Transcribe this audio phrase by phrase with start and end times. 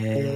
[0.00, 0.30] Yeah.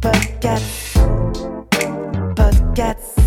[0.00, 0.98] Podcast.
[2.36, 3.18] Podcast.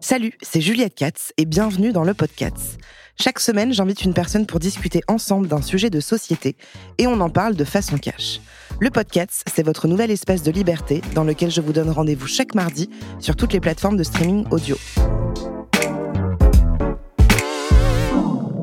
[0.00, 2.78] Salut, c'est Juliette Katz et bienvenue dans le podcast.
[3.20, 6.56] Chaque semaine, j'invite une personne pour discuter ensemble d'un sujet de société
[6.96, 8.40] et on en parle de façon cash.
[8.82, 12.54] Le podcast, c'est votre nouvel espace de liberté dans lequel je vous donne rendez-vous chaque
[12.54, 12.88] mardi
[13.18, 14.74] sur toutes les plateformes de streaming audio.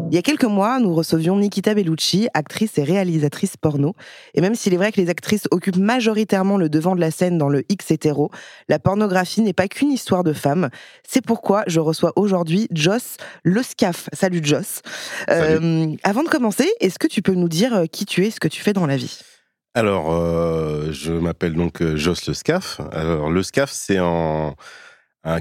[0.09, 3.93] Il y a quelques mois, nous recevions Nikita Bellucci, actrice et réalisatrice porno.
[4.33, 7.37] Et même s'il est vrai que les actrices occupent majoritairement le devant de la scène
[7.37, 8.31] dans le X hétéro,
[8.69, 10.69] la pornographie n'est pas qu'une histoire de femmes.
[11.07, 14.09] C'est pourquoi je reçois aujourd'hui Joss Le Scaf.
[14.13, 14.81] Salut Joss.
[15.29, 18.47] Euh, avant de commencer, est-ce que tu peux nous dire qui tu es, ce que
[18.47, 19.19] tu fais dans la vie?
[19.77, 22.81] Alors, euh, je m'appelle donc euh, Joss Le Scaf.
[22.91, 24.55] Alors, le Scaf, c'est un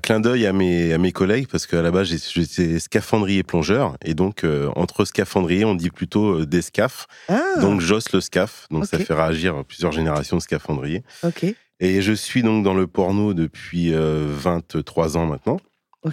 [0.03, 4.13] clin d'œil à mes, à mes collègues parce qu'à la base j'étais scaphandrier plongeur et
[4.13, 8.85] donc euh, entre scaphandrier on dit plutôt des scaf Ah, donc Joss le scaf donc
[8.85, 11.03] ça fait réagir plusieurs générations de scaphandriers.
[11.23, 11.47] Ok.
[11.81, 15.59] et je suis donc dans le porno depuis euh, 23 ans maintenant.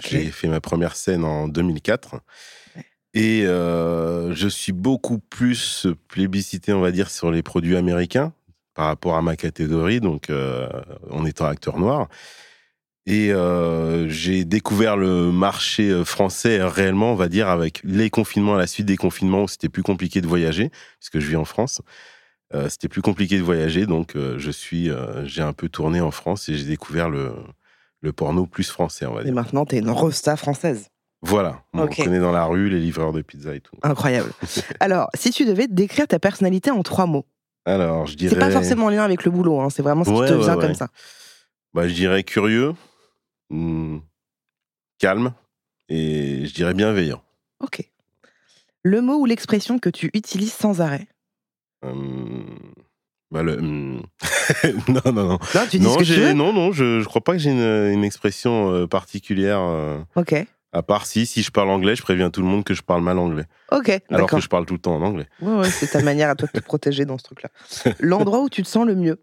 [0.02, 2.16] J'ai fait ma première scène en 2004
[3.14, 8.32] et euh, je suis beaucoup plus plébiscité on va dire sur les produits américains
[8.74, 10.68] par rapport à ma catégorie donc euh,
[11.10, 12.08] en étant acteur noir
[13.06, 18.58] et euh, j'ai découvert le marché français réellement, on va dire, avec les confinements, à
[18.58, 20.70] la suite des confinements où c'était plus compliqué de voyager,
[21.00, 21.82] puisque je vis en France.
[22.70, 24.88] C'était plus compliqué de voyager, donc je suis,
[25.24, 27.34] j'ai un peu tourné en France et j'ai découvert le,
[28.00, 29.34] le porno plus français, on va Et dire.
[29.34, 30.88] maintenant, t'es une rosta française.
[31.26, 31.96] Voilà, on Ok.
[32.04, 33.76] connaît dans la rue les livreurs de pizza et tout.
[33.82, 34.30] Incroyable.
[34.80, 37.24] Alors, si tu devais décrire ta personnalité en trois mots,
[37.64, 40.10] Alors, je dirais, c'est pas forcément en lien avec le boulot, hein, c'est vraiment ce
[40.10, 40.60] qui Ouais, te ouais, vient ouais.
[40.60, 40.88] comme ça.
[41.72, 42.74] bah, je dirais curieux,
[43.50, 43.98] hmm,
[44.98, 45.32] calme
[45.88, 47.22] et je dirais bienveillant.
[47.60, 47.88] Ok.
[48.82, 51.06] Le mot ou l'expression que tu utilises sans arrêt
[51.82, 52.46] Hum,
[53.30, 54.02] bah, le, hum,
[54.88, 55.38] non, non, non.
[55.54, 57.38] Non, tu dis non, ce que tu veux non, non, je, je crois pas que
[57.38, 59.60] j'ai une, une expression euh, particulière.
[59.60, 60.34] euh, Ok.
[60.74, 63.02] À part si, si je parle anglais, je préviens tout le monde que je parle
[63.02, 63.44] mal anglais.
[63.72, 65.26] Ok, Alors que je parle tout le temps en anglais.
[65.40, 67.48] Ouais, ouais, c'est ta manière à toi de te protéger dans ce truc-là.
[68.00, 69.22] L'endroit où tu te sens le mieux,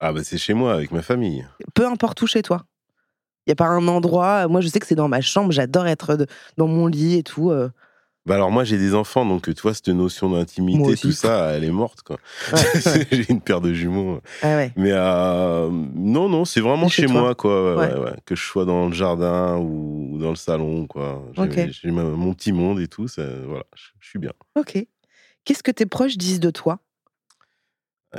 [0.00, 1.46] Ah bah c'est chez moi avec ma famille.
[1.74, 2.64] peu importe où chez toi.
[3.46, 5.86] Il y a pas un endroit, moi je sais que c'est dans ma chambre, j'adore
[5.86, 6.26] être de-
[6.56, 7.50] dans mon lit et tout.
[7.50, 7.70] euh.
[8.26, 11.64] Bah alors moi j'ai des enfants, donc tu vois cette notion d'intimité, tout ça, elle
[11.64, 12.16] est morte quoi.
[12.52, 14.20] Ouais, j'ai une paire de jumeaux.
[14.40, 14.72] Ah ouais.
[14.76, 17.76] Mais euh, non, non, c'est vraiment chez moi quoi.
[17.76, 18.12] ouais.
[18.24, 21.22] Que je sois dans le jardin ou, dans le salon quoi.
[21.36, 24.32] J'ai mon petit monde et tout, ça, voilà, je, suis bien.
[24.54, 24.78] Ok.
[25.44, 26.78] Qu'est-ce que tes proches disent de toi?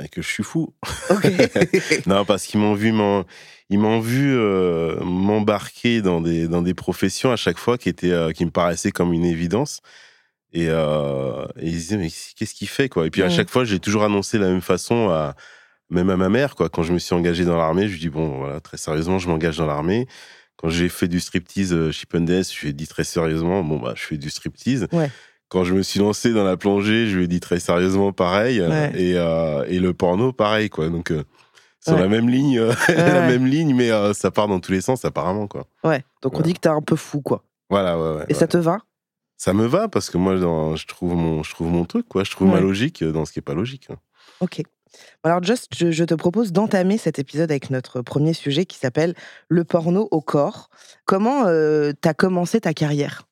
[0.00, 0.74] Et que je suis fou.
[2.06, 3.24] Non, parce qu'ils m'ont vu, m'en-
[3.70, 8.12] ils m'ont vu euh, m'embarquer dans des dans des professions à chaque fois qui étaient
[8.12, 9.80] euh, qui me paraissaient comme une évidence.
[10.52, 13.06] Et, euh, et ils disaient mais qu'est-ce qu'il fait quoi?
[13.06, 13.30] Et puis à Ouais.
[13.30, 15.34] chaque fois, j'ai toujours annoncé de la même façon à
[15.90, 16.68] même à ma mère quoi.
[16.68, 19.28] Quand je me suis engagé dans l'armée, je lui dis bon voilà très sérieusement, je
[19.28, 20.06] m'engage dans l'armée.
[20.56, 23.92] Quand j'ai fait du striptease chez Pundes, je lui ai dit très sérieusement bon bah
[23.96, 24.86] je fais du striptease.
[24.92, 25.10] Ouais.
[25.48, 28.60] Quand je me suis lancé dans la plongée, je lui ai dit très sérieusement pareil.
[28.62, 28.92] Ouais.
[28.94, 30.88] Et, et le porno pareil quoi.
[30.88, 31.12] Donc
[31.84, 32.00] sur Ouais.
[32.00, 35.04] la même ligne, euh, la même ligne, mais euh, ça part dans tous les sens
[35.04, 35.66] apparemment quoi.
[35.84, 36.04] Ouais.
[36.22, 37.44] Donc on dit que t'es un peu fou, quoi.
[37.70, 38.78] Voilà, ouais, Et ça te va?
[39.36, 42.24] Ça me va parce que moi, dans- je trouve mon, je trouve mon truc quoi.
[42.24, 43.88] Je trouve ma logique dans ce qui est pas logique.
[43.90, 43.96] hein.
[44.40, 44.62] Ok.
[45.24, 49.14] Alors, Just, je, je te propose d'entamer cet épisode avec notre premier sujet qui s'appelle
[49.48, 50.70] le porno au corps.
[51.04, 53.24] Comment euh, t'as commencé ta carrière?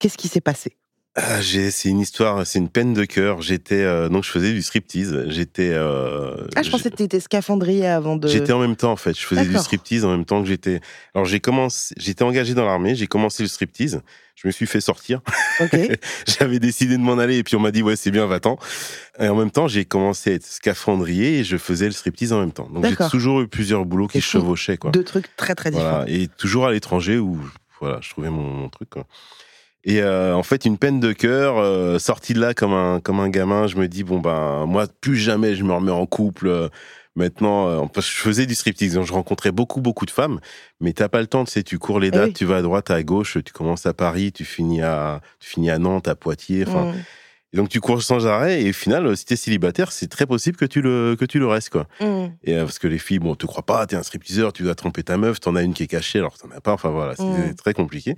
[0.00, 0.76] Qu'est-ce qui s'est passé?
[1.20, 3.42] Ah, j'ai- c'est une histoire, c'est une peine de cœur.
[3.42, 5.24] J'étais euh, donc je faisais du striptease.
[5.28, 5.70] J'étais.
[5.72, 8.28] euh, Ah, je pensais que t'étais scaphandrier avant de.
[8.28, 9.18] J'étais en même temps en fait.
[9.18, 10.80] Je faisais du striptease en même temps que j'étais.
[11.14, 12.94] Alors j'ai commencé, j'étais engagé dans l'armée.
[12.94, 14.00] J'ai commencé le striptease.
[14.36, 15.20] Je me suis fait sortir.
[15.58, 15.76] Ok.
[16.38, 18.56] J'avais décidé de m'en aller et puis on m'a dit ouais c'est bien va-t'en.
[19.18, 22.38] Et en même temps j'ai commencé à être scaphandrier et je faisais le striptease en
[22.38, 22.68] même temps.
[22.72, 24.92] Donc j'ai toujours eu plusieurs boulots qui se chevauchaient quoi.
[24.92, 25.90] Deux trucs très très différents.
[25.90, 27.40] Voilà, et toujours à l'étranger où
[27.80, 28.90] voilà, je trouvais mon, mon truc.
[28.90, 29.04] Quoi.
[29.84, 33.20] Et euh, en fait, une peine de cœur, euh, sorti de là comme un, comme
[33.20, 36.48] un gamin, je me dis, bon, ben, moi, plus jamais je me remets en couple,
[36.48, 36.68] euh,
[37.16, 40.38] Maintenant, euh, je faisais du striptease, donc je rencontrais beaucoup, beaucoup de femmes,
[40.80, 42.32] mais t'as pas le temps, tu sais, tu cours les Eh dates, oui.
[42.32, 45.68] tu vas à droite, à gauche, tu commences à Paris, tu finis à, tu finis
[45.70, 46.92] à Nantes, à Poitiers, enfin.
[46.92, 46.94] Mm.
[47.54, 50.56] Et donc tu cours sans arrêt, et au final, si t'es célibataire, c'est très possible
[50.56, 51.88] que tu le, que tu le restes, quoi.
[52.00, 52.26] Mm.
[52.44, 55.02] Et parce que les filles, bon, te croient pas, t'es un stripteaseur, tu dois tromper
[55.02, 57.48] ta meuf, t'en as une qui est cachée, alors t'en as pas, enfin voilà, c'était
[57.50, 57.54] Mm.
[57.56, 58.14] très compliqué.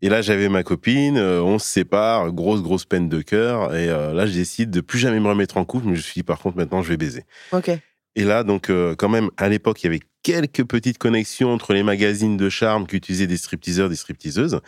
[0.00, 3.88] Et là, j'avais ma copine, euh, on se sépare, grosse, grosse peine de cœur, et
[3.88, 6.20] euh, là, je décide de plus jamais me remettre en couple, mais je me suis
[6.20, 7.24] dit, par contre, maintenant, je vais baiser.
[7.52, 7.70] Ok.
[8.14, 11.74] Et là, donc, euh, quand même, à l'époque, il y avait quelques petites connexions entre
[11.74, 14.60] les magazines de charme qu'utilisaient des stripteaseurs, des stripteaseuses.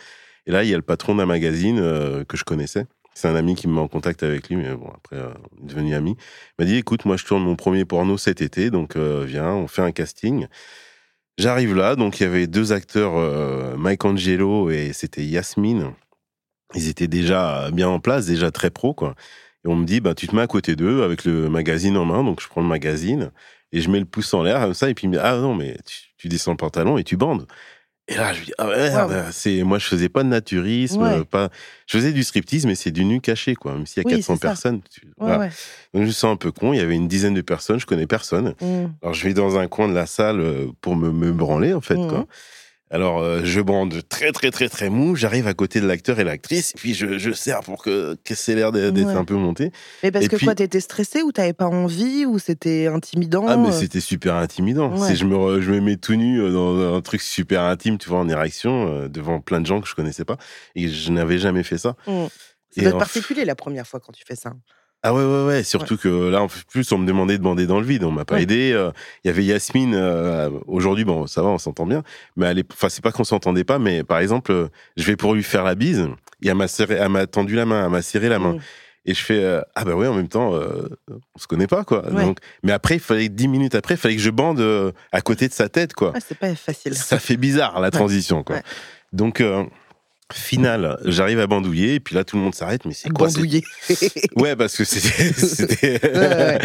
[0.47, 2.85] Et là, il y a le patron d'un magazine euh, que je connaissais.
[3.13, 5.67] C'est un ami qui me met en contact avec lui, mais bon, après, on est
[5.67, 6.15] devenus amis.
[6.17, 9.67] Il m'a dit, écoute, moi, je tourne mon premier porno cet été, donc viens, on
[9.67, 10.47] fait un casting.
[11.41, 15.93] J'arrive là, donc il y avait deux acteurs, euh, Mike Angelo et c'était Yasmine.
[16.75, 19.15] Ils étaient déjà bien en place, déjà très pro, quoi.
[19.65, 22.05] Et on me dit, bah, tu te mets à côté d'eux avec le magazine en
[22.05, 23.31] main, donc je prends le magazine
[23.71, 26.01] et je mets le pouce en l'air comme ça, et puis ah non, mais tu,
[26.17, 27.47] tu descends le pantalon et tu bandes.
[28.11, 29.17] Et là, je lui dis, ah merde, Wow.
[29.31, 31.23] c'est, moi, je faisais pas de naturisme, Ouais.
[31.23, 31.49] pas,
[31.87, 33.73] je faisais du striptease, mais c'est du nu caché, quoi.
[33.73, 34.47] Même s'il y a Oui, 400 c'est ça.
[34.49, 34.81] personnes.
[34.89, 35.39] tu- Ouais, voilà.
[35.39, 35.49] ouais.
[35.93, 36.73] Donc, je me sens un peu con.
[36.73, 38.53] Il y avait une dizaine de personnes, je connais personne.
[38.61, 38.85] Mm.
[39.01, 41.81] Alors, je vais dans un coin de la salle euh, pour me, me branler, en
[41.81, 42.07] fait, Mhm.
[42.09, 42.25] quoi.
[42.91, 45.15] Alors, euh, je bande très, très, très, très mou.
[45.15, 48.35] J'arrive à côté de l'acteur et l'actrice, et puis je, je serre pour que, que
[48.35, 49.13] c'est l'air d'être Ouais.
[49.13, 49.71] un peu monté.
[50.03, 53.45] Mais parce Et que puis- quoi, t'étais stressé ou t'avais pas envie ou c'était intimidant
[53.47, 54.91] Ah, mais euh, c'était super intimidant.
[54.97, 55.07] Ouais.
[55.07, 57.97] C'est je me, re- je me mets tout nu euh, dans un truc super intime,
[57.97, 60.35] tu vois, en érection, euh, devant plein de gens que je connaissais pas.
[60.75, 61.95] Et je n'avais jamais fait ça.
[62.07, 62.25] mm.
[62.77, 64.53] Être en- particulier la première fois quand tu fais ça.
[65.03, 65.63] Ah ouais, ouais, ouais.
[65.63, 68.03] Surtout que là, en plus, on me demandait de bander dans le vide.
[68.03, 68.43] On m'a pas Ouais.
[68.43, 68.71] aidé.
[68.71, 68.91] Euh,
[69.23, 69.95] Il y avait Yasmine.
[69.95, 72.03] euh, Aujourd'hui, bon, ça va, on s'entend bien.
[72.35, 74.67] Mais enfin, c'est pas qu'on s'entendait pas, mais par exemple, euh,
[74.97, 76.07] je vais pour lui faire la bise.
[76.43, 78.53] Et elle m'a serré- elle m'a tendu la main, elle m'a serré la main.
[78.53, 78.59] Mm.
[79.05, 82.07] Et je fais, ah bah ouais, en même temps, on se connaît pas, quoi.
[82.11, 82.23] Ouais.
[82.23, 84.63] Donc, mais après, il fallait, dix minutes après, il fallait que je bande
[85.11, 86.11] à côté de sa tête, quoi.
[86.15, 86.93] Ah, c'est pas facile.
[86.93, 88.57] Ça fait bizarre, la transition, quoi.
[89.11, 89.41] Donc,
[90.33, 93.37] final, j'arrive à bandouiller, et puis là, tout le monde s'arrête, mais c'est quoi cette
[93.37, 93.63] Bandouillé.
[94.35, 95.99] Ouais, parce que c'était.
[96.17, 96.59] Ouais,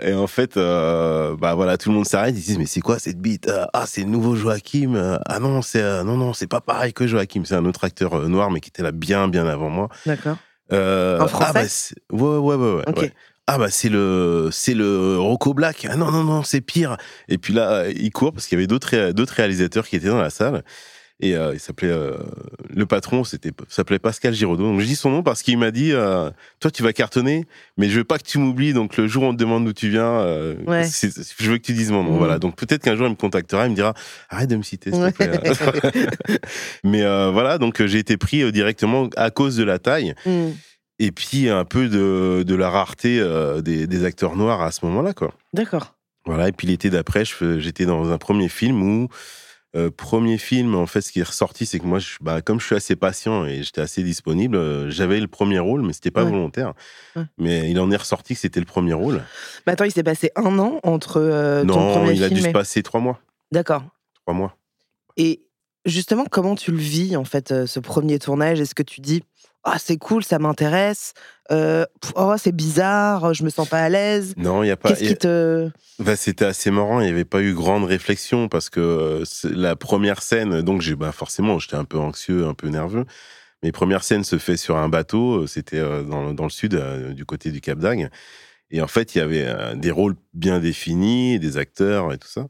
[0.02, 2.34] Et en fait, euh, bah voilà, tout le monde s'arrête.
[2.36, 3.50] Ils disent mais c'est quoi cette bite?
[3.72, 5.18] Ah, c'est le nouveau Joachim.
[5.26, 7.42] Ah non, c'est euh, non non, c'est pas pareil que Joachim.
[7.44, 9.88] C'est un autre acteur euh, noir, mais qui était là bien bien avant moi.
[10.06, 10.36] D'accord.
[10.72, 11.46] Euh, En français?
[11.48, 12.82] ah bah, c'est- ouais ouais ouais ouais.
[12.88, 12.98] Ok.
[12.98, 13.12] ouais.
[13.48, 15.86] Ah bah c'est le c'est le Rocco Black.
[15.88, 16.96] Ah non non non, c'est pire.
[17.28, 20.20] Et puis là, il court parce qu'il y avait d'autres d'autres réalisateurs qui étaient dans
[20.20, 20.64] la salle.
[21.20, 22.18] Et euh, il s'appelait euh,
[22.68, 24.64] le patron, c'était s'appelait Pascal Giraudot.
[24.64, 26.30] Donc je dis son nom parce qu'il m'a dit euh,
[26.60, 27.46] toi tu vas cartonner,
[27.78, 28.74] mais je veux pas que tu m'oublies.
[28.74, 30.20] Donc le jour où on te demande d'où tu viens,
[30.66, 30.84] Ouais.
[30.86, 32.12] je veux que tu dises mon nom.
[32.12, 32.18] Mhm.
[32.18, 32.38] Voilà.
[32.38, 33.94] Donc peut-être qu'un jour il me contactera, il me dira
[34.28, 35.40] arrête de me citer s'il te plaît.
[36.84, 37.00] mais
[37.32, 40.48] voilà, donc j'ai été pris directement à cause de la taille Mm.
[40.98, 44.84] et puis un peu de, de la rareté euh, des, des acteurs noirs à ce
[44.86, 45.32] moment-là, quoi.
[45.54, 45.94] D'accord.
[46.26, 47.24] Voilà, et puis l'été d'après,
[47.58, 49.08] j'étais dans un premier film où,
[49.76, 52.58] euh, premier film, en fait, ce qui est ressorti, c'est que moi, je, bah, comme
[52.60, 56.10] je suis assez patient et j'étais assez disponible, euh, j'avais le premier rôle, mais c'était
[56.10, 56.30] pas Ouais.
[56.30, 56.72] volontaire.
[57.14, 57.24] Ouais.
[57.38, 59.22] Mais il en est ressorti que c'était le premier rôle.
[59.66, 62.40] Mais attends, il s'est passé un an entre euh, ton non, premier il a dû
[62.40, 63.20] se passer trois mois.
[63.52, 63.84] D'accord.
[64.24, 64.56] Trois mois.
[65.16, 65.42] Et
[65.84, 68.60] justement, comment tu le vis, en fait, euh, ce premier tournage?
[68.60, 69.22] Est-ce que tu dis
[69.68, 71.12] Ah, c'est cool, ça m'intéresse
[71.50, 71.84] Euh,
[72.14, 74.90] Oh, c'est bizarre, je me sens pas à l'aise Non, il y a pas.
[74.90, 75.68] Qu'est-ce qui te.
[75.98, 79.74] Bah, c'était assez marrant, il n'y avait pas eu grande réflexion parce que euh, la
[79.74, 83.06] première scène, donc j'ai bah, forcément j'étais un peu anxieux, un peu nerveux.
[83.64, 86.80] Mes premières scènes se fait sur un bateau, euh, c'était euh, dans, dans le sud,
[87.12, 88.10] du côté du Cap d'Agde.
[88.70, 92.46] Et en fait, il y avait des rôles bien définis, des acteurs et tout ça.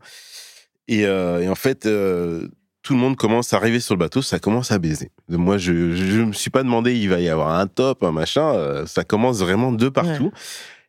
[0.89, 2.49] Et, euh, et en fait, euh,
[2.87, 5.11] tout le monde commence à arriver sur le bateau, ça commence à baiser.
[5.29, 8.55] Moi, je ne me suis pas demandé, il va y avoir un top, un machin,
[8.55, 10.31] euh, ça commence vraiment de partout.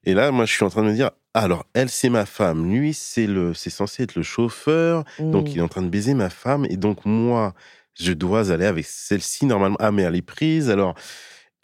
[0.04, 2.70] Et là, moi, je suis en train de me dire, alors, elle, c'est ma femme,
[2.72, 5.52] lui, c'est le, c'est censé être le chauffeur, donc Mm.
[5.52, 7.56] il est en train de baiser ma femme, et donc moi,
[8.00, 9.78] je dois aller avec celle-ci normalement.
[9.80, 10.94] Ah, mais elle est prise, alors.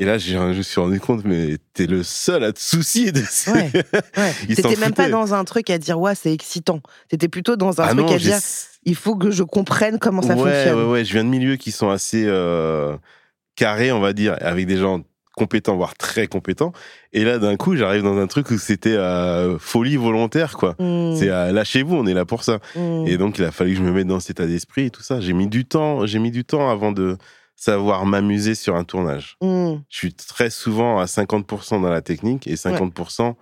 [0.03, 3.22] Et là, je me suis rendu compte, mais t'es le seul à te soucier de
[3.22, 3.53] ça.
[3.53, 3.72] Ouais,
[4.17, 4.33] Ouais.
[4.53, 6.81] T'étais même pas dans un truc à dire Ouais, c'est excitant.
[7.07, 8.38] T'étais plutôt dans un Ah truc non, à dire
[8.83, 10.75] Il faut que je comprenne comment ça ouais, fonctionne.
[10.75, 12.98] Ouais, ouais, je viens de milieux qui sont assez euh,
[13.55, 15.03] carrés, on va dire, avec des gens
[15.38, 16.74] compétents, voire très compétents.
[17.13, 20.75] Et là, d'un coup, j'arrive dans un truc où c'était euh, folie volontaire, quoi.
[20.79, 21.15] Mm.
[21.15, 22.60] C'est euh, lâchez-vous, on est là pour ça.
[22.75, 23.07] Mm.
[23.07, 25.01] Et donc, il a fallu que je me mette dans cet état d'esprit et tout
[25.01, 25.22] ça.
[25.22, 27.17] J'ai mis du temps, j'ai mis du temps avant de
[27.55, 29.38] savoir m'amuser sur un tournage.
[29.41, 29.75] Mm.
[29.89, 33.36] Je suis très souvent à 50% dans la technique et 50%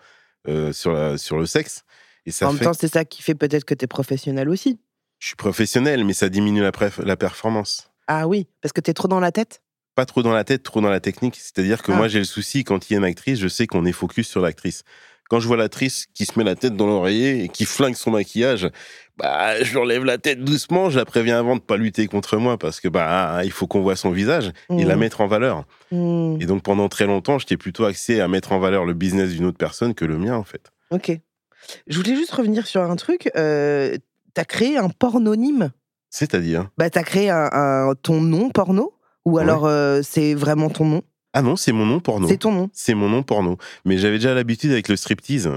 [0.48, 1.84] euh, sur, la- sur le sexe.
[2.25, 4.80] Et ça en même temps, c'est ça qui fait peut-être que t'es professionnel aussi.
[5.20, 6.72] je suis professionnel, mais ça diminue la,
[7.03, 7.89] la performance.
[8.08, 9.62] Ah oui, parce que t'es trop dans la tête?
[9.96, 11.36] Pas trop dans la tête, trop dans la technique.
[11.36, 11.96] C'est-à-dire que Ah.
[11.96, 14.27] moi, j'ai le souci, quand il y a une actrice, je sais qu'on est focus
[14.27, 14.84] sur l'actrice.
[15.30, 18.12] quand je vois l'actrice qui se met la tête dans l'oreiller et qui flingue son
[18.12, 18.70] maquillage,
[19.22, 22.38] bah, je lui enlève la tête doucement, je la préviens avant de pas lutter contre
[22.38, 25.00] moi parce que bah, il faut qu'on voit son visage et la Mm.
[25.00, 25.66] mettre en valeur.
[25.92, 29.30] Hmm, Et donc pendant très longtemps, j'étais plutôt axé à mettre en valeur le business
[29.32, 30.72] d'une autre personne que le mien en fait.
[30.90, 31.12] Ok.
[31.88, 33.30] Je voulais juste revenir sur un truc.
[33.38, 33.96] Euh,
[34.34, 35.72] t'as créé un pornonyme?
[36.10, 36.70] C'est-à-dire?
[36.78, 38.94] Bah, t'as créé un, un- ton nom porno?
[39.25, 39.44] Ou Ouais.
[39.44, 41.01] alors euh, c'est vraiment ton nom?
[41.34, 42.28] Ah non, c'est mon nom porno.
[42.28, 42.70] C'est ton nom.
[42.74, 43.58] C'est mon nom porno.
[43.86, 45.50] Mais j'avais déjà l'habitude avec le striptease.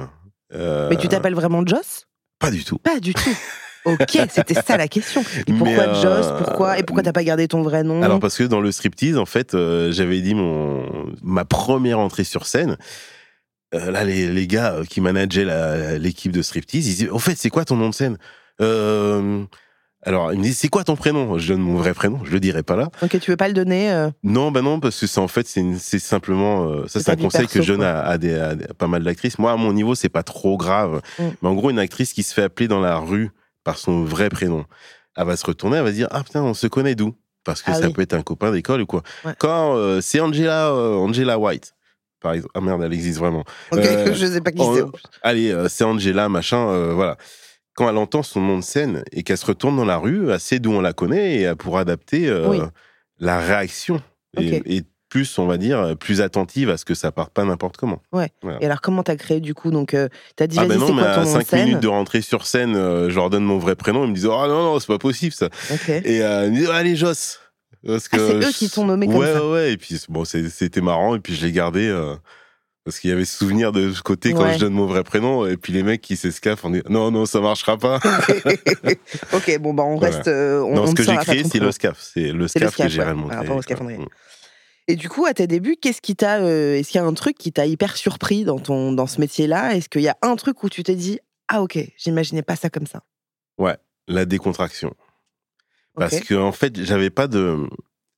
[0.53, 2.07] Euh, Mais tu t'appelles vraiment Joss?
[2.45, 2.79] Pas du tout.
[2.79, 3.37] Pas du tout.
[3.87, 5.23] Ok, c'était ça la question.
[5.47, 6.79] Et pourquoi euh, Joss Pourquoi?
[6.79, 8.03] Et pourquoi t'as pas gardé ton vrai nom?
[8.03, 10.87] Alors parce que dans le striptease, en fait, euh, j'avais dit mon
[11.23, 12.79] ma première entrée sur scène.
[13.75, 17.37] euh, là, les, les gars euh, qui manageaient l'équipe de striptease, ils disaient "Au fait,
[17.37, 18.17] c'est quoi ton nom de scène?
[18.63, 19.45] Euh,
[20.07, 21.39] Alors, ils me disent "C'est quoi ton prénom?
[21.39, 22.21] Je donne mon vrai prénom.
[22.25, 22.91] Je le dirai pas là.
[23.03, 25.47] Ok, tu veux pas le donner euh, Non, bah non, parce que c'est en fait,
[25.47, 28.55] c'est simplement euh, ça, C'est un conseil perso, que je donne à, à des, à
[28.77, 29.39] pas mal d'actrices.
[29.39, 31.01] Moi, à mon niveau, c'est pas trop grave.
[31.19, 31.23] Mm.
[31.43, 33.31] Mais en gros, une actrice qui se fait appeler dans la rue
[33.65, 34.65] par son vrai prénom,
[35.17, 37.15] elle va se retourner, elle va se dire ah putain, on se connaît d'où?
[37.45, 37.93] Parce que Ah ça oui.
[37.93, 39.03] peut être un copain d'école ou quoi.
[39.25, 39.33] Ouais.
[39.39, 41.75] Quand euh, c'est Angela, Angela White,
[42.21, 42.53] par exemple.
[42.55, 43.45] Ah merde, elle existe vraiment.
[43.71, 43.81] Ok,
[44.15, 44.83] je sais pas qui c'est.
[45.23, 47.17] Allez, c'est Angela, machin, voilà.
[47.75, 50.41] Quand elle entend son nom de scène et qu'elle se retourne dans la rue, elle
[50.41, 52.61] sait d'où on la connaît et elle pourra adapter euh, Oui.
[53.19, 54.01] la réaction.
[54.37, 58.03] Et, plus, on va dire, plus attentive à ce que ça parte pas n'importe comment.
[58.61, 59.71] Et alors, comment t'as créé du coup?
[59.71, 61.65] Donc, euh, t'as dit, ah ben non, mais à nom de 5 scène?
[61.67, 64.27] minutes de rentrer sur scène, euh, je leur donne mon vrai prénom, ils me disent
[64.27, 65.51] Oh non, non, c'est pas possible ça.
[66.05, 67.39] Et euh, ils me disent Allez, Joss.
[67.87, 69.45] Parce Ah, c'est je- eux qui t'ont nommé comme ouais, ça.
[69.47, 71.89] Ouais, ouais, et puis bon, c'était marrant, et puis je l'ai gardé.
[72.85, 74.55] Parce qu'il y avait ce souvenir de ce côté quand Ouais.
[74.55, 77.25] je donne mon vrai prénom, et puis les mecs qui s'escaffent, on dit non, non,
[77.27, 77.99] ça marchera pas.
[79.33, 80.17] ok, bon, bah, on Voilà.
[80.17, 80.29] reste.
[80.29, 81.99] euh, on, non, on ce que j'ai créé, c'est le SCAF.
[82.01, 83.31] C'est le SCAF que j'ai ouais, remonté.
[83.31, 83.63] par rapport au quoi.
[83.63, 83.99] scaphandrier.
[84.01, 84.07] Mm.
[84.87, 86.41] Et du coup, à tes débuts, qu'est-ce qui t'a.
[86.41, 89.19] euh, Est-ce qu'il y a un truc qui t'a hyper surpris dans, ton, dans ce
[89.21, 89.75] métier-là?
[89.75, 92.69] Est-ce qu'il y a un truc où tu t'es dit Ah, ok, j'imaginais pas ça
[92.69, 93.03] comme ça?
[94.07, 94.93] La décontraction.
[95.95, 96.25] Parce Ok.
[96.27, 97.67] que en fait, j'avais pas de,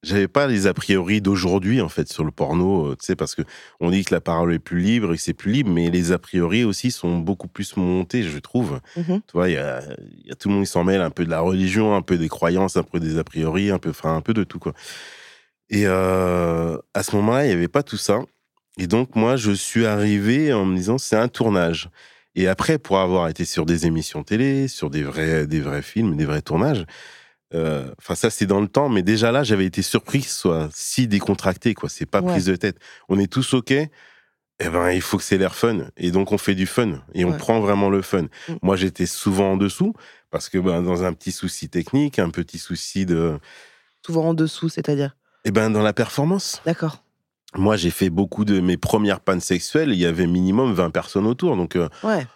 [0.06, 2.86] j'avais pas les a priori d'aujourd'hui en fait sur le porno.
[2.92, 3.42] euh, Tu sais, parce que
[3.80, 6.12] on dit que la parole est plus libre et que c'est plus libre, mais les
[6.12, 8.80] a priori aussi sont beaucoup plus montés, je trouve.
[8.96, 9.20] Mhm.
[9.26, 9.82] Tu vois, il y a,
[10.22, 12.02] il y a tout le monde qui s'en mêle, un peu de la religion, un
[12.02, 14.58] peu des croyances, un peu des a priori, un peu, enfin un peu de tout
[14.58, 14.72] quoi.
[15.70, 18.20] Et euh, à ce moment-là, il y avait pas tout ça.
[18.78, 21.88] Et donc moi, je suis arrivé en me disant c'est un tournage.
[22.34, 26.16] Et après, pour avoir été sur des émissions télé, sur des vrais, des vrais films,
[26.16, 26.84] des vrais tournages,
[27.54, 30.68] enfin ça c'est dans le temps, mais déjà là, j'avais été surpris que ce soit
[30.74, 31.88] si décontracté, quoi.
[31.88, 32.32] C'est pas Ouais.
[32.32, 32.78] prise de tête.
[33.08, 33.70] On est tous ok.
[34.58, 35.88] Eh ben, il faut que c'est l'air fun.
[35.98, 37.02] Et donc, on fait du fun.
[37.12, 38.22] Et on prend vraiment le fun.
[38.48, 38.54] Mm.
[38.62, 39.92] Moi, j'étais souvent en dessous,
[40.30, 43.38] parce que ben, dans un petit souci technique, un petit souci de.
[44.04, 45.14] Souvent en dessous, c'est-à-dire?
[45.44, 46.62] Eh ben, dans la performance.
[46.64, 47.02] D'accord.
[47.54, 49.90] Moi, j'ai fait beaucoup de mes premières pannes sexuelles.
[49.92, 51.54] Il y avait minimum 20 personnes autour.
[51.56, 52.26] Donc, euh, Ouais.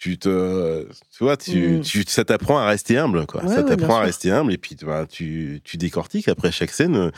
[0.00, 0.84] Tu te.
[1.16, 1.80] Tu vois, tu, Mm.
[1.82, 3.42] tu- ça t'apprend à rester humble, quoi.
[3.44, 4.52] Ouais, ça ouais, t'apprend à rester humble.
[4.52, 7.12] Et puis, ben, tu, tu décortiques après chaque scène.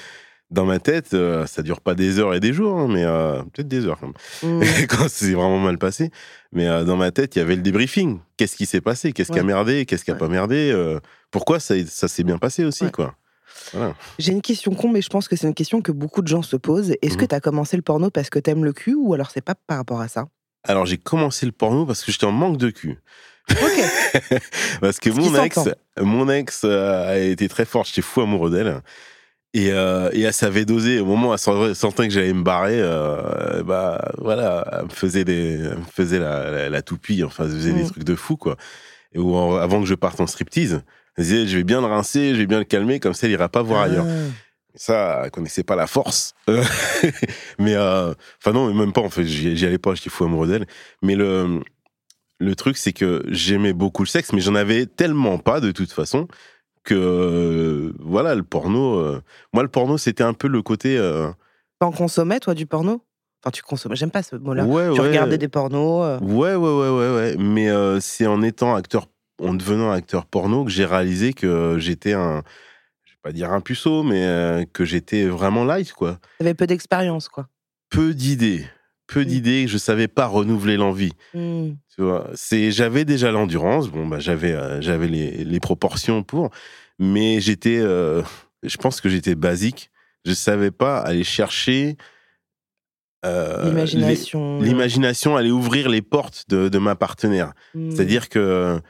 [0.51, 3.41] Dans ma tête, euh, ça dure pas des heures et des jours, hein, mais euh,
[3.55, 4.09] peut-être des heures quand
[4.43, 4.61] même.
[4.61, 4.61] Mm.
[4.91, 6.11] quand c'est vraiment mal passé.
[6.53, 8.19] Mais euh, dans ma tête, il y avait le débriefing.
[8.37, 9.13] Qu'est-ce qui s'est passé?
[9.13, 9.87] Qu'est-ce qui a merdé?
[9.87, 10.71] Qu'est-ce qui a pas merdé?
[10.75, 13.15] Euh, Pourquoi ça, ça s'est bien passé aussi, quoi?
[13.73, 13.95] Voilà.
[14.19, 16.43] J'ai une question con, mais je pense que c'est une question que beaucoup de gens
[16.43, 16.93] se posent.
[17.01, 17.29] Est-ce que Mhm.
[17.29, 20.01] t'as commencé le porno parce que t'aimes le cul ou alors c'est pas par rapport
[20.03, 20.27] à ça?
[20.65, 22.99] Alors j'ai commencé le porno parce que j'étais en manque de cul.
[23.51, 24.31] Ok.
[24.81, 25.59] Parce que mon ex,
[26.01, 27.89] mon ex euh, a été très forte.
[27.89, 28.81] J'étais fou amoureux d'elle.
[29.53, 31.01] Et, euh, et elle savait doser.
[31.01, 35.25] Au moment où elle sentait que j'allais me barrer, euh, bah voilà, elle me faisait
[35.25, 37.25] des, elle me faisait la, la, la toupie.
[37.25, 37.91] Enfin, elle faisait des Mm.
[37.91, 38.57] trucs de fou quoi.
[39.13, 40.81] Et où, en- avant que je parte en striptease,
[41.19, 43.33] elle disait je vais bien le rincer, je vais bien le calmer, comme ça il
[43.33, 44.07] ira pas voir ailleurs.
[44.09, 44.31] Ah.
[44.75, 46.35] Ça, elle connaissait pas la force.
[46.49, 46.63] Euh,
[47.59, 49.25] mais euh, enfin non, même pas en fait.
[49.25, 49.95] J'y allais pas.
[49.95, 50.67] J'étais fou amoureux d'elle.
[51.03, 51.61] Mais le
[52.39, 55.93] le truc, c'est que j'aimais beaucoup le sexe, mais j'en avais tellement pas de toute
[55.93, 56.27] façon
[56.85, 58.99] que euh, voilà le porno.
[58.99, 60.97] euh, moi, le porno, c'était un peu le côté.
[60.99, 61.29] euh,
[61.79, 63.03] T'en consommais, toi, du porno?
[63.45, 64.65] Enfin, tu consommais, j'aime pas ce mot-là.
[64.65, 66.05] ouais, tu ouais, regardais des pornos.
[66.05, 67.37] euh, Ouais, ouais, ouais, ouais, ouais.
[67.39, 69.07] Mais euh, c'est en étant acteur,
[69.41, 72.43] en devenant acteur porno, que j'ai réalisé que j'étais un,
[73.23, 76.19] pas dire un puceau, mais euh, que j'étais vraiment light, quoi.
[76.39, 77.49] T'avais peu d'expérience, quoi.
[77.91, 78.67] Peu d'idées,
[79.07, 79.25] peu Mm.
[79.25, 79.69] d'idées.
[79.69, 81.13] Je savais pas renouveler l'envie.
[81.35, 81.73] Hmm.
[81.95, 83.89] Tu vois, c'est, j'avais déjà l'endurance.
[83.91, 86.51] Bon, bah, j'avais, euh, j'avais les, les proportions pour,
[86.99, 88.23] mais j'étais, euh,
[88.63, 89.91] je pense que j'étais basique.
[90.25, 91.97] Je savais pas aller chercher.
[93.25, 94.61] euh, L'imagination.
[94.61, 97.53] L'imagination allait ouvrir les portes de, de ma partenaire.
[97.75, 97.91] Hmm.
[97.91, 98.81] C'est-à-dire que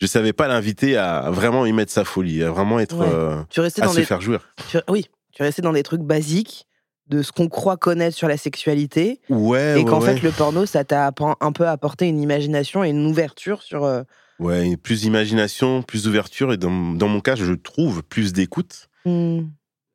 [0.00, 3.06] je savais pas l'inviter à vraiment y mettre sa folie, à vraiment être, Ouais.
[3.12, 4.48] euh, Tu restais à dans se faire jouir.
[4.70, 6.66] tu- Oui, tu restais dans des trucs basiques
[7.08, 9.20] de ce qu'on croit connaître sur la sexualité.
[9.28, 12.90] Ouais, et qu'en ouais, fait, le porno, ça t'a un peu apporté une imagination et
[12.90, 13.84] une ouverture sur.
[13.84, 14.02] euh,
[14.38, 18.88] ouais, plus d'imagination, plus d'ouverture et dans, dans mon cas, je trouve plus d'écoute.
[19.04, 19.40] hmm,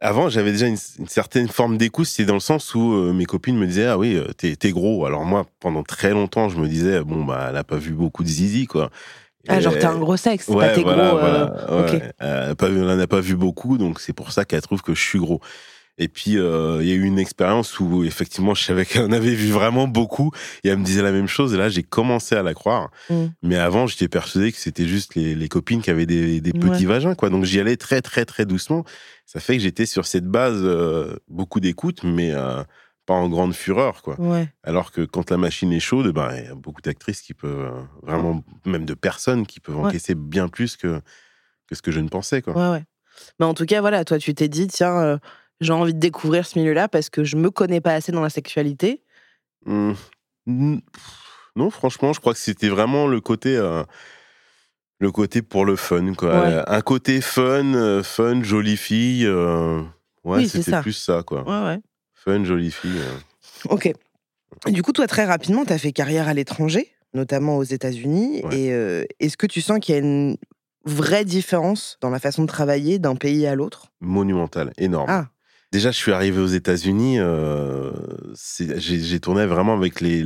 [0.01, 3.25] Avant, j'avais déjà une, une certaine forme d'écoute, c'est dans le sens où euh, mes
[3.25, 5.05] copines me disaient ah oui, t'es t'es gros.
[5.05, 8.23] Alors moi, pendant très longtemps, je me disais bon bah elle a pas vu beaucoup
[8.23, 8.91] de zizi quoi.
[9.47, 11.17] Ah, genre, t'as un gros sexe, Ouais, pas tes voilà, gros.
[11.17, 11.95] euh, voilà, ouais.
[11.97, 12.01] ok.
[12.19, 14.61] Elle a pas vu- elle en a pas vu beaucoup, donc c'est pour ça qu'elle
[14.61, 15.39] trouve que je suis gros.
[15.97, 19.13] Et puis, euh, il y a eu une expérience où, effectivement, je savais qu'elle en
[19.13, 20.31] avait vu vraiment beaucoup,
[20.65, 22.89] et elle me disait la même chose, et là, j'ai commencé à la croire.
[23.09, 23.25] Mm.
[23.43, 26.85] Mais avant, j'étais persuadé que c'était juste les, les copines qui avaient des, des petits
[26.85, 26.93] Ouais.
[26.95, 27.29] vagins, quoi.
[27.29, 28.83] Donc, j'y allais très, très, très doucement.
[29.25, 32.61] Ça fait que j'étais sur cette base, euh, beaucoup d'écoute, mais euh,
[33.05, 34.19] pas en grande fureur, quoi.
[34.19, 34.47] Ouais.
[34.63, 37.59] Alors que quand la machine est chaude, ben, il y a beaucoup d'actrices qui peuvent,
[37.73, 39.87] euh, vraiment, même de personnes qui peuvent Ouais.
[39.89, 40.99] encaisser bien plus que,
[41.67, 42.41] que ce que je ne pensais.
[42.41, 42.53] Quoi.
[42.53, 42.83] Ouais, ouais.
[43.39, 45.17] Mais en tout cas, voilà, toi, tu t'es dit, tiens, euh,
[45.61, 48.29] j'ai envie de découvrir ce milieu-là parce que je me connais pas assez dans la
[48.29, 49.03] sexualité.
[49.65, 50.11] Pff,
[51.55, 53.83] Non, franchement, je crois que c'était vraiment le côté, euh,
[54.99, 56.13] le côté pour le fun.
[56.13, 56.41] Quoi.
[56.41, 56.61] Ouais.
[56.67, 59.25] Un côté fun, fun, jolie fille.
[59.25, 59.79] euh,
[60.23, 61.23] ouais, Oui, c'était plus ça.
[61.23, 61.43] Quoi.
[61.43, 61.79] Ouais, ouais.
[62.25, 62.97] Fun, jolie fille.
[62.97, 63.69] euh.
[63.69, 63.91] Ok.
[64.67, 68.41] Du coup, toi, très rapidement, tu as fait carrière à l'étranger, notamment aux États-Unis.
[68.43, 68.59] Ouais.
[68.59, 70.37] Et euh, est-ce que tu sens qu'il y a une
[70.85, 73.87] vraie différence dans la façon de travailler d'un pays à l'autre?
[74.01, 75.05] Monumental, énorme.
[75.09, 75.27] Ah.
[75.75, 77.19] Déjà, je suis arrivé aux États-Unis.
[77.19, 77.91] euh,
[78.77, 80.23] j'ai tourné vraiment avec les,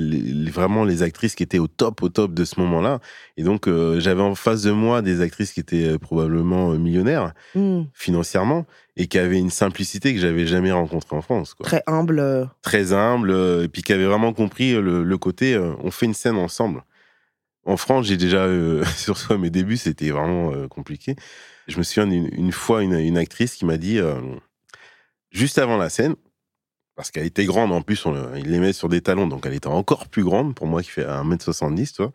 [0.52, 3.00] vraiment les actrices qui étaient au top, au top de ce moment-là.
[3.36, 7.34] Et donc, euh, j'avais en face de moi des actrices qui étaient euh, probablement millionnaires
[7.56, 11.56] Hmm, financièrement et qui avaient une simplicité que j'avais jamais rencontrée en France.
[11.56, 11.66] Quoi.
[11.66, 12.48] Très humble.
[12.62, 13.32] Très humble,
[13.64, 16.84] et puis qui avaient vraiment compris le, le côté euh, on fait une scène ensemble.
[17.66, 21.16] En France, j'ai déjà, euh, surtout à mes débuts, c'était vraiment euh, compliqué.
[21.68, 24.14] Je me souviens d'une une fois, une, une actrice qui m'a dit, euh,
[25.32, 26.16] juste avant la scène,
[26.96, 29.54] parce qu'elle était grande, en plus, on, il les met sur des talons, donc elle
[29.54, 32.12] était encore plus grande, pour moi qui fait 1m70, toi.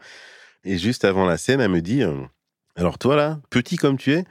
[0.65, 2.15] Et juste avant la scène, elle me dit, euh,
[2.77, 4.25] alors toi là, petit comme tu es,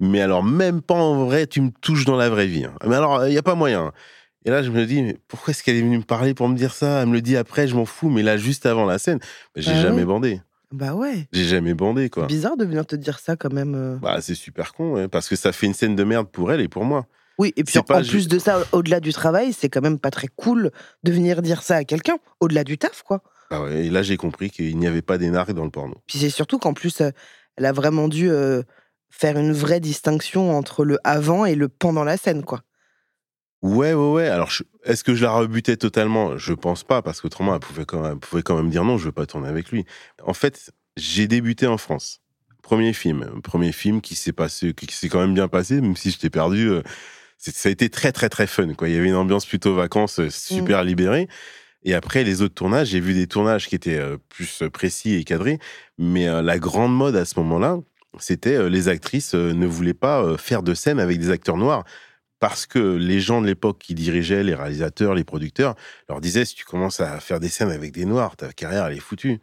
[0.00, 2.64] mais alors même pas en vrai, tu me touches dans la vraie vie.
[2.64, 2.74] hein.
[2.86, 3.92] Mais alors, il n'y a pas moyen.
[4.46, 6.56] Et là, je me dis, mais pourquoi est-ce qu'elle est venue me parler pour me
[6.56, 7.02] dire ça?
[7.02, 9.26] Elle me le dit après, je m'en fous, mais là, juste avant la scène, bah,
[9.60, 10.40] j'ai Ah jamais bandé.
[10.72, 11.28] Bah ouais.
[11.32, 12.26] J'ai jamais bandé, quoi.
[12.26, 13.74] Bizarre de venir te dire ça quand même.
[13.74, 13.96] euh.
[13.96, 16.60] Bah, c'est super con, ouais, parce que ça fait une scène de merde pour elle
[16.62, 17.06] et pour moi.
[17.40, 20.28] Oui, et puis en, plus de ça, au-delà du travail, c'est quand même pas très
[20.28, 20.70] cool
[21.04, 23.22] de venir dire ça à quelqu'un, au-delà du taf, quoi.
[23.48, 26.02] Ah ouais, et là, j'ai compris qu'il n'y avait pas d'énarque dans le porno.
[26.06, 27.12] Puis c'est surtout qu'en plus, euh,
[27.56, 28.62] elle a vraiment dû euh,
[29.08, 32.60] faire une vraie distinction entre le avant et le pendant la scène, quoi.
[33.62, 34.28] Ouais, ouais, ouais.
[34.28, 34.50] Alors,
[34.84, 36.36] est-ce que je la rebutais totalement?
[36.36, 38.98] Je pense pas, parce qu'autrement, elle pouvait, quand même, elle pouvait quand même dire non,
[38.98, 39.86] je veux pas tourner avec lui.
[40.26, 42.20] En fait, j'ai débuté en France.
[42.62, 43.40] Premier film.
[43.42, 46.68] Premier film qui s'est passé, qui s'est quand même bien passé, même si j'étais perdu.
[46.68, 46.82] euh,
[47.40, 48.72] ça a été très, très, très fun.
[48.74, 48.88] Quoi.
[48.88, 51.28] Il y avait une ambiance plutôt vacances, euh, super libérée.
[51.82, 55.24] Et après, les autres tournages, j'ai vu des tournages qui étaient euh, plus précis et
[55.24, 55.58] cadrés.
[55.98, 57.78] Mais euh, la grande mode à ce moment-là,
[58.18, 61.56] c'était euh, les actrices euh, ne voulaient pas euh, faire de scène avec des acteurs
[61.56, 61.84] noirs
[62.40, 65.74] parce que les gens de l'époque qui dirigeaient, les réalisateurs, les producteurs,
[66.08, 68.96] leur disaient si tu commences à faire des scènes avec des noirs, ta carrière elle
[68.96, 69.40] est foutue.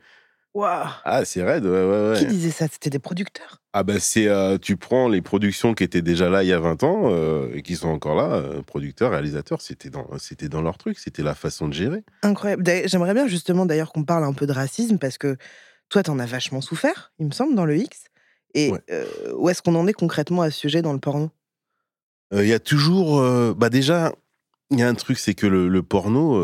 [0.66, 2.68] Ah, c'est raide, ouais, ouais, Qui disait ça?
[2.72, 3.62] C'était des producteurs?
[3.74, 6.60] Ah, ben c'est, euh, tu prends les productions qui étaient déjà là il y a
[6.60, 10.62] 20 ans euh, et qui sont encore là, euh, producteurs, réalisateurs, c'était dans, c'était dans
[10.62, 12.04] leur truc, c'était la façon de gérer.
[12.24, 12.64] Incroyable.
[12.86, 15.38] J'aimerais bien justement d'ailleurs qu'on parle un peu de racisme parce que
[15.90, 18.06] toi, t'en as vachement souffert, il me semble, dans le X.
[18.54, 18.82] Et Ouais.
[19.36, 21.30] où est-ce qu'on en est concrètement à ce sujet dans le porno?
[22.34, 23.22] Il y a toujours.
[23.56, 24.14] bah déjà,
[24.72, 26.44] il y a un truc, c'est que le, le porno,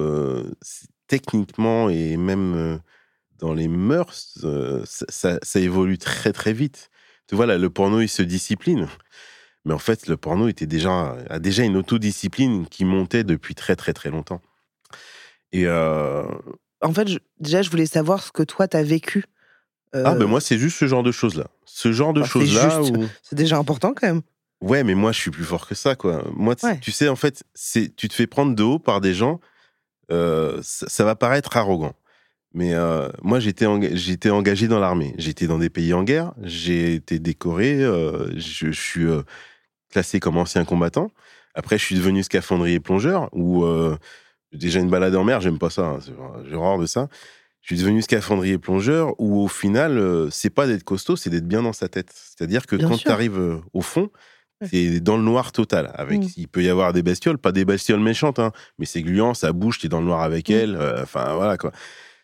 [1.08, 2.80] techniquement et même
[3.44, 6.90] dans les mœurs, euh, ça, ça- ça évolue très très vite.
[7.28, 8.88] Tu vois, là, le porno, il se discipline.
[9.66, 13.76] Mais en fait, le porno était déjà, a déjà une autodiscipline qui montait depuis très
[13.76, 14.42] très très longtemps.
[15.52, 16.24] Et euh,
[16.82, 19.26] En fait, je- déjà, je voulais savoir ce que toi, t'as vécu.
[19.94, 21.48] ah, Euh, ben moi, c'est juste ce genre de choses-là.
[21.66, 23.08] Ce genre de c'est choses-là où.
[23.22, 24.22] C'est déjà important quand même.
[24.62, 26.24] Ouais, mais moi, je suis plus fort que ça, quoi.
[26.34, 26.80] Moi, tu- Ouais.
[26.80, 29.42] tu sais, en fait, c'est tu te fais prendre de haut par des gens,
[30.12, 31.94] euh, ça, ça va paraître arrogant.
[32.54, 35.16] Mais euh, moi, j'étais enga- j'étais engagé dans l'armée.
[35.18, 36.34] J'étais dans des pays en guerre.
[36.44, 37.82] J'ai été décoré.
[37.84, 39.24] euh, je, je suis euh,
[39.92, 41.10] classé comme ancien combattant.
[41.56, 43.96] Après, je suis devenu scaphandrier plongeur, euh,
[44.52, 45.84] déjà une balade en mer, j'aime pas ça.
[45.86, 46.00] hein,
[46.48, 47.08] J'ai horreur de ça.
[47.62, 51.62] Je suis devenu scaphandrier plongeur, où au final, c'est pas d'être costaud, c'est d'être bien
[51.64, 52.12] dans sa tête.
[52.14, 54.10] C'est-à-dire que Bien quand tu arrives au fond,
[54.70, 55.92] c'est dans le noir total.
[55.96, 56.28] Avec, Mm.
[56.38, 59.54] il peut y avoir des bestioles, pas des bestioles méchantes, hein, mais c'est gluant, ça
[59.54, 60.54] bouge, t'es dans le noir avec Mm.
[60.54, 60.76] elle.
[60.76, 61.72] euh, Enfin voilà quoi.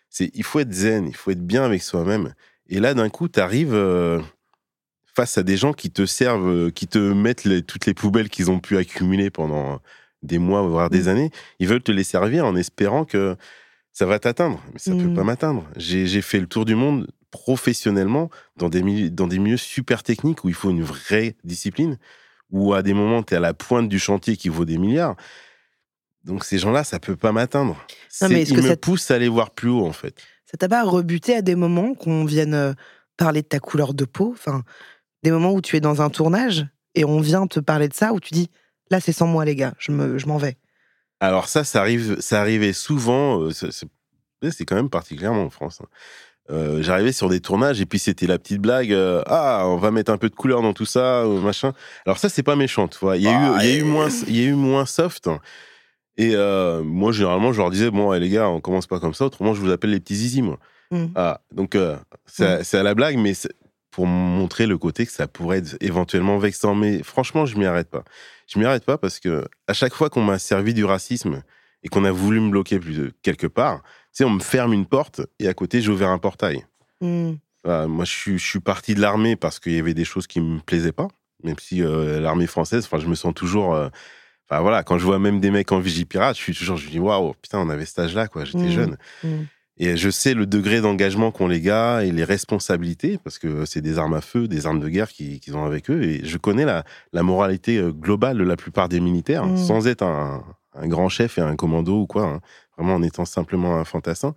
[0.10, 2.34] C'est, il faut être zen, il faut être bien avec soi-même.
[2.68, 4.20] Et là, d'un coup, t'arrives euh,
[5.16, 8.30] face à des gens qui te servent, euh, qui te mettent les- toutes les poubelles
[8.30, 9.80] qu'ils ont pu accumuler pendant
[10.24, 11.08] des mois, voire des Mm.
[11.08, 11.32] années.
[11.60, 13.36] Ils veulent te les servir en espérant que
[13.92, 14.62] ça va t'atteindre.
[14.74, 15.66] Mais ça ne peut pas m'atteindre.
[15.76, 20.44] J'ai fait le tour du monde professionnellement dans des, milieux, dans des milieux super techniques
[20.44, 21.98] où il faut une vraie discipline,
[22.52, 25.16] où à des moments, tu es à la pointe du chantier qui vaut des milliards.
[26.24, 27.78] Donc ces gens-là, ça peut pas m'atteindre.
[28.22, 30.16] Ils me ça- poussent à aller voir plus haut, en fait.
[30.46, 32.74] Ça t'a pas rebuté à des moments qu'on vienne euh,
[33.18, 34.32] parler de ta couleur de peau?
[34.34, 34.64] Enfin,
[35.24, 38.14] des moments où tu es dans un tournage et on vient te parler de ça,
[38.14, 38.50] où tu dis
[38.90, 40.58] là, c'est sans moi, les gars, je me- je m'en vais?
[41.20, 43.42] Alors ça, ça arrive, ça arrivait souvent.
[43.44, 45.80] euh, c'est- quand même particulièrement en France.
[45.84, 45.88] hein.
[46.50, 48.92] Euh, J'arrivais sur des tournages et puis c'était la petite blague.
[48.92, 51.74] euh, ah, on va mettre un peu de couleur dans tout ça, machin.
[52.06, 53.18] Alors ça, c'est pas méchant, tu vois.
[53.18, 54.86] Il y a Ah, eu, il y a eu moins, il y a eu moins
[54.88, 55.30] soft.
[56.20, 59.14] Et euh, moi, généralement, je leur disais bon, ouais, les gars, on commence pas comme
[59.14, 59.26] ça.
[59.26, 60.60] Autrement, je vous appelle les petits zizi, moi.
[60.92, 61.06] Mm.
[61.16, 63.32] Ah, donc euh, c'est c'est à la blague, mais
[63.90, 66.76] pour montrer le côté que ça pourrait être éventuellement vexant.
[66.76, 68.04] Mais franchement, je m'y arrête pas.
[68.48, 71.42] Je m'y arrête pas parce que à chaque fois qu'on m'a servi du racisme
[71.84, 74.86] et qu'on a voulu me bloquer plus quelque part, tu sais, on me ferme une
[74.86, 76.66] porte et à côté, j'ai ouvert un portail.
[77.00, 77.36] Hmm.
[77.64, 80.28] Voilà, moi, je suis, je suis parti de l'armée parce qu'il y avait des choses
[80.28, 81.08] qui me plaisaient pas,
[81.46, 83.74] même si euh, l'armée française, enfin, je me sens toujours.
[84.50, 86.92] Enfin voilà, quand je vois même des mecs en vigipirate, je suis toujours, je me
[86.92, 88.46] dis waouh, putain, on avait cet âge-là, quoi.
[88.46, 88.72] J'étais Mm.
[88.72, 88.98] jeune.
[89.24, 89.28] Mm.
[89.82, 93.80] Et je sais le degré d'engagement qu'ont les gars et les responsabilités, parce que c'est
[93.82, 96.04] des armes à feu, des armes de guerre qu'ils ont avec eux.
[96.04, 96.84] Et je connais la,
[97.14, 99.58] la moralité euh, globale de la plupart des militaires, Mm.
[99.58, 102.40] sans être un, un grand chef et un commando ou quoi, hein.
[102.78, 104.34] vraiment en étant simplement un fantassin.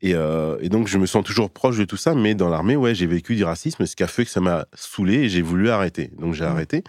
[0.00, 2.76] Et, euh, et donc, je me sens toujours proche de tout ça, mais dans l'armée,
[2.76, 5.42] ouais, j'ai vécu du racisme, ce qui a fait que ça m'a saoulé et j'ai
[5.42, 6.10] voulu arrêter.
[6.18, 6.84] Donc, j'ai arrêté.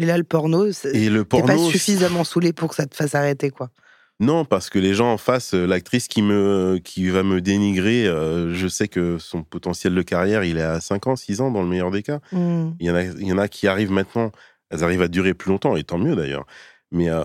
[0.00, 1.46] Et là, le porno, c'est Et le porno.
[1.46, 3.70] pas suffisamment saoulé pour que ça te fasse arrêter, quoi.
[4.18, 8.06] Non, parce que les gens en face, euh, l'actrice qui me qui va me dénigrer,
[8.06, 11.50] euh, je sais que son potentiel de carrière, il est à 5 ans, 6 ans
[11.50, 12.20] dans le meilleur des cas.
[12.32, 12.70] Hmm.
[12.80, 14.30] Il y en a, il y en a qui arrivent maintenant,
[14.70, 16.46] elles arrivent à durer plus longtemps, et tant mieux d'ailleurs.
[16.90, 17.22] Mais euh,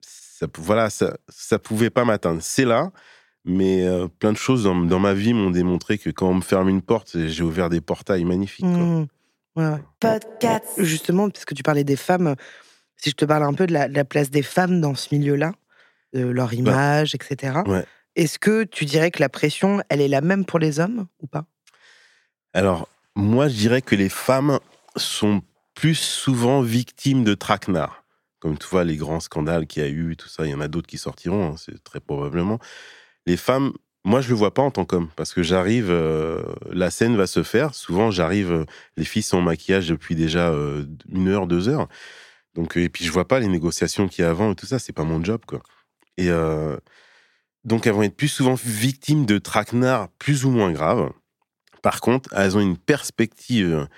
[0.00, 2.40] ça, voilà, ça, ça pouvait pas m'atteindre.
[2.42, 2.92] C'est là,
[3.44, 6.40] mais euh, plein de choses dans, dans ma vie m'ont démontré que quand on me
[6.42, 8.66] ferme une porte, j'ai ouvert des portails magnifiques.
[8.66, 9.06] quoi.
[9.56, 9.76] Ouais.
[10.78, 12.36] Justement, parce que tu parlais des femmes,
[12.96, 15.14] si je te parle un peu de la, de la place des femmes dans ce
[15.14, 15.52] milieu-là,
[16.12, 17.52] de leur image, etc.
[17.64, 17.84] Bah, ouais.
[18.16, 21.26] Est-ce que tu dirais que la pression, elle est la même pour les hommes ou
[21.26, 21.46] pas?
[22.52, 24.58] Alors, moi, je dirais que les femmes
[24.96, 25.42] sont
[25.74, 28.04] plus souvent victimes de traquenards.
[28.40, 30.60] Comme tu vois, les grands scandales qu'il y a eu, tout ça, il y en
[30.60, 32.58] a d'autres qui sortiront, hein, c'est très probablement.
[33.26, 33.72] Les femmes,
[34.04, 37.26] moi, je le vois pas en tant qu'homme, parce que j'arrive, euh, la scène va
[37.26, 37.74] se faire.
[37.74, 38.64] Souvent, j'arrive, euh,
[38.96, 41.86] les filles sont en maquillage depuis déjà euh, une heure, deux heures.
[42.54, 44.78] Donc, et puis, je vois pas les négociations qu'il y a avant et tout ça,
[44.78, 45.62] c'est pas mon job, quoi.
[46.16, 46.28] Et
[47.64, 51.10] donc, elles vont être plus souvent victimes de traquenards plus ou moins graves.
[51.82, 53.88] Par contre, elles ont une perspective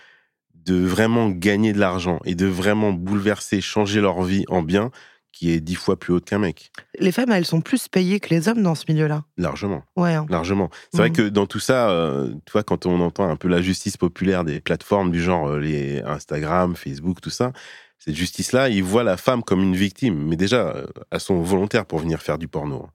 [0.54, 4.92] de vraiment gagner de l'argent et de vraiment bouleverser, changer leur vie en bien
[5.32, 6.70] qui est dix fois plus haute qu'un mec.
[6.98, 9.24] Les femmes, elles sont plus payées que les hommes dans ce milieu-là.
[9.38, 10.14] Largement, Ouais.
[10.14, 10.26] hein.
[10.28, 10.70] largement.
[10.92, 11.16] C'est vrai Mhm.
[11.16, 14.44] que dans tout ça, euh, tu vois, quand on entend un peu la justice populaire
[14.44, 17.52] des plateformes du genre euh, les Instagram, Facebook, tout ça,
[17.98, 20.26] cette justice-là, ils voient la femme comme une victime.
[20.28, 22.84] Mais déjà, euh, elles sont volontaires pour venir faire du porno.
[22.86, 22.90] hein.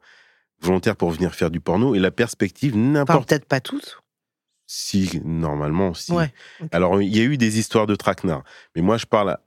[0.61, 4.01] Volontaires pour venir faire du porno et la perspective, Enfin, n'importe peut-être pas toutes.
[4.65, 6.11] si, normalement, si.
[6.11, 6.33] Ouais.
[6.71, 8.43] Alors, il y a eu des histoires de traquenards.
[8.75, 9.37] Mais moi, je parle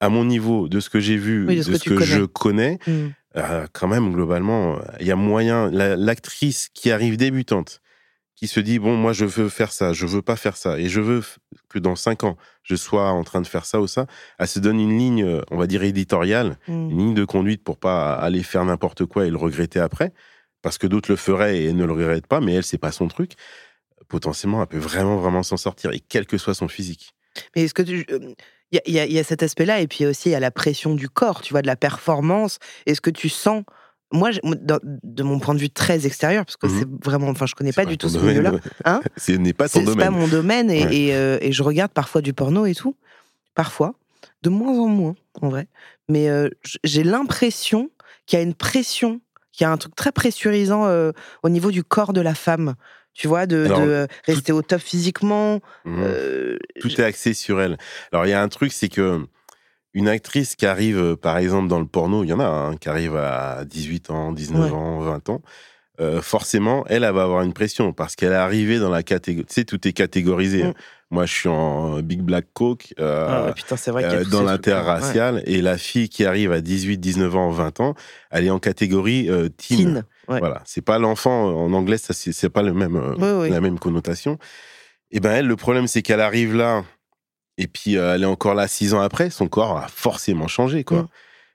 [0.00, 2.06] à, mon niveau de ce que j'ai vu, Oui, de ce que tu que, connais.
[2.06, 2.78] je connais.
[2.86, 3.08] Hmm.
[3.36, 5.70] euh, quand même, globalement, euh, il y a moyen.
[5.70, 7.80] la- L'actrice qui arrive débutante,
[8.34, 10.88] qui se dit Bon, moi, je veux faire ça, je veux pas faire ça, et
[10.88, 11.22] je veux
[11.68, 14.06] que dans cinq ans, je sois en train de faire ça ou ça,
[14.38, 16.90] elle se donne une ligne, euh, on va dire, éditoriale, Hmm.
[16.90, 20.12] une ligne de conduite pour pas aller faire n'importe quoi et le regretter après,
[20.62, 23.08] parce que d'autres le feraient et ne le regrette pas, mais elle, c'est pas son
[23.08, 23.32] truc.
[24.08, 27.12] Potentiellement, elle peut vraiment, vraiment s'en sortir, et quel que soit son physique.
[27.54, 28.06] Mais est-ce que tu.
[28.72, 30.94] Il y, a- y y cet aspect-là, et puis aussi il y a la pression
[30.94, 32.58] du corps, tu vois, de la performance.
[32.86, 33.62] Est-ce que tu sens.
[34.12, 36.78] Moi, de mon point de vue très extérieur, parce que Mhm.
[36.78, 37.28] c'est vraiment.
[37.28, 38.52] Enfin, je connais pas du tout ce domaine, milieu-là.
[38.84, 40.10] Hein Ce n'est pas ton c'est pas domaine.
[40.12, 40.96] mon domaine, et, Ouais.
[40.96, 42.94] et, euh, et je regarde parfois du porno et tout.
[43.54, 43.94] Parfois.
[44.42, 45.66] De moins en moins, en vrai.
[46.08, 46.48] Mais euh,
[46.84, 47.90] j'ai l'impression
[48.26, 49.20] qu'il y a une pression,
[49.52, 51.10] qu'il y a un truc très pressurisant euh,
[51.42, 52.74] au niveau du corps de la femme.
[53.16, 55.60] Tu vois, de, Alors, de, rester au top physiquement.
[55.84, 56.02] Mhm.
[56.02, 57.78] euh, Tout est axé sur elle.
[58.12, 59.20] Alors, il y a un truc, c'est que
[59.94, 62.76] une actrice qui arrive, euh, par exemple, dans le porno, il y en a hein,
[62.76, 64.76] qui arrive à 18 ans, 19 Ouais.
[64.76, 65.40] ans, 20 ans.
[65.98, 69.46] euh, forcément, elle, elle va avoir une pression parce qu'elle est arrivée dans la catégorie.
[69.46, 70.64] Tu sais, tout est catégorisé.
[70.64, 70.74] Hein.
[71.10, 72.92] Moi, je suis en Big Black Coke.
[73.00, 74.40] euh, ah putain, vrai euh, dans trucs-là.
[74.42, 74.44] Ouais.
[74.44, 77.94] l'interracial et la fille qui arrive à 18, 19 ans, 20 ans,
[78.30, 79.78] elle est en catégorie teen.
[79.78, 80.38] Teen, ouais.
[80.38, 83.50] Voilà, c'est pas l'enfant en anglais, ça c'est pas le même euh, Oui, oui.
[83.50, 84.38] la même connotation.
[85.10, 86.84] Et ben elle, le problème c'est qu'elle arrive là
[87.58, 90.84] et puis euh, elle est encore là six ans après, son corps a forcément changé
[90.84, 91.02] quoi.
[91.02, 91.08] Mm.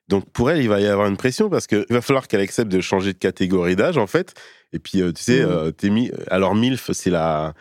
[0.08, 2.70] Donc pour elle, il va y avoir une pression parce qu'il va falloir qu'elle accepte
[2.72, 4.34] de changer de catégorie d'âge en fait.
[4.74, 6.12] Et puis euh, tu sais, euh, t'es mis.
[6.30, 7.54] Alors milf, c'est la,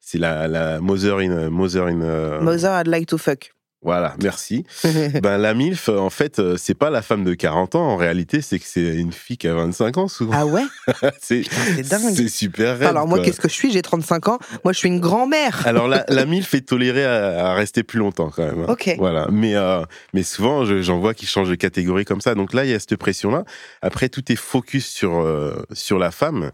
[0.00, 2.02] c'est la, la mother in, mother in.
[2.02, 3.53] euh, Mother, I'd like to fuck.
[3.84, 4.64] Voilà, merci.
[5.22, 7.82] ben la milf, en fait, euh, c'est pas la femme de 40 ans.
[7.86, 10.32] En réalité, c'est que c'est une fille qui a 25 ans souvent.
[10.34, 10.62] ah ouais?
[11.20, 11.42] C'est
[11.88, 12.14] dingue.
[12.16, 13.70] c'est super raide, Alors moi, qu'est-ce que je suis?
[13.70, 14.38] J'ai 35 ans.
[14.64, 15.62] Moi, je suis une grand-mère.
[15.66, 18.60] Alors la, la MILF est tolérée à, à rester plus longtemps quand même.
[18.62, 18.66] hein.
[18.68, 18.94] Ok.
[18.98, 19.28] Voilà.
[19.30, 19.82] Mais, euh,
[20.14, 22.34] mais souvent, je- j'en vois qui changent de catégorie comme ça.
[22.34, 23.44] Donc là, il y a cette pression-là.
[23.82, 26.50] Après, tout est focus sur, euh, sur la femme.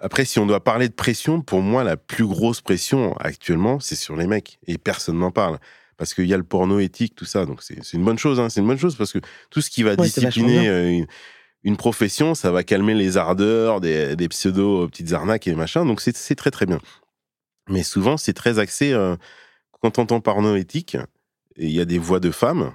[0.00, 3.96] Après, si on doit parler de pression, pour moi, la plus grosse pression actuellement, c'est
[3.96, 4.58] sur les mecs.
[4.66, 5.58] Et personne n'en parle.
[5.96, 7.46] Parce qu'il y a le porno éthique, tout ça.
[7.46, 8.40] Donc c'est une bonne chose.
[8.40, 8.48] Hein.
[8.48, 11.06] C'est une bonne chose parce que tout ce qui va Ouais, discipliner euh, une,
[11.62, 15.84] une profession, ça va calmer les ardeurs des, des pseudo euh, petites arnaques et machin.
[15.86, 16.80] Donc c'est très très bien.
[17.68, 18.92] Mais souvent, c'est très axé.
[18.92, 19.16] euh,
[19.80, 20.96] quand on entend porno éthique,
[21.56, 22.72] il y a des voix de femmes,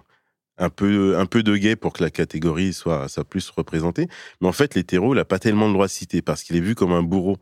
[0.58, 4.08] un peu, un peu de gay pour que la catégorie soit, soit plus représentée.
[4.42, 6.60] Mais en fait, l'hétéro, il n'a pas tellement le droit de citer parce qu'il est
[6.62, 7.38] vu comme un bourreau.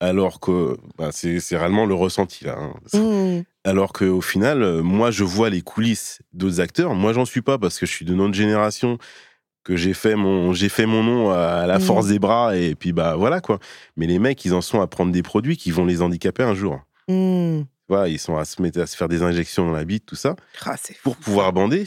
[0.00, 2.56] Alors que bah, c'est c'est réellement le ressenti là.
[2.58, 2.74] hein.
[2.94, 3.42] Mmh.
[3.64, 6.94] Alors qu'au final, euh, moi, je vois les coulisses d'autres acteurs.
[6.94, 8.96] Moi, j'en suis pas parce que je suis de notre génération,
[9.64, 11.84] que j'ai fait mon, j'ai fait mon nom à la Mhm.
[11.84, 13.58] force des bras et puis bah voilà quoi.
[13.96, 16.54] Mais les mecs, ils en sont à prendre des produits qui vont les handicaper un
[16.54, 16.80] jour.
[17.08, 17.62] Mmh.
[17.88, 20.14] Voilà, ils sont à se mettre à se faire des injections dans la bite, tout
[20.16, 21.84] ça, Ah, pour pouvoir bander,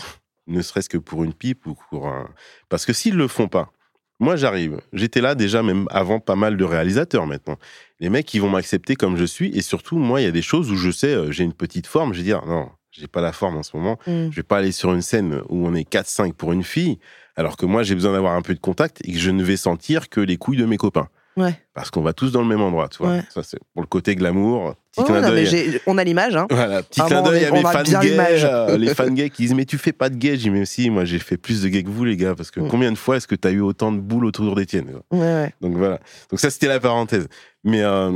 [0.47, 2.29] ne serait-ce que pour une pipe ou pour un.
[2.69, 3.71] Parce que s'ils le font pas,
[4.19, 4.79] moi j'arrive.
[4.93, 7.57] J'étais là déjà même avant pas mal de réalisateurs maintenant.
[7.99, 10.41] Les mecs, ils vont m'accepter comme je suis et surtout moi, il y a des
[10.41, 13.21] choses où je sais, euh, j'ai une petite forme, je vais dire non, j'ai pas
[13.21, 13.97] la forme en ce moment.
[14.07, 14.29] Mmh.
[14.31, 16.99] Je vais pas aller sur une scène où on est 4-5 pour une fille,
[17.35, 19.57] alors que moi j'ai besoin d'avoir un peu de contact et que je ne vais
[19.57, 21.09] sentir que les couilles de mes copains.
[21.35, 21.55] Ouais.
[21.73, 23.13] Parce qu'on va tous dans le même endroit, tu vois.
[23.13, 23.23] Ouais.
[23.33, 24.75] Ça, c'est pour le côté glamour.
[24.91, 26.45] Petit Oh, clin non, mais on a l'image, hein.
[26.51, 29.65] Voilà, petit clin d'œil à mes fans gays, euh, les fans gays qui disent mais
[29.65, 31.81] tu fais pas de gay, j'ai dit mais aussi moi j'ai fait plus de gays
[31.83, 32.67] que vous les gars parce que Mm.
[32.67, 35.53] combien de fois est-ce que tu as eu autant de boules autour ouais.
[35.61, 35.99] Donc voilà.
[36.29, 37.27] Donc ça c'était la parenthèse.
[37.63, 38.11] Mais euh,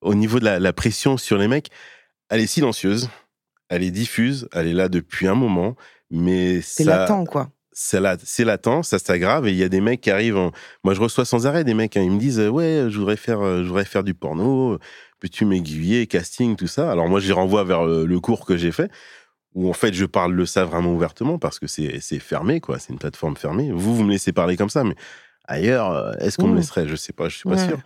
[0.00, 1.68] au niveau de la, la pression sur les mecs,
[2.30, 3.10] elle est silencieuse,
[3.68, 5.74] elle est diffuse, elle est là depuis un moment,
[6.10, 7.50] mais C'est latent, quoi.
[7.74, 10.36] C'est la- c'est latent, ça s'aggrave et il y a des mecs qui arrivent.
[10.38, 10.52] en-
[10.84, 11.96] Moi, je reçois sans arrêt des mecs.
[11.96, 14.78] hein, ils me disent ouais, je voudrais faire, euh, je voudrais faire du porno.
[15.20, 16.90] Peux-tu m'aiguiller, casting, tout ça?
[16.90, 18.90] Alors moi, je les renvoie vers le, le cours que j'ai fait
[19.54, 22.78] où en fait je parle de ça vraiment ouvertement parce que c'est fermé quoi.
[22.78, 23.70] C'est une plateforme fermée.
[23.72, 24.94] Vous, vous me laissez parler comme ça, mais
[25.46, 26.56] ailleurs, euh, est-ce qu'on me Mmh.
[26.56, 26.88] laisserait?
[26.88, 27.66] Je sais pas, je suis pas Ouais.
[27.66, 27.78] sûr.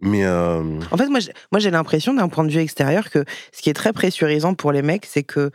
[0.00, 3.24] Mais euh, En fait, moi, j'ai- moi, j'ai l'impression, d'un point de vue extérieur, que
[3.52, 5.50] ce qui est très pressurisant pour les mecs, c'est que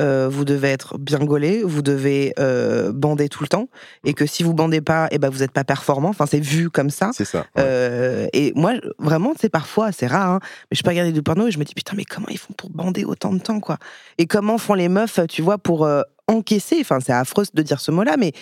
[0.00, 3.68] euh, vous devez être bien gaulé, vous devez euh, bander tout le temps,
[4.04, 6.08] et que si vous bandez pas, eh ben, vous n'êtes pas performant.
[6.08, 7.10] Enfin, c'est vu comme ça.
[7.12, 7.40] c'est ça.
[7.40, 7.44] ouais.
[7.58, 11.46] Euh, et moi, vraiment, c'est parfois, c'est rare, hein, mais je peux regarder du porno
[11.46, 13.78] et je me dis, putain, mais comment ils font pour bander autant de temps, quoi?
[14.18, 15.88] Et comment font les meufs, tu vois, pour
[16.26, 16.78] encaisser?
[16.80, 18.32] Enfin, c'est affreux de dire ce mot-là, mais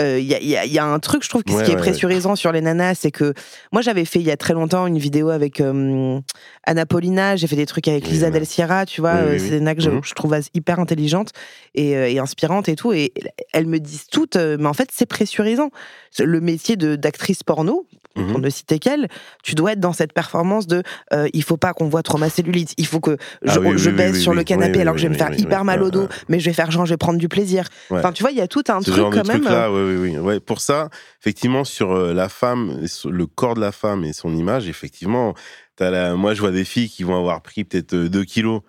[0.00, 1.52] euh, il y, a, il y a- il y a un truc, je trouve, que
[1.52, 3.34] ce Ouais, qui est ouais, pressurisant sur les nanas, c'est que
[3.72, 6.18] moi, j'avais fait il y a très longtemps une vidéo avec euh,
[6.64, 8.30] Anna Paulina, j'ai fait des trucs avec Lisa.
[8.30, 9.40] Del Sierra, tu vois, Oui, oui, euh, oui.
[9.40, 10.00] c'est des nanas que je, Mhm.
[10.04, 11.32] je trouve hyper intelligentes
[11.74, 13.12] et, euh, et inspirantes et tout, et
[13.52, 15.70] elles me disent toutes, euh, mais en fait, c'est pressurisant.
[16.18, 18.40] Le métier d'actrice porno, pour Mhm.
[18.44, 19.08] ne citer qu'elle,
[19.42, 22.28] tu dois être dans cette performance de euh, il faut pas qu'on voit trop ma
[22.30, 24.94] cellulite, il faut que je, Ah oui, je oui, baisse oui, sur le canapé alors
[24.94, 26.08] que je vais me faire hyper mal ouais, au dos, ouais.
[26.28, 27.66] mais je vais faire genre je vais prendre du plaisir.
[27.90, 27.98] Ouais.
[27.98, 29.40] Enfin, tu vois, il y a tout un Ce truc genre de quand même.
[29.40, 30.18] truc là, oui, oui, oui.
[30.18, 30.88] Ouais, pour ça,
[31.20, 35.34] effectivement, sur euh, la femme, sur le corps de la femme et son image, effectivement,
[35.76, 36.14] t'as la...
[36.14, 38.60] moi, je vois des filles qui vont avoir pris peut-être 2 kilos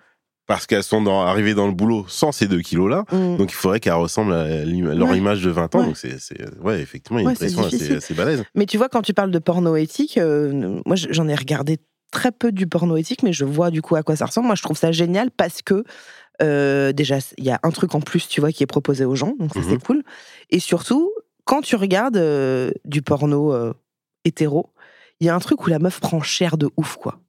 [0.45, 1.21] parce qu'elles sont dans...
[1.21, 3.05] arrivées dans le boulot sans ces 2 kilos-là.
[3.11, 3.37] Mm.
[3.37, 5.17] Donc, il faudrait qu'elles ressemblent à leur Ouais.
[5.17, 5.79] image de 20 ans.
[5.79, 5.85] Ouais.
[5.85, 7.63] Donc, c'est, c'est- ouais, effectivement, il y a une c'est pression
[7.97, 8.43] assez, balèze.
[8.55, 11.77] Mais tu vois, quand tu parles de porno éthique, euh, moi j'en ai regardé
[12.11, 14.47] très peu du porno éthique, mais je vois du coup à quoi ça ressemble.
[14.47, 15.83] Moi je trouve ça génial parce que
[16.41, 19.15] euh, déjà il y a un truc en plus, tu vois, qui est proposé aux
[19.15, 19.65] gens, donc ça Mhm.
[19.69, 20.03] c'est cool.
[20.51, 21.11] Et surtout,
[21.45, 23.53] quand tu regardes euh, du porno
[24.25, 24.69] hétéro,
[25.19, 27.19] il y a un truc où la meuf prend cher de ouf, quoi.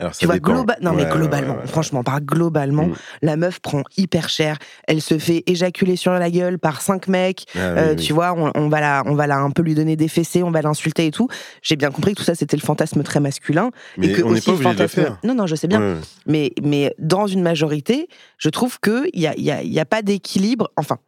[0.00, 1.66] Alors, ça Tu vois, globa- non, mais Ouais, globalement, ouais, ouais.
[1.66, 2.94] franchement, par globalement, Mm.
[3.22, 4.56] la meuf prend hyper cher.
[4.86, 7.46] Elle se fait éjaculer sur la gueule par cinq mecs.
[7.56, 8.04] Ah, Euh, oui.
[8.04, 10.44] Tu vois, on, on va la, on va la un peu lui donner des fessées,
[10.44, 11.26] on va l'insulter et tout.
[11.62, 14.30] J'ai bien compris que tout ça c'était le fantasme très masculin Mais et que on
[14.30, 15.00] n'est aussi pas de le fantasme.
[15.02, 15.18] faire.
[15.24, 15.96] Non, non, je sais bien.
[16.26, 19.80] Mais, mais dans une majorité, je trouve que il y a, il y a, y
[19.80, 20.70] a pas d'équilibre.
[20.76, 20.98] Enfin,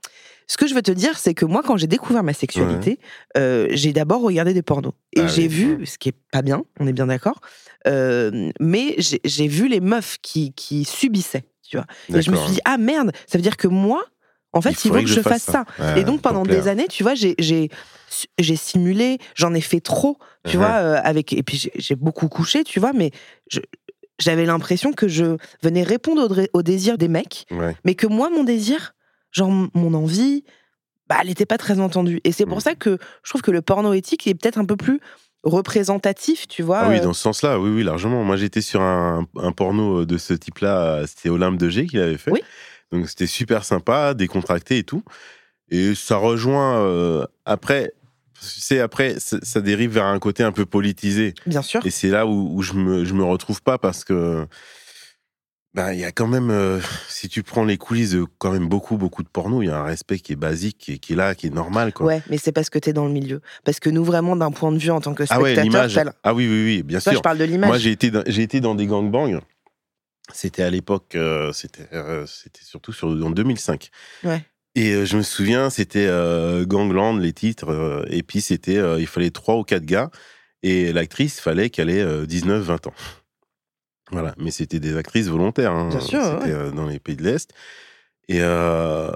[0.49, 2.99] ce que je veux te dire, c'est que moi, quand j'ai découvert ma sexualité,
[3.37, 5.49] euh, j'ai d'abord regardé des pornos et Ah j'ai oui.
[5.49, 7.41] vu, ce qui est pas bien, on est bien d'accord.
[7.87, 11.87] Euh, mais j'ai vu les meufs qui, qui subissaient, tu vois.
[12.15, 14.05] Et je me suis dit ah merde, ça veut dire que moi,
[14.53, 15.65] en fait, il, faut que je fasse ça.
[15.79, 20.57] Ouais, Et donc pendant des années, tu vois, j'ai simulé, j'en ai fait trop, tu
[20.57, 20.59] Uh-huh.
[20.59, 23.11] vois, euh, avec et puis j'ai- beaucoup couché, tu vois, mais
[23.51, 23.61] je-
[24.19, 27.77] j'avais l'impression que je venais répondre au, dé- au désir des mecs, Ouais.
[27.85, 28.95] mais que moi mon désir,
[29.31, 30.45] genre mon envie,
[31.09, 32.21] bah, elle n'était pas très entendue.
[32.25, 32.61] Et c'est pour Mm.
[32.61, 35.01] ça que je trouve que le porno éthique est peut-être un peu plus
[35.43, 36.81] représentatif, tu vois.
[36.81, 38.25] Ah oui, euh, dans ce sens-là, oui, oui, largement.
[38.25, 42.19] Moi, j'étais sur un, un porno de ce type-là, c'était Olympe de G qu'il avait
[42.19, 42.31] fait.
[42.31, 42.43] Oui.
[42.93, 45.03] Donc, c'était super sympa, décontracté et tout.
[45.71, 47.93] Et ça rejoint, euh, après,
[48.35, 51.35] tu sais, après, ça, ça dérive vers un côté un peu politisé.
[51.47, 51.85] Bien sûr.
[51.87, 54.47] Et c'est là où, où je me, je me retrouve pas parce que,
[55.75, 58.69] bah, il y a quand même, euh, si tu prends les coulisses de quand même
[58.69, 61.13] beaucoup, beaucoup de porno, il y a un respect qui est basique, qui est, qui
[61.13, 62.07] est là, qui est normal, quoi.
[62.07, 63.41] Ouais, mais c'est parce que tu es dans le milieu.
[63.65, 65.95] Parce que nous, vraiment, d'un point de vue en tant que ah ouais, spectateur, l'image.
[65.95, 67.19] t'as le- Ah oui, oui, oui, bien Toi, sûr.
[67.19, 67.69] je parle de l'image.
[67.69, 69.41] Moi, j'ai été, dans, j'ai été dans des gangbangs.
[70.33, 73.91] C'était à l'époque, euh, c'était, euh, c'était surtout sur, en 2005.
[74.25, 74.43] Ouais.
[74.75, 76.07] Et je me souviens, c'était
[76.67, 78.05] Gangland, les titres.
[78.09, 80.11] et puis, c'était, il fallait trois ou quatre gars.
[80.63, 82.95] Et l'actrice, fallait qu'elle ait 19-20 ans.
[84.11, 84.35] Voilà.
[84.39, 85.73] Mais c'était des actrices volontaires.
[85.73, 85.89] hein.
[85.91, 86.53] Bien sûr, C'était ouais.
[86.53, 87.51] euh, dans les pays de l'Est.
[88.29, 89.11] Et, euh,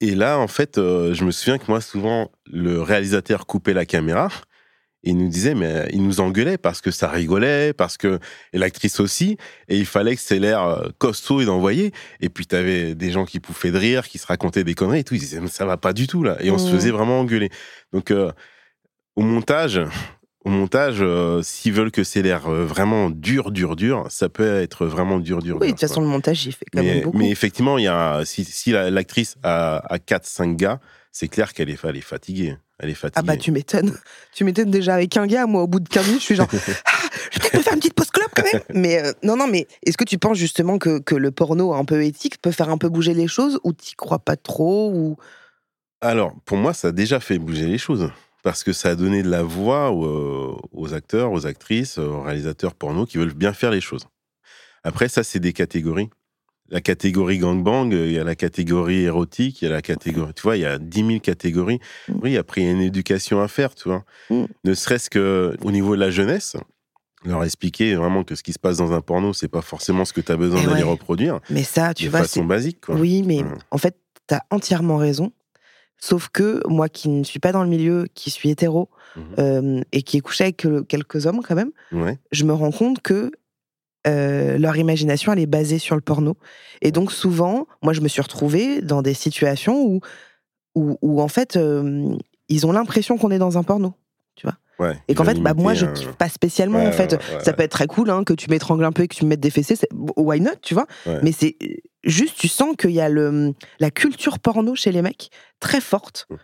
[0.00, 3.86] et là, en fait, euh, je me souviens que moi, souvent, le réalisateur coupait la
[3.86, 4.28] caméra.
[5.04, 8.20] Et il nous disait, mais il nous engueulait parce que ça rigolait, parce que.
[8.52, 9.36] Et l'actrice aussi.
[9.68, 11.90] Et il fallait que c'est l'air costaud et d'envoyer.
[12.20, 15.04] Et puis, t'avais des gens qui pouffaient de rire, qui se racontaient des conneries et
[15.04, 15.14] tout.
[15.14, 16.36] Ils disaient, mais ça va pas du tout, là.
[16.40, 16.72] Et on se Mhm.
[16.78, 17.50] faisait vraiment engueuler.
[17.92, 18.30] Donc, euh,
[19.16, 19.80] au montage.
[20.44, 24.56] Au montage, euh, s'ils veulent que c'est l'air euh, vraiment dur, dur, dur, ça peut
[24.56, 25.74] être vraiment dur, dur, Oui, de dur.
[25.78, 27.18] toute façon, le montage, il fait quand même mais, beaucoup.
[27.18, 30.80] mais effectivement, il y a, si, si la- l'actrice a, a 4-5 gars,
[31.12, 32.56] c'est clair qu'elle est, elle est fatiguée.
[32.80, 33.20] Elle est fatiguée.
[33.20, 33.96] Ah bah tu m'étonnes.
[34.34, 36.48] Tu m'étonnes déjà avec un gars, moi au bout de 15 minutes, je suis genre,
[36.86, 36.90] ah,
[37.30, 38.62] je vais peut-être me faire une petite pause clope quand même.
[38.74, 41.84] Mais euh, non, non, mais est-ce que tu penses justement que, que le porno un
[41.84, 45.16] peu éthique peut faire un peu bouger les choses ou t'y crois pas trop ou...
[46.00, 48.10] Alors, pour moi, ça a déjà fait bouger les choses.
[48.42, 52.74] Parce que ça a donné de la voix aux, aux acteurs, aux actrices, aux réalisateurs
[52.74, 54.06] porno qui veulent bien faire les choses.
[54.84, 56.10] Après, ça, c'est des catégories.
[56.68, 60.32] La catégorie gangbang, il y a la catégorie érotique, il y a la catégorie.
[60.34, 61.78] Tu vois, il y a 10 000 catégories.
[62.08, 62.14] Mm.
[62.22, 64.04] Oui, après, il y a une éducation à faire, tu vois.
[64.30, 64.44] Mm.
[64.64, 66.56] Ne serait-ce que au niveau de la jeunesse,
[67.24, 70.12] leur expliquer vraiment que ce qui se passe dans un porno, c'est pas forcément ce
[70.12, 70.90] que tu as besoin Eh d'aller ouais.
[70.90, 72.46] reproduire Mais ça, tu de vois, façon c'est...
[72.46, 72.96] basique, quoi.
[72.96, 73.58] Oui, mais Mm.
[73.70, 75.30] en fait, t'as entièrement raison.
[76.04, 79.22] Sauf que moi qui ne suis pas dans le milieu, qui suis hétéro Mhm.
[79.38, 82.18] euh, et qui ai couché avec quelques hommes quand même, Ouais.
[82.32, 83.30] je me rends compte que
[84.08, 86.36] euh, leur imagination, elle est basée sur le porno.
[86.80, 90.00] Et donc, souvent, moi, je me suis retrouvée dans des situations où,
[90.74, 92.12] où, où, en fait, euh,
[92.48, 93.94] ils ont l'impression qu'on est dans un porno.
[94.80, 94.96] Ouais.
[95.06, 97.12] Et qu'en fait, bah, moi, je kiffe euh, pas spécialement, ouais, en fait.
[97.12, 99.22] ouais, Ça peut être très cool hein, que tu m'étrangles un peu et que tu
[99.24, 100.86] me mettes des fessées, c'est- why not, tu vois.
[101.22, 101.56] Mais c'est
[102.04, 106.26] juste, tu sens qu'il y a le, la culture porno chez les mecs très forte.
[106.30, 106.34] Mm.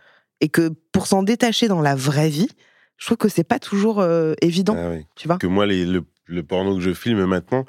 [0.41, 2.49] Et que pour s'en détacher dans la vraie vie,
[2.97, 5.05] je trouve que c'est pas toujours euh, évident, Ah oui.
[5.17, 5.39] tu vois.
[5.39, 7.65] que moi, les- le, le porno que je filme maintenant,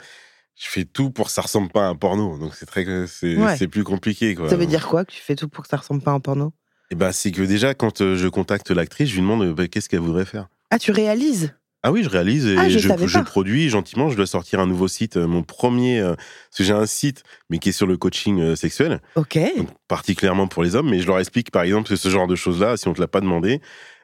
[0.55, 2.37] je fais tout pour que ça ressemble pas à un porno.
[2.37, 3.57] Donc c'est très, c'est Ouais.
[3.57, 4.35] c'est plus compliqué.
[4.35, 4.49] Quoi.
[4.49, 6.19] Ça veut dire quoi que tu fais tout pour que ça ressemble pas à un
[6.19, 6.53] porno?
[6.91, 9.67] Et ben, c'est que déjà, quand euh, je contacte l'actrice, je lui demande euh, bah,
[9.67, 10.49] qu'est-ce qu'elle voudrait faire?
[10.71, 11.55] Ah, tu réalises?
[11.81, 14.09] Ah oui, je réalise et Ah, je je, je produis gentiment.
[14.09, 17.23] Je dois sortir un nouveau site, euh, mon premier, euh, parce que j'ai un site,
[17.49, 19.39] mais qui est sur le coaching euh, sexuel, Ok.
[19.57, 20.89] donc particulièrement pour les hommes.
[20.89, 23.07] Mais je leur explique, par exemple, que ce genre de choses-là, si on te l'a
[23.07, 23.61] pas demandé,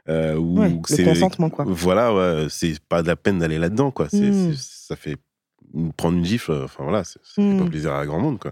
[0.07, 1.65] euh, ou Ouais, c'est consentement, quoi.
[1.67, 4.05] Voilà, ouais, c'est pas de la peine d'aller là-dedans, quoi.
[4.05, 4.09] Mm.
[4.09, 4.53] c'est-
[4.87, 5.17] ça fait
[5.97, 6.53] prendre une gifle.
[6.63, 7.59] Enfin voilà, ça fait Mm.
[7.63, 8.51] pas plaisir à grand monde, quoi.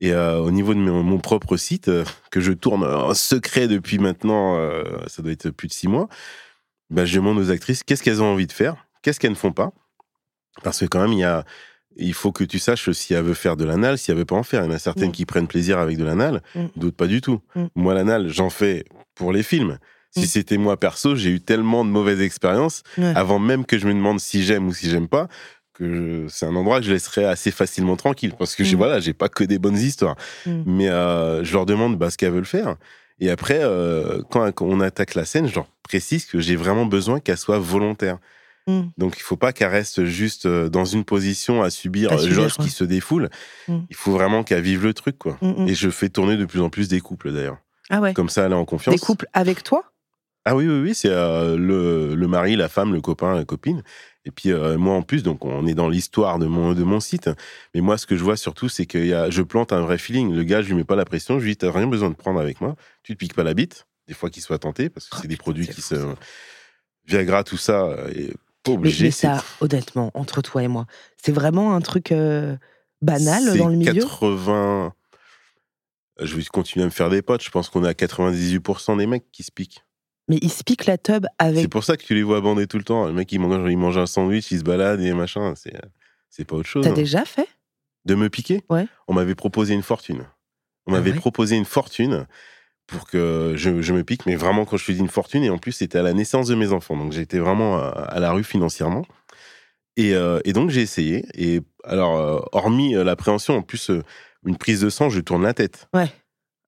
[0.00, 3.68] Et euh, au niveau de mon, mon propre site, euh, que je tourne en secret
[3.68, 6.08] depuis maintenant, euh, ça doit être plus de six mois,
[6.90, 9.52] bah, je demande aux actrices qu'est-ce qu'elles ont envie de faire, qu'est-ce qu'elles ne font
[9.52, 9.72] pas?
[10.62, 11.44] Parce que quand même, il y a,
[11.96, 14.36] il faut que tu saches si elle veut faire de l'anal, si elle veut pas
[14.36, 14.62] en faire.
[14.62, 15.12] Il y en a certaines Mm.
[15.12, 16.66] qui prennent plaisir avec de l'anal, Mm.
[16.76, 17.40] d'autres pas du tout.
[17.54, 17.64] Mm.
[17.74, 19.78] Moi, l'anal, j'en fais pour les films.
[20.12, 20.26] Si Mm.
[20.26, 22.82] c'était moi perso, j'ai eu tellement de mauvaises expériences
[23.14, 25.28] avant même que je me demande si j'aime ou si j'aime pas
[25.72, 28.78] que je- c'est un endroit que je laisserais assez facilement tranquille parce que j'ai Mm.
[28.78, 30.16] voilà j'ai pas que des bonnes histoires
[30.66, 32.74] mais euh, je leur demande bah, ce qu'elles veulent faire
[33.20, 36.86] et après euh, quand, quand on attaque la scène je leur précise que j'ai vraiment
[36.86, 38.18] besoin qu'elle soit volontaire
[38.66, 38.82] Mm.
[38.98, 42.58] donc il faut pas qu'elle reste juste euh, dans une position à subir euh, Josh
[42.58, 42.64] ouais.
[42.66, 43.30] qui se défoule
[43.68, 43.78] Mm.
[43.88, 45.68] il faut vraiment qu'elle vive le truc quoi Mm, mm.
[45.68, 47.56] et je fais tourner de plus en plus des couples d'ailleurs
[47.88, 48.12] Ah ouais.
[48.12, 49.84] comme ça elle est en confiance Des couples avec toi?
[50.46, 53.82] Ah oui, oui, oui, c'est euh, le, le mari, la femme, le copain, la copine.
[54.24, 57.00] Et puis euh, moi en plus, donc on est dans l'histoire de mon, de mon
[57.00, 57.30] site.
[57.74, 59.98] Mais moi, ce que je vois surtout, c'est que y a, je plante un vrai
[59.98, 60.34] feeling.
[60.34, 61.38] Le gars, je lui mets pas la pression.
[61.38, 62.76] Je lui dis, t'as rien besoin de prendre avec moi.
[63.02, 63.86] Tu te piques pas la bite.
[64.08, 65.94] Des fois qu'il soit tenté, parce que Oh, c'est des produits qui se...
[67.06, 68.32] Viagra, tout ça, euh, est
[68.62, 69.04] pas mais, obligé.
[69.06, 70.86] mais c'est- ça, honnêtement, entre toi et moi,
[71.16, 72.56] c'est vraiment un truc euh,
[73.02, 73.92] banal dans le milieu?
[73.94, 74.92] 80...
[76.22, 77.42] Je vais continuer à me faire des potes.
[77.42, 79.82] Je pense qu'on est à 98% des mecs qui se piquent.
[80.30, 81.68] Mais ils se la tub C'est avec.
[81.70, 83.06] pour ça que tu les vois bander tout le temps.
[83.06, 85.54] Le mec, il mange, il mange un sandwich, il se balade et machin.
[85.56, 85.74] C'est,
[86.28, 86.84] c'est pas autre chose.
[86.84, 86.94] T'as hein.
[86.94, 87.48] déjà fait?
[88.04, 88.62] De me piquer?
[88.70, 88.86] Ouais.
[89.08, 90.24] On m'avait proposé une fortune.
[90.86, 91.16] On Ah m'avait ouais?
[91.16, 92.28] proposé une fortune
[92.86, 95.42] pour que je, je me pique, mais vraiment quand je faisais une fortune.
[95.42, 96.96] Et en plus, c'était à la naissance de mes enfants.
[96.96, 99.04] Donc j'étais vraiment à, à la rue financièrement.
[99.96, 101.26] Et, euh, et donc j'ai essayé.
[101.34, 104.04] Et alors, euh, hormis euh, l'appréhension, en plus, euh,
[104.46, 105.88] une prise de sang, je tourne la tête.
[105.92, 106.08] Ouais.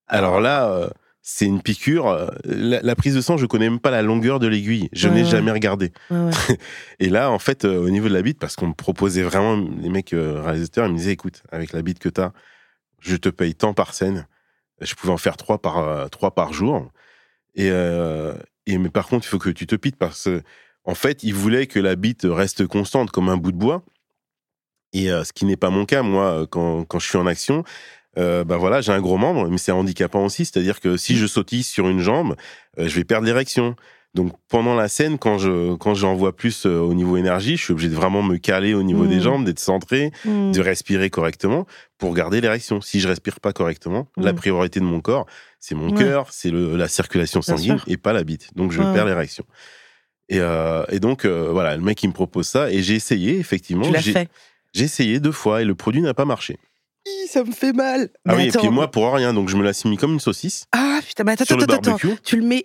[0.08, 0.90] Alors là, euh,
[1.24, 2.08] c'est une piqûre.
[2.08, 4.88] euh, La, la prise de sang, je connais même pas la longueur de l'aiguille.
[4.92, 5.30] Je Ouais, n'ai ouais.
[5.30, 5.92] jamais regardé.
[6.10, 6.30] Ouais.
[6.98, 9.56] Et là, en fait, euh, au niveau de la bite, parce qu'on me proposait vraiment,
[9.80, 12.32] les mecs euh, réalisateurs, ils me disaient, écoute, avec la bite que t'as,
[13.00, 14.26] je te paye tant par scène.
[14.80, 16.90] Je pouvais en faire trois par, euh, trois par jour.
[17.54, 20.42] Et, et mais par contre, il faut que tu te pites parce que,
[20.84, 23.82] en fait, ils voulaient que la bite reste constante comme un bout de bois.
[24.94, 27.62] Et ce qui n'est pas mon cas, moi, quand, quand je suis en action,
[28.18, 30.44] euh, bah voilà, j'ai un gros membre, mais c'est handicapant aussi.
[30.44, 32.36] C'est-à-dire que si je sautille sur une jambe,
[32.78, 33.74] euh, je vais perdre l'érection.
[34.14, 37.64] Donc pendant la scène, quand je quand j'en vois plus euh, au niveau énergie, je
[37.64, 40.52] suis obligé de vraiment me caler au niveau des jambes, d'être centré, Mm.
[40.52, 42.82] de respirer correctement pour garder l'érection.
[42.82, 45.24] Si je respire pas correctement, la priorité de mon corps,
[45.58, 48.50] c'est mon cœur, c'est la circulation sanguine et pas la bite.
[48.54, 49.44] Donc je perds l'érection.
[50.28, 53.86] Et, euh, et donc voilà, le mec il me propose ça et j'ai essayé effectivement.
[53.86, 54.28] Tu l'as fait.
[54.74, 56.58] j'ai essayé deux fois et le produit n'a pas marché.
[57.28, 58.10] Ça me fait mal.
[58.28, 60.12] Ah Mais oui, et puis moi pour rien, donc je me la suis mis comme
[60.12, 61.96] une saucisse Ah putain, mais attends, sur le attends, attends.
[62.24, 62.64] Tu le mets.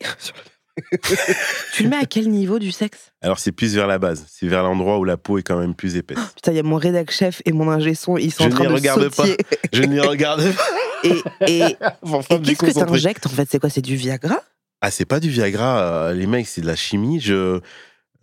[1.73, 3.11] tu le mets à quel niveau du sexe?
[3.21, 5.73] Alors c'est plus vers la base, c'est vers l'endroit où la peau est quand même
[5.73, 6.19] plus épaisse.
[6.35, 8.51] Putain, il y a mon rédac chef et mon ingé son, ils sont Je en
[8.51, 9.15] train de regarde pas.
[9.23, 9.37] sautiller.
[9.73, 10.63] Je ne les regarde pas.
[11.03, 11.61] Et, et,
[12.29, 13.47] et qu'est-ce que t'injectes en fait?
[13.49, 14.39] C'est quoi C'est du Viagra?
[14.81, 17.19] Ah, c'est pas du Viagra, euh, les mecs, c'est de la chimie.
[17.19, 17.59] Je.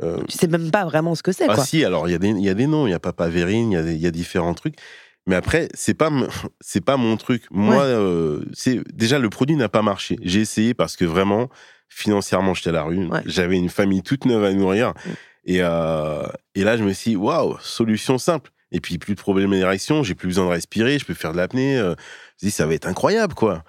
[0.02, 1.64] euh, Tu sais même pas vraiment ce que c'est, ah, quoi.
[1.64, 3.72] si, alors il y, a des- il y a des noms, il y a Papavérine,
[3.72, 4.76] y, il y a différents trucs.
[5.26, 6.10] Mais après, c'est pas,
[6.60, 7.44] c'est pas mon truc.
[7.50, 7.82] Moi, Ouais.
[7.82, 10.16] euh, c'est déjà le produit n'a pas marché.
[10.22, 11.48] J'ai essayé parce que vraiment,
[11.88, 13.06] financièrement, j'étais à la rue.
[13.06, 13.22] Ouais.
[13.26, 14.90] J'avais une famille toute neuve à nourrir.
[14.90, 15.10] Mm.
[15.46, 18.50] Et, euh, et là, je me suis dit, waouh, solution simple.
[18.72, 21.36] Et puis, plus de problème d'érection, j'ai plus besoin de respirer, je peux faire de
[21.36, 21.76] l'apnée.
[21.78, 21.96] euh, je me
[22.38, 23.62] suis dit, ça va être incroyable, quoi.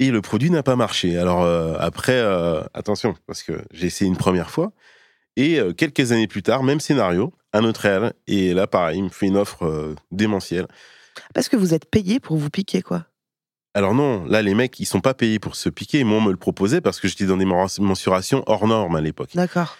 [0.00, 1.18] Et le produit n'a pas marché.
[1.18, 2.20] Alors, euh, après,
[2.72, 4.72] attention, parce que j'ai essayé une première fois.
[5.38, 8.12] Et euh, quelques années plus tard, même scénario, un autre réel.
[8.26, 10.66] Et là, pareil, il me fait une offre euh, démentielle.
[11.32, 13.06] Parce que vous êtes payé pour vous piquer, quoi.
[13.72, 16.02] Alors non, là, les mecs, ils sont pas payés pour se piquer.
[16.02, 19.30] Moi, on me le proposait parce que j'étais dans des mensurations hors normes à l'époque.
[19.34, 19.76] D'accord.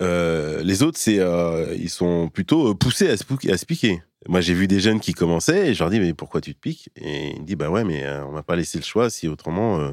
[0.00, 4.02] Euh, les autres, c'est, euh, ils sont plutôt poussés à se, pou- à se piquer.
[4.26, 6.58] Moi, j'ai vu des jeunes qui commençaient et je leur dis, mais pourquoi tu te
[6.60, 6.88] piques?
[6.96, 9.10] Et il me dit, bah ouais, mais on m'a pas laissé le choix.
[9.10, 9.92] Si autrement,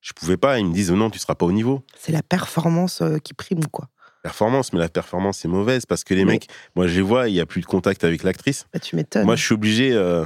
[0.00, 0.60] je pouvais pas.
[0.60, 1.82] Ils me disent, non, tu seras pas au niveau.
[1.98, 3.88] C'est la performance qui prime, quoi.
[4.22, 6.46] Performance, mais la performance est mauvaise parce que les mecs,
[6.76, 8.66] moi, je les vois, il y a plus de contact avec l'actrice.
[8.72, 9.24] Bah, tu m'étonnes.
[9.24, 10.24] Moi, je suis obligé, euh,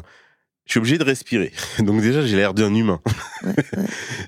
[0.66, 1.52] je suis obligé de respirer.
[1.78, 3.00] Donc déjà, j'ai l'air d'un humain.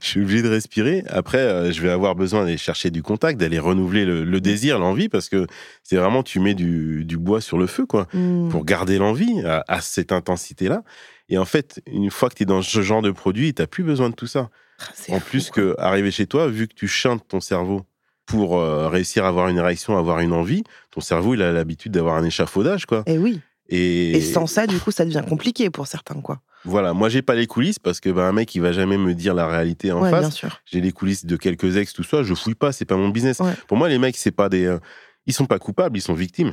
[0.01, 1.03] je suis obligé de respirer.
[1.09, 4.79] Après, euh, je vais avoir besoin d'aller chercher du contact, d'aller renouveler le, le désir,
[4.79, 5.47] l'envie, parce que
[5.83, 8.49] c'est vraiment, tu mets du, du bois sur le feu, quoi, Mm.
[8.51, 10.83] pour garder l'envie à, à cette intensité-là.
[11.29, 13.83] Et en fait, une fois que tu es dans ce genre de produit, tu plus
[13.83, 14.49] besoin de tout ça.
[14.79, 15.63] Ah, En fou, plus quoi.
[15.63, 17.85] que arriver chez toi, vu que tu chantes ton cerveau
[18.27, 21.93] pour euh, réussir à avoir une érection, avoir une envie, ton cerveau, il a l'habitude
[21.93, 23.03] d'avoir un échafaudage, quoi.
[23.07, 23.41] Et oui.
[23.69, 26.41] Et, Et sans ça, du coup, ça devient compliqué pour certains, quoi.
[26.65, 29.13] voilà, moi j'ai pas les coulisses parce que bah, un mec il va jamais me
[29.15, 30.35] dire la réalité en ouais, bien face.
[30.35, 30.61] sûr.
[30.67, 33.41] J'ai les coulisses de quelques ex, tout ça, je fouille pas, c'est pas mon business.
[33.41, 33.53] Ouais.
[33.67, 34.67] Pour moi, les mecs, c'est pas des.
[34.67, 34.79] euh,
[35.27, 36.53] ils sont pas coupables, ils sont victimes.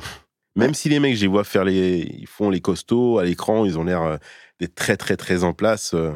[0.56, 0.74] Même Ouais.
[0.74, 1.98] si les mecs, je les vois faire les.
[2.18, 4.16] Ils font les costauds à l'écran, ils ont l'air euh,
[4.60, 5.92] d'être très, très, très en place.
[5.94, 6.12] euh.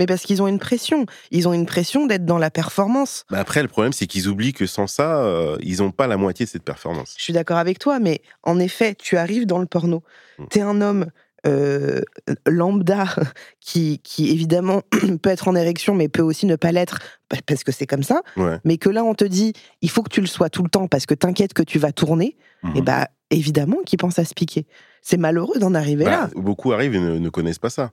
[0.00, 1.06] Mais parce qu'ils ont une pression.
[1.30, 3.24] Ils ont une pression d'être dans la performance.
[3.30, 6.16] Bah, après, le problème, c'est qu'ils oublient que sans ça, euh, ils ont pas la
[6.16, 7.14] moitié de cette performance.
[7.18, 10.02] Je suis d'accord avec toi, mais en effet, tu arrives dans le porno.
[10.38, 10.44] Mm.
[10.50, 11.06] T'es un homme
[11.46, 12.00] euh,
[12.46, 13.04] lambda
[13.60, 14.82] qui, qui, évidemment,
[15.22, 16.98] peut être en érection, mais peut aussi ne pas l'être
[17.28, 18.22] pa- parce que c'est comme ça.
[18.36, 18.58] Ouais.
[18.64, 20.88] Mais que là, on te dit, il faut que tu le sois tout le temps
[20.88, 22.36] parce que t'inquiètes que tu vas tourner.
[22.62, 22.76] Mhm.
[22.76, 24.66] Et bah, évidemment qu'ils pensent à se piquer.
[25.02, 26.30] C'est malheureux d'en arriver Bah, là.
[26.36, 27.92] beaucoup arrivent et ne, ne connaissent pas ça.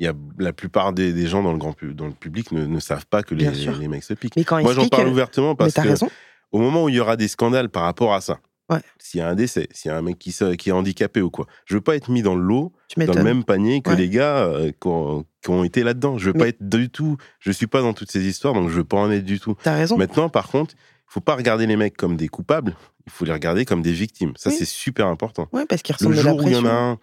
[0.00, 2.50] Il y a la plupart des, des gens dans le grand pu- dans le public
[2.52, 3.44] ne, ne savent pas que les,
[3.88, 4.34] mecs se piquent.
[4.36, 6.08] Mais quand Moi, j'en parle euh, ouvertement parce que raison.
[6.52, 8.40] au moment où il y aura des scandales par rapport à ça,
[8.70, 8.78] Ouais.
[8.98, 11.46] s'il y a un décès, s'il y a un mec qui, est handicapé ou quoi,
[11.66, 13.96] je veux pas être mis dans le lot, Tu dans le même panier que Ouais.
[13.96, 16.18] les gars euh, qui, ont, qui ont été là-dedans.
[16.18, 18.68] Je veux Mais- pas être du tout, je suis pas dans toutes ces histoires, donc
[18.70, 19.56] je veux pas en être du tout.
[19.64, 19.96] T'as raison.
[19.98, 22.76] Maintenant, par contre, il faut pas regarder les mecs comme des coupables,
[23.06, 24.32] il faut les regarder comme des victimes.
[24.36, 24.56] Ça, Oui.
[24.58, 25.48] c'est super important.
[25.52, 26.70] Ouais, parce qu'ils Le ressentent de la jour où il y en pression.
[26.78, 26.98] a un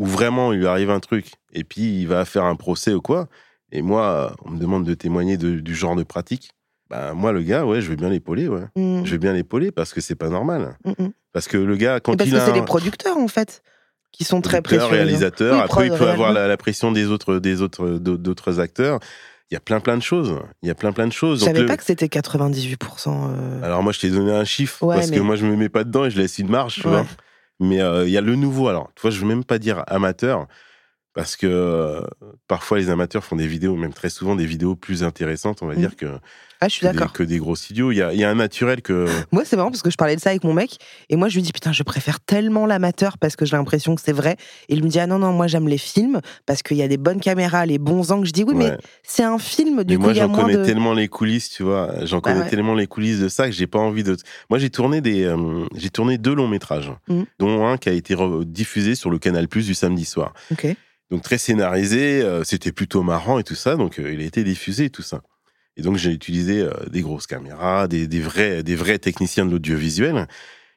[0.00, 3.00] où vraiment il lui arrive un truc et puis il va faire un procès ou
[3.00, 3.28] quoi,
[3.70, 6.50] et moi, on me demande de témoigner de- du genre de pratique,
[6.88, 8.64] bah, moi, le gars, ouais, je vais bien l'épauler, ouais.
[8.74, 10.76] Mm, Je vais bien l'épauler parce que c'est pas normal.
[10.84, 11.12] mm, mm.
[11.32, 13.28] Parce que le gars, quand Et parce il que a c'est un les producteurs, en
[13.28, 13.62] fait,
[14.10, 14.84] qui sont très précieux.
[14.86, 18.58] réalisateur, Oui, après il peut avoir la, la pression des autres, des autres, d'au- d'autres
[18.58, 18.98] acteurs.
[19.50, 20.36] Il y a plein plein de choses.
[20.62, 21.38] Il y a plein plein de choses.
[21.40, 23.30] Je Donc, savais le- pas que c'était 98%.
[23.30, 25.54] euh, Alors moi, je t'ai donné un chiffre Ouais, parce mais- que moi, je me
[25.56, 27.06] mets pas dedans et je laisse une marge, tu vois.
[27.60, 28.68] Mais euh, il y a le nouveau.
[28.68, 30.46] Alors, tu vois, je veux même pas dire amateur
[31.20, 32.00] parce que euh,
[32.48, 35.74] parfois les amateurs font des vidéos, même très souvent des vidéos plus intéressantes, on va
[35.74, 35.78] Mm.
[35.78, 36.06] dire, que,
[36.62, 37.92] Ah, je suis que, des, que des gros idiots.
[37.92, 39.04] Il y a, il y a un naturel que.
[39.32, 40.78] Moi, c'est marrant parce que je parlais de ça avec mon mec
[41.10, 44.00] et moi, je lui dis putain, je préfère tellement l'amateur parce que j'ai l'impression que
[44.02, 44.36] c'est vrai.
[44.70, 46.88] Et il me dit ah non, non, moi, j'aime les films parce qu'il y a
[46.88, 48.26] des bonnes caméras, les bons angles.
[48.26, 50.64] Je dis oui, mais c'est un film, du Mais coup, moi, j'en connais de.
[50.64, 52.06] tellement les coulisses, tu vois.
[52.06, 52.48] J'en Bah connais ouais.
[52.50, 54.16] tellement les coulisses de ça que j'ai pas envie de.
[54.48, 57.26] Moi, j'ai tourné des, euh, j'ai tourné deux longs métrages, Mhm.
[57.38, 58.14] dont un qui a été
[58.46, 60.32] diffusé sur le Canal Plus du samedi soir.
[60.50, 60.66] Ok.
[61.10, 63.76] Donc très scénarisé, euh, c'était plutôt marrant et tout ça.
[63.76, 65.22] Donc euh, il a été diffusé et tout ça.
[65.76, 69.50] Et donc j'ai utilisé euh, des grosses caméras, des, des vrais, des vrais techniciens de
[69.50, 70.28] l'audiovisuel.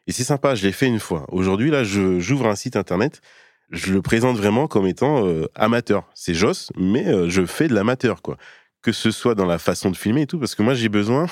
[0.07, 1.25] Et c'est sympa, je l'ai fait une fois.
[1.29, 3.21] Aujourd'hui, là, j'ouvre un site internet.
[3.69, 5.25] Je le présente vraiment comme étant
[5.55, 6.09] amateur.
[6.13, 8.35] C'est Joss, mais je fais de l'amateur, quoi.
[8.81, 11.27] Que ce soit dans la façon de filmer et tout, parce que moi, j'ai besoin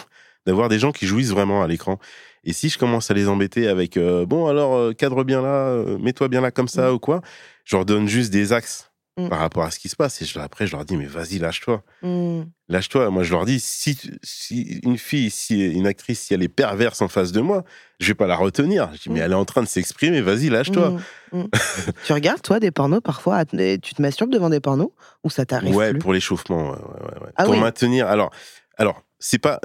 [0.45, 1.99] d'avoir des gens qui jouissent vraiment à l'écran.
[2.45, 6.39] Et si je commence à les embêter avec bon, alors cadre bien là, mets-toi bien
[6.39, 7.19] là comme ça ou quoi,
[7.65, 8.90] je leur donne juste des axes
[9.25, 9.29] Mm.
[9.29, 10.21] par rapport à ce qui se passe.
[10.21, 11.83] Et je, après, je leur dis, mais vas-y, lâche-toi.
[12.01, 12.43] Hmm.
[12.69, 13.09] Lâche-toi.
[13.09, 17.01] Moi, je leur dis, si, si une fille, si une actrice, si elle est perverse
[17.01, 17.63] en face de moi,
[17.99, 18.89] je vais pas la retenir.
[18.93, 19.23] Je dis, mais Mm.
[19.23, 20.97] elle est en train de s'exprimer, vas-y, lâche-toi.
[22.05, 24.91] Tu regardes, toi, des pornos parfois Tu te masturbes devant des pornos
[25.23, 25.99] ou ça t'arrive Ouais, plus?
[25.99, 26.71] pour l'échauffement.
[26.71, 27.31] ouais, ouais, ouais, ouais.
[27.35, 27.59] Ah pour oui.
[27.59, 28.07] maintenir.
[28.07, 28.31] Alors,
[28.77, 29.59] alors c'est pas.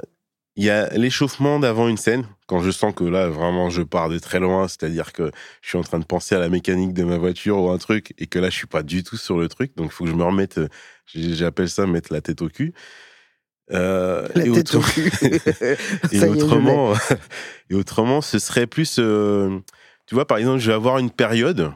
[0.59, 4.09] Il y a l'échauffement d'avant une scène, quand je sens que là, vraiment, je pars
[4.09, 5.29] de très loin, c'est-à-dire que
[5.61, 8.13] je suis en train de penser à la mécanique de ma voiture ou un truc,
[8.17, 10.09] et que là, je suis pas du tout sur le truc, donc il faut que
[10.09, 10.67] je me remette, euh,
[11.13, 12.73] j'appelle ça mettre la tête au cul.
[13.71, 15.11] Euh, La et tête au autrement- cul.
[16.11, 16.93] et autrement,
[17.69, 19.59] et autrement, ce serait plus, euh,
[20.07, 21.71] tu vois, par exemple, je vais avoir une période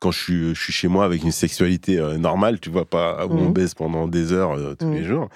[0.00, 3.26] quand je suis, je suis chez moi avec une sexualité euh, normale, tu vois, pas
[3.26, 3.52] où on Mhm.
[3.52, 5.28] baise pendant des heures tous les jours.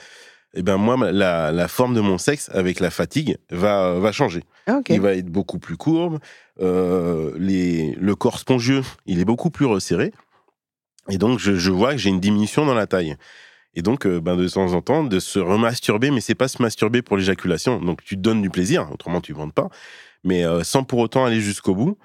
[0.56, 4.44] Et ben moi, la, la forme de mon sexe avec la fatigue va va changer.
[4.66, 4.80] Ah.
[4.88, 6.18] Il va être beaucoup plus courbe.
[6.60, 10.12] euh, les, le corps spongieux, il est beaucoup plus resserré.
[11.10, 13.16] Et donc, je, je vois que j'ai une diminution dans la taille.
[13.74, 16.62] Et donc, euh, ben, de temps en temps, de se remasturber, mais c'est pas se
[16.62, 17.80] masturber pour l'éjaculation.
[17.80, 19.68] Donc, tu te donnes du plaisir, autrement, tu ne bandes pas.
[20.22, 21.98] Mais euh, sans pour autant aller jusqu'au bout.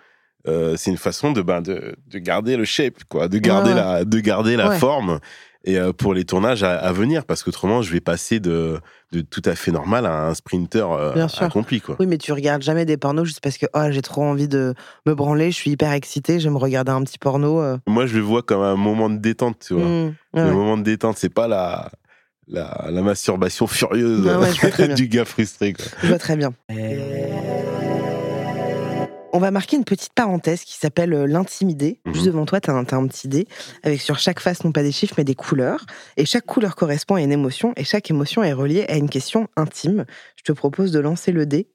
[0.47, 3.75] Euh, c'est une façon de, ben, de, de garder le shape, quoi, de garder ouais.
[3.75, 4.79] la, de garder la Ouais.
[4.79, 5.19] forme.
[5.65, 8.79] Et euh, pour les tournages à, à venir, parce qu'autrement, je vais passer de,
[9.11, 11.97] de tout à fait normal à un sprinter euh, Bien accompli, quoi.
[11.99, 14.73] Oui, mais tu regardes jamais des pornos juste parce que oh, j'ai trop envie de
[15.05, 17.61] me branler, je suis hyper excitée, je vais me regarder un petit porno.
[17.61, 17.77] euh.
[17.87, 19.83] Moi, je le vois comme un moment de détente, tu vois.
[19.83, 21.91] Ouais, Le moment de détente, c'est pas la,
[22.47, 24.35] la, la masturbation furieuse Ouais,
[24.79, 25.73] ouais, du gars frustré.
[25.73, 25.85] Quoi.
[26.03, 26.53] Je vois très bien.
[29.31, 31.99] On va marquer une petite parenthèse qui s'appelle euh, l'intimidé.
[32.05, 32.13] Mhm.
[32.13, 33.47] Juste devant toi, tu as, un petit dé
[33.83, 35.85] avec sur chaque face, non pas des chiffres, mais des couleurs.
[36.17, 39.47] Et chaque couleur correspond à une émotion et chaque émotion est reliée à une question
[39.55, 40.05] intime.
[40.35, 41.67] Je te propose de lancer le dé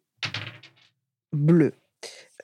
[1.32, 1.72] bleu.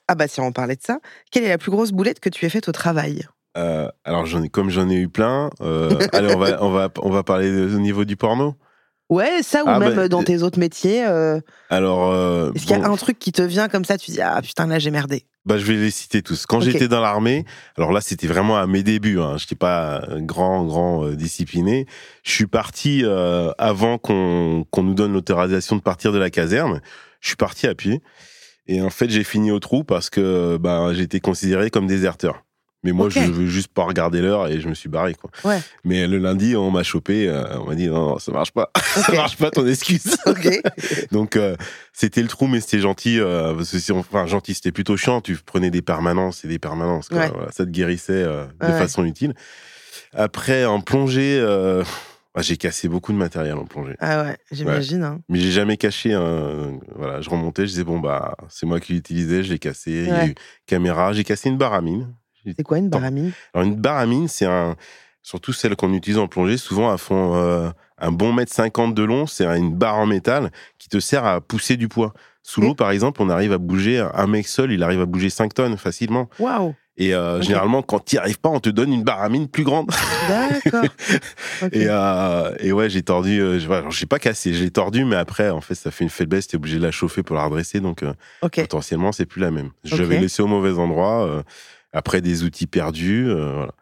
[0.09, 0.99] Ah bah tiens, on parlait de ça.
[1.31, 3.27] Quelle est la plus grosse boulette que tu aies faite au travail?
[3.57, 6.89] Euh, alors, j'en ai, comme j'en ai eu plein, euh, allez, on va, on, va,
[7.03, 8.55] on va parler de- au niveau du porno?
[9.11, 11.05] Ouais, ça ou Ah même bah, dans tes autres métiers.
[11.05, 13.99] euh, Alors, euh, Est-ce qu'il y a bon, un truc qui te vient comme ça,
[13.99, 15.27] tu dis ah putain là j'ai merdé.
[15.45, 16.47] bah, je vais les citer tous.
[16.47, 17.45] Quand j'étais dans l'armée,
[17.77, 19.19] alors là, c'était vraiment à mes débuts.
[19.21, 21.87] Hein, je n'étais pas grand, grand euh, discipliné.
[22.23, 26.81] Je suis parti euh, avant qu'on qu'on nous donne l'autorisation de partir de la caserne.
[27.21, 28.01] Je suis parti à pied.
[28.69, 32.45] Et en fait, j'ai fini au trou parce que bah, été considéré comme déserteur.
[32.83, 33.13] Mais moi, Ok.
[33.13, 35.15] je veux juste pas regarder l'heure et je me suis barré.
[35.15, 35.31] Quoi.
[35.45, 35.61] Ouais.
[35.85, 37.29] Mais le lundi, on m'a chopé.
[37.29, 38.71] euh, on m'a dit non, non, ça marche pas.
[38.81, 39.17] ça Ok.
[39.17, 40.17] marche pas ton excuse.
[40.27, 40.49] Ok.
[41.13, 41.57] Donc euh,
[41.93, 43.21] c'était le trou, mais c'était gentil.
[43.21, 45.21] euh, parce que c'est- enfin gentil, c'était plutôt chiant.
[45.21, 47.09] Tu prenais des permanences et des permanences.
[47.11, 47.19] quoi.
[47.19, 47.29] Ouais.
[47.29, 48.79] Voilà, ça te guérissait euh, de Ouais.
[48.79, 49.35] façon utile.
[50.15, 51.39] Après, en plongée,
[52.35, 53.97] ah, j'ai cassé beaucoup de matériel en plongée.
[54.01, 55.05] Ah ouais, j'imagine.
[55.05, 55.21] hein.
[55.29, 56.15] Mais j'ai jamais caché.
[56.15, 59.91] un- Voilà, je remontais, je disais bon bah c'est moi qui l'utilisais, je l'ai cassé.
[59.91, 60.29] Il y a Ouais.
[60.29, 60.35] eu
[60.67, 62.15] caméra, j'ai cassé une baramine.
[62.57, 63.33] C'est quoi une baramine?
[63.55, 64.77] Alors une baramine, c'est un,
[65.23, 69.03] surtout celle qu'on utilise en plongée, souvent elles font euh, un bon mètre cinquante de
[69.03, 69.27] long.
[69.27, 72.13] C'est une barre en métal qui te sert à pousser du poids.
[72.43, 75.29] Sous l'eau, par exemple, on arrive à bouger un mec seul, il arrive à bouger
[75.29, 76.31] 5 tonnes facilement.
[76.39, 79.63] Waouh Et euh, généralement, quand tu n'y arrives pas, on te donne une baramine plus
[79.63, 79.91] grande.
[80.27, 80.85] D'accord.
[81.73, 83.39] Et, euh, et ouais, j'ai tordu.
[83.41, 86.47] Euh, je j'ai pas cassé, j'ai tordu, mais après, en fait, ça fait une faiblesse.
[86.49, 88.57] T'es obligé de la chauffer pour la redresser, donc euh, Ok.
[88.63, 89.71] potentiellement, c'est plus la même.
[89.85, 91.45] Je l'avais laissé au mauvais endroit.
[91.93, 93.73] Après des outils perdus, euh, voilà.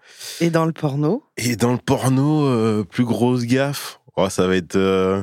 [0.40, 1.24] Et dans le porno?
[1.36, 4.76] Et dans le porno, euh, plus grosse gaffe, oh, ça va être.
[4.76, 5.22] euh,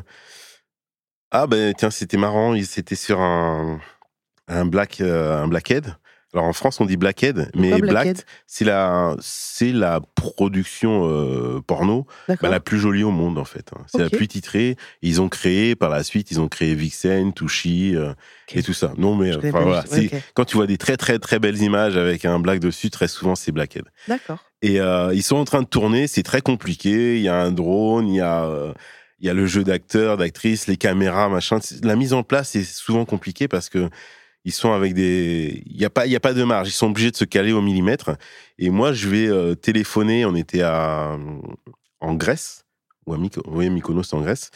[1.32, 3.80] Ah ben tiens, c'était marrant, c'était sur un
[4.48, 5.96] un black un blackhead.
[6.36, 12.06] Alors en France, on dit Blackhead, mais Blackhead c'est la, c'est la production euh, porno
[12.28, 13.72] bah, la plus jolie au monde en fait.
[13.74, 13.82] hein.
[13.88, 14.76] C'est la plus titrée.
[15.02, 18.14] Ils ont créé par la suite, ils ont créé Vixen, Tushy euh,
[18.54, 18.92] et tout ça.
[18.98, 19.86] Non mais voilà,
[20.34, 23.36] quand tu vois des très très très belles images avec un black dessus, très souvent
[23.36, 23.86] c'est Blackhead.
[24.10, 24.40] D'accord.
[24.62, 27.16] Et euh, ils sont en train de tourner, c'est très compliqué.
[27.16, 28.74] Il y a un drone, il y a,
[29.20, 31.60] il y a le jeu d'acteurs, d'actrices, les caméras, machin.
[31.82, 33.90] La mise en place est souvent compliquée parce que
[34.46, 36.70] ils sont avec des, il y a pas, il y a pas de marge.
[36.70, 38.12] Ils sont obligés de se caler au millimètre.
[38.60, 40.24] Et moi, je vais euh, téléphoner.
[40.24, 41.18] On était à
[42.00, 42.64] en Grèce
[43.08, 44.52] ou à Myko- oui, Mykonos en Grèce.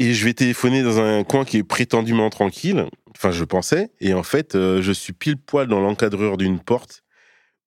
[0.00, 2.86] Et je vais téléphoner dans un coin qui est prétendument tranquille.
[3.16, 3.92] Enfin, je pensais.
[4.00, 7.02] Et en fait, euh, je suis pile poil dans l'encadreur d'une porte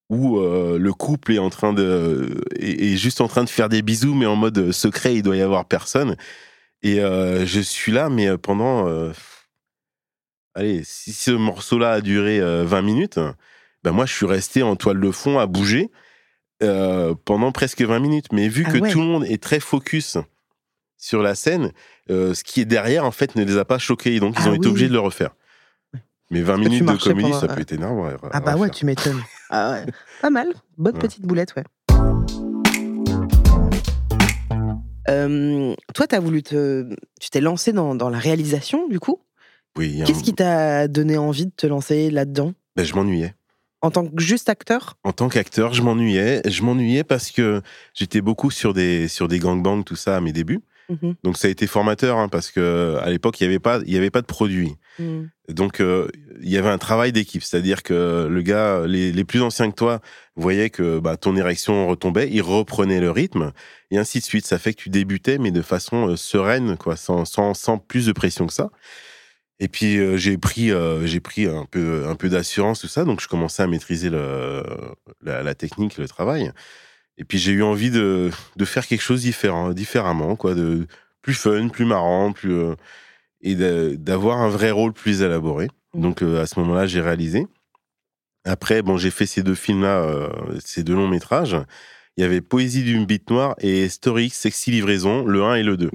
[0.10, 3.82] où euh, le couple est en train de est, juste en train de faire des
[3.82, 5.16] bisous, mais en mode secret.
[5.16, 6.18] Il doit y avoir personne.
[6.84, 8.88] Et je suis là, mais pendant
[10.56, 13.20] allez, si ce morceau-là a duré euh, 20 minutes,
[13.84, 15.90] ben moi je suis resté en toile de fond à bouger
[16.64, 18.28] euh, pendant presque 20 minutes.
[18.34, 18.92] Mais vu Ah que ouais.
[18.92, 20.18] tout le monde est très focus
[20.98, 21.72] sur la scène,
[22.10, 24.50] euh, ce qui est derrière en fait ne les a pas choqués, donc ils Ah
[24.50, 25.32] ont été obligés de le refaire.
[26.32, 28.00] Mais 20 que tu minutes de comédie, pendant- ça peut être énorme.
[28.06, 29.22] à- à Ah bah ouais, tu m'étonnes.
[29.50, 29.86] Ah ouais.
[30.22, 30.48] Pas mal.
[30.78, 31.00] Bonne Ouais.
[31.02, 31.64] petite boulette, ouais.
[35.10, 36.88] Euh, toi, t'as voulu te,
[37.20, 39.20] tu t'es lancé dans, dans la réalisation, du coup?
[39.80, 42.54] Oui, y Qu'est-ce un- qui t'a donné envie de te lancer là-dedans?
[42.76, 43.34] Ben, je m'ennuyais.
[43.82, 44.98] En tant que juste acteur?
[45.06, 46.42] En tant qu'acteur, je m'ennuyais.
[46.46, 47.62] Je m'ennuyais parce que
[47.94, 50.60] j'étais beaucoup sur des, sur des gangbangs, tout ça, à mes débuts.
[50.90, 51.16] Mhm.
[51.24, 53.94] Donc ça a été formateur, hein, parce que à l'époque, il n'y avait, pas- il
[53.94, 54.76] y avait pas de produit.
[55.00, 55.30] Mhm.
[55.48, 56.10] Donc, euh,
[56.42, 59.76] il y avait un travail d'équipe, c'est-à-dire que le gars, les, les plus anciens que
[59.76, 60.02] toi,
[60.36, 63.54] voyaient que bah, ton érection retombait, ils reprenaient le rythme,
[63.92, 64.46] et ainsi de suite.
[64.46, 68.08] Ça fait que tu débutais, mais de façon euh, sereine, quoi, sans, sans, sans plus
[68.08, 68.70] de pression que ça.
[69.60, 73.04] Et puis euh, j'ai pris, euh, j'ai pris un peu, un peu d'assurance tout ça,
[73.04, 74.64] donc je commençais à maîtriser le,
[75.22, 76.52] la, la technique, le travail.
[77.18, 80.88] Et puis j'ai eu envie de, de faire quelque chose différent, différemment, quoi, de
[81.22, 82.76] plus fun, plus marrant, plus euh,
[83.42, 85.68] et d'avoir un vrai rôle plus élaboré.
[85.94, 86.02] Mhm.
[86.02, 87.46] Donc à ce moment-là, j'ai réalisé.
[88.46, 90.30] Après, bon, j'ai fait ces deux films-là,
[90.64, 91.58] ces deux longs métrages.
[92.18, 95.78] Il y avait Poésie d'une bite noire et Story Sexy Livraison, le 1 et le
[95.78, 95.90] 2.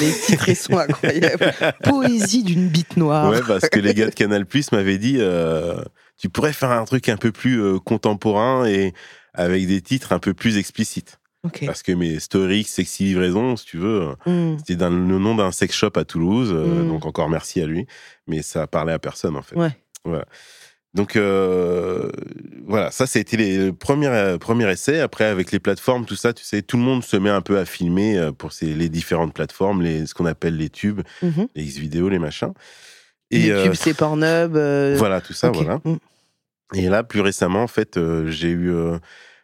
[0.00, 1.52] Les titres sont incroyables.
[1.84, 3.30] Poésie d'une bite noire.
[3.30, 5.82] Ouais, parce que les gars de Canal Plus m'avaient dit euh,
[6.18, 8.92] tu pourrais faire un truc un peu plus euh, contemporain et
[9.34, 11.18] avec des titres un peu plus explicites.
[11.66, 14.58] Parce que mes Story X Sexy Livraison, si tu veux, Mhm.
[14.58, 16.88] c'était dans le nom d'un sex shop à Toulouse, euh, Mm.
[16.88, 17.86] donc encore merci à lui,
[18.28, 19.56] mais ça parlait à personne en fait.
[19.56, 19.70] Ouais.
[20.94, 22.10] Donc euh,
[22.66, 25.00] voilà, ça ça a été les le premier, euh, premier essai.
[25.00, 27.58] Après, avec les plateformes, tout ça, tu sais, tout le monde se met un peu
[27.58, 31.48] à filmer euh, pour ces, les différentes plateformes, les, ce qu'on appelle les tubes, Mhm.
[31.54, 32.52] les X-vidéos, les machins.
[33.30, 34.52] Les euh, tubes, c'est Pornhub.
[34.98, 35.80] voilà, tout ça, voilà.
[35.84, 35.98] Mhm.
[36.74, 38.72] Et là, plus récemment, en fait, j'ai eu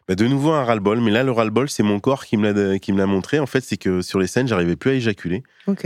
[0.07, 0.99] bah, de nouveau un ras-le-bol.
[1.01, 2.51] Mais là, le ras-le-bol, c'est mon corps qui me
[2.97, 3.37] l'a montré.
[3.39, 5.43] En fait, c'est que sur les scènes, j'arrivais plus à éjaculer.
[5.67, 5.85] Ok.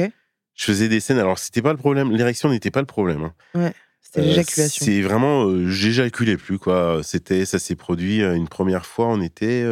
[0.56, 1.20] Je faisais des scènes.
[1.20, 2.12] Alors, c'était pas le problème.
[2.12, 3.30] L'érection n'était pas le problème.
[3.56, 3.72] hein.
[4.04, 4.86] C'était Euh, l'éjaculation.
[4.86, 7.02] C'est vraiment, euh, j'éjaculais plus quoi.
[7.04, 9.08] C'était, ça s'est produit euh, une première fois.
[9.08, 9.66] On était,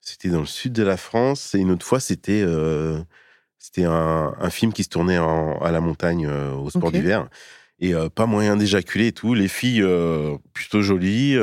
[0.00, 2.44] c'était dans le sud de la France et une autre fois c'était,
[3.58, 7.28] c'était un, un film qui se tournait en- à la montagne euh, au sport d'hiver
[7.78, 9.34] et euh, pas moyen d'éjaculer et tout.
[9.34, 11.36] Les filles euh, plutôt jolies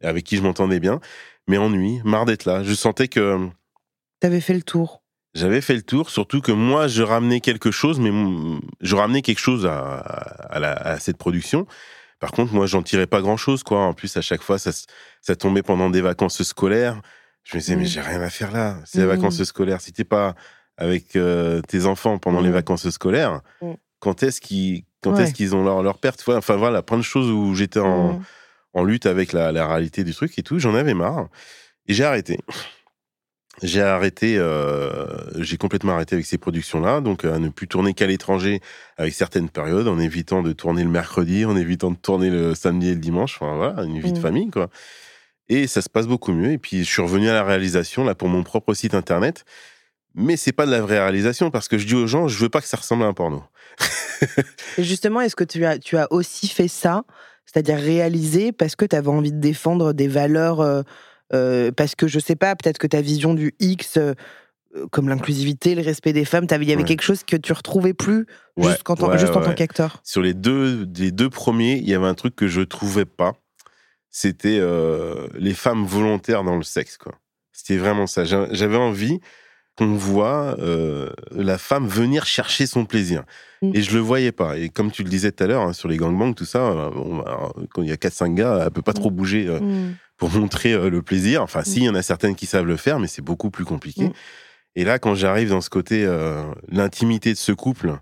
[0.00, 1.00] avec qui je m'entendais bien,
[1.48, 2.62] mais ennui, marre d'être là.
[2.62, 3.48] Je sentais que
[4.20, 5.02] T'avais fait le tour.
[5.38, 8.10] J'avais fait le tour, surtout que moi, je ramenais quelque chose, mais
[8.80, 11.66] je ramenais quelque chose à, à, la- à cette production.
[12.20, 13.80] Par contre, moi, j'en tirais pas grand-chose, quoi.
[13.84, 14.70] En plus, à chaque fois, ça,
[15.22, 17.00] ça tombait pendant des vacances scolaires.
[17.44, 18.76] Je me disais, mais j'ai rien à faire là.
[18.84, 19.08] C'est les Mm.
[19.08, 19.80] vacances scolaires.
[19.80, 20.34] Si t'es pas
[20.76, 22.52] avec euh, tes enfants pendant les Mm.
[22.52, 23.72] vacances scolaires, Mm.
[24.00, 25.22] quand est-ce qu'ils quand Ouais.
[25.22, 28.20] est-ce qu'ils ont leur, leur perte Enfin, voilà, plein de choses où j'étais en,
[28.74, 30.58] en lutte avec la, la réalité du truc et tout.
[30.58, 31.28] J'en avais marre.
[31.86, 32.38] Et j'ai arrêté.
[33.62, 35.06] J'ai arrêté, euh,
[35.42, 38.60] j'ai complètement arrêté avec ces productions-là, donc à ne plus tourner qu'à l'étranger
[38.96, 42.88] avec certaines périodes, en évitant de tourner le mercredi, en évitant de tourner le samedi
[42.88, 43.36] et le dimanche.
[43.40, 44.22] Enfin voilà, une vie de Mhm.
[44.22, 44.68] famille, quoi.
[45.48, 46.52] Et ça se passe beaucoup mieux.
[46.52, 49.44] Et puis je suis revenu à la réalisation là pour mon propre site internet,
[50.14, 52.48] mais c'est pas de la vraie réalisation parce que je dis aux gens, je veux
[52.48, 53.42] pas que ça ressemble à un porno.
[54.76, 57.04] Et justement, est-ce que tu as, tu as aussi fait ça,
[57.46, 60.82] c'est-à-dire réaliser parce que tu avais envie de défendre des valeurs, euh,
[61.32, 64.14] euh, parce que je sais pas, peut-être que ta vision du X, euh,
[64.76, 66.84] euh, comme l'inclusivité, le respect des femmes, il y avait Ouais.
[66.88, 68.26] quelque chose que tu retrouvais plus
[68.56, 69.46] Ouais, juste, ouais, juste en ouais.
[69.46, 70.00] tant qu'acteur?
[70.04, 73.32] Sur les deux, des deux premiers, il y avait un truc que je trouvais pas.
[74.10, 77.14] C'était euh, les femmes volontaires dans le sexe, quoi.
[77.52, 78.24] C'était vraiment ça.
[78.24, 79.20] J'a- J'avais envie,
[79.78, 83.22] qu'on voit euh, la femme venir chercher son plaisir.
[83.62, 83.70] Mm.
[83.74, 84.58] Et je le voyais pas.
[84.58, 86.90] Et comme tu le disais tout à l'heure, hein, sur les gangbangs, tout ça, euh,
[87.24, 89.94] bah, quand il y a 4-5 gars, elle peut pas trop bouger euh, Mm.
[90.16, 91.42] pour montrer euh, le plaisir.
[91.42, 93.64] Enfin, si, il y en a certaines qui savent le faire, mais c'est beaucoup plus
[93.64, 94.08] compliqué.
[94.08, 94.12] Mm.
[94.74, 97.98] Et là, quand j'arrive dans ce côté, euh, l'intimité de ce couple,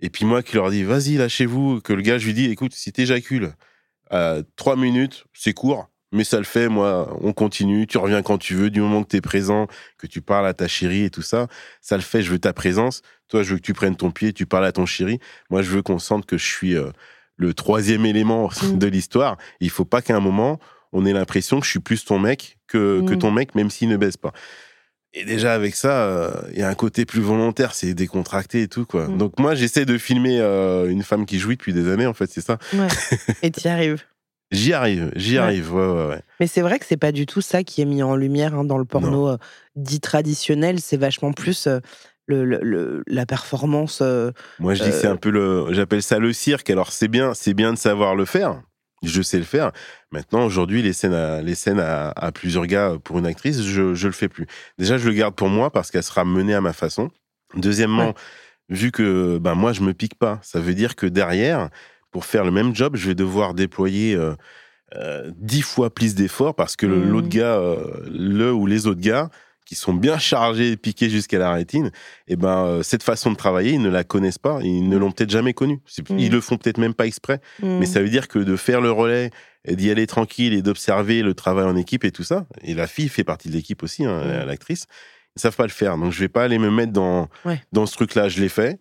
[0.00, 2.72] et puis moi qui leur dis, vas-y, lâchez-vous, que le gars, je lui dis, écoute,
[2.72, 3.52] si t'éjacules
[4.08, 8.38] à 3 minutes, c'est court, mais ça le fait, moi, on continue, tu reviens quand
[8.38, 9.66] tu veux, du moment que t'es présent,
[9.98, 11.46] que tu parles à ta chérie et tout ça,
[11.80, 13.02] ça le fait, je veux ta présence.
[13.28, 15.20] Toi, je veux que tu prennes ton pied, tu parles à ton chéri.
[15.50, 16.90] Moi, je veux qu'on sente que je suis euh,
[17.36, 18.78] le troisième élément Mm.
[18.78, 19.36] de l'histoire.
[19.60, 20.58] Il faut pas qu'à un moment,
[20.92, 23.18] on ait l'impression que je suis plus ton mec que, que Mm.
[23.18, 24.32] ton mec, même s'il ne baisse pas.
[25.12, 28.68] Et déjà avec ça, euh, il y a un côté plus volontaire, c'est décontracté et
[28.68, 29.08] tout quoi.
[29.08, 29.18] Mm.
[29.18, 32.30] Donc moi j'essaie de filmer euh, une femme qui jouit depuis des années en fait,
[32.30, 32.58] c'est ça.
[32.74, 32.86] Ouais.
[33.42, 34.04] Et t'y arrives.
[34.50, 35.38] J'y arrive, j'y Ouais.
[35.44, 36.20] arrive, ouais ouais ouais.
[36.40, 38.64] Mais c'est vrai que c'est pas du tout ça qui est mis en lumière hein,
[38.64, 39.36] dans le porno euh,
[39.76, 40.80] dit traditionnel.
[40.80, 41.78] C'est vachement plus euh,
[42.26, 44.00] le, la performance.
[44.02, 46.68] euh, Moi je dis que c'est un peu le, j'appelle ça le cirque.
[46.70, 48.60] Alors c'est bien, c'est bien de savoir le faire.
[49.02, 49.70] Je sais le faire.
[50.10, 53.94] Maintenant aujourd'hui les scènes, à, les scènes à, à plusieurs gars pour une actrice, je
[53.94, 54.46] je le fais plus.
[54.78, 57.08] Déjà je le garde pour moi parce qu'elle sera menée à ma façon.
[57.54, 58.14] Deuxièmement,
[58.68, 61.70] vu que ben moi je me pique pas, ça veut dire que derrière,
[62.10, 64.34] pour faire le même job, je vais devoir déployer euh,
[64.96, 67.10] euh, dix fois plus d'efforts parce que Mhm.
[67.10, 69.30] l'autre gars, euh, le ou les autres gars
[69.66, 71.92] qui sont bien chargés piqués jusqu'à la rétine,
[72.26, 75.12] et ben euh, cette façon de travailler, ils ne la connaissent pas, ils ne l'ont
[75.12, 75.78] peut-être jamais connue.
[76.10, 76.18] Mhm.
[76.18, 78.90] Ils le font peut-être même pas exprès, mais ça veut dire que de faire le
[78.90, 79.30] relais,
[79.64, 82.88] et d'y aller tranquille et d'observer le travail en équipe et tout ça, et la
[82.88, 84.86] fille fait partie de l'équipe aussi, hein, l'actrice,
[85.36, 85.96] ils savent pas le faire.
[85.98, 87.62] Donc je vais pas aller me mettre dans Ouais.
[87.70, 88.28] dans ce truc-là.
[88.28, 88.76] Je l'ai fait.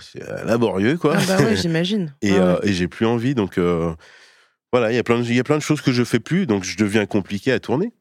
[0.00, 1.14] C'est euh, laborieux quoi.
[1.18, 2.14] Ah bah ouais, j'imagine.
[2.22, 2.38] et, ouais.
[2.38, 3.34] euh, et j'ai plus envie.
[3.34, 3.92] Donc euh,
[4.72, 6.20] voilà, il y a plein de, il y a plein de choses que je fais
[6.20, 7.92] plus, donc je deviens compliqué à tourner.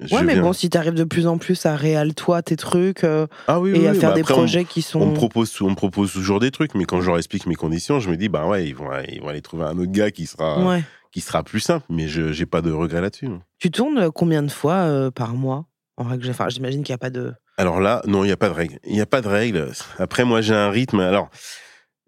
[0.00, 2.56] Je Ouais, mais viens- bon, si t'arrives de plus en plus à réal toi tes
[2.56, 4.82] trucs euh, ah oui, et oui, à oui, faire bah des après, on- projets qui
[4.82, 5.00] sont.
[5.00, 7.54] On me propose, on me propose toujours des trucs, mais quand je leur explique mes
[7.54, 10.10] conditions, je me dis bah ouais, ils vont, ils vont aller trouver un autre gars
[10.10, 10.82] qui sera, Ouais.
[11.12, 11.86] qui sera plus simple.
[11.90, 13.28] Mais je, j'ai pas de regret là-dessus.
[13.60, 16.98] Tu tournes combien de fois euh, par mois En règle, enfin, j'imagine qu'il n'y a
[16.98, 17.32] pas de.
[17.56, 18.78] Alors là, non, il n'y a pas de règle.
[18.84, 19.70] Il n'y a pas de règle.
[19.98, 21.00] Après, moi, j'ai un rythme.
[21.00, 21.30] Alors,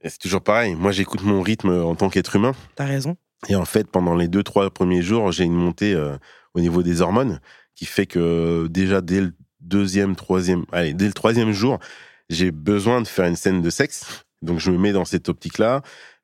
[0.04, 0.74] c'est toujours pareil.
[0.74, 2.52] Moi, j'écoute mon rythme en tant qu'être humain.
[2.74, 3.16] T'as raison.
[3.48, 6.16] Et en fait, pendant les deux, trois premiers jours, j'ai une montée euh,
[6.54, 7.40] au niveau des hormones
[7.74, 11.78] qui fait que déjà dès le deuxième, troisième, allez, dès le troisième jour,
[12.30, 14.24] j'ai besoin de faire une scène de sexe.
[14.42, 15.82] Donc, je me mets dans cette optique-là.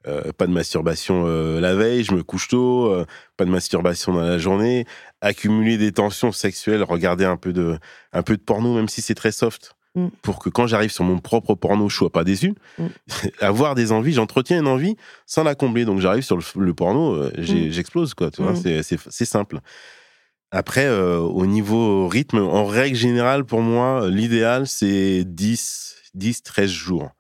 [0.09, 3.05] Euh, pas de masturbation euh, la veille, je me couche tôt, euh,
[3.37, 4.85] pas de masturbation dans la journée,
[5.21, 7.79] accumuler des tensions sexuelles, regarder un peu de,
[8.13, 10.07] un peu de porno, même si c'est très soft, Mm.
[10.23, 12.55] pour que quand j'arrive sur mon propre porno, je sois pas déçu.
[12.79, 12.87] Mm.
[13.41, 14.97] Avoir des envies, j'entretiens une envie
[15.27, 15.85] sans la combler.
[15.85, 17.43] Donc j'arrive sur le, le porno, Mm.
[17.71, 18.31] j'explose, quoi.
[18.31, 19.61] Tu vois, c'est- simple.
[20.51, 27.11] Après, au niveau rythme, en règle générale, pour moi, l'idéal, c'est 10, 10, 13 jours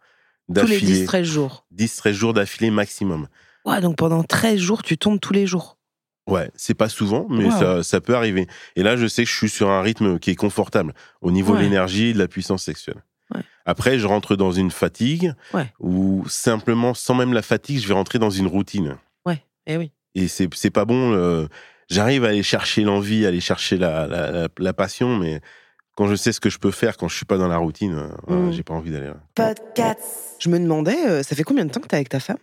[0.52, 1.04] Tous les d'affilée.
[1.06, 1.66] 10-13 jours.
[1.70, 3.28] 10, 13 jours d'affilée maximum.
[3.64, 5.78] Ouais, donc pendant 13 jours, tu tombes tous les jours.
[6.28, 7.50] Ouais, c'est pas souvent, mais Wow.
[7.50, 8.46] ça, ça peut arriver.
[8.76, 11.56] Et là, je sais que je suis sur un rythme qui est confortable au niveau
[11.56, 13.02] de l'énergie et de la puissance sexuelle.
[13.34, 13.40] Ouais.
[13.66, 15.32] Après, je rentre dans une fatigue,
[15.80, 18.96] ou simplement, sans même la fatigue, je vais rentrer dans une routine.
[19.26, 19.90] Ouais, eh oui.
[20.14, 21.12] Et c'est c'est pas bon.
[21.14, 21.46] euh,
[21.90, 25.40] J'arrive à aller chercher l'envie, à aller chercher la, la, la, la passion, mais
[25.96, 27.94] quand je sais ce que je peux faire, quand je suis pas dans la routine,
[27.94, 28.52] euh, voilà, Mm.
[28.52, 29.54] j'ai pas envie d'aller là.
[30.38, 32.38] Je me demandais, euh, ça fait combien de temps que t'es avec ta femme?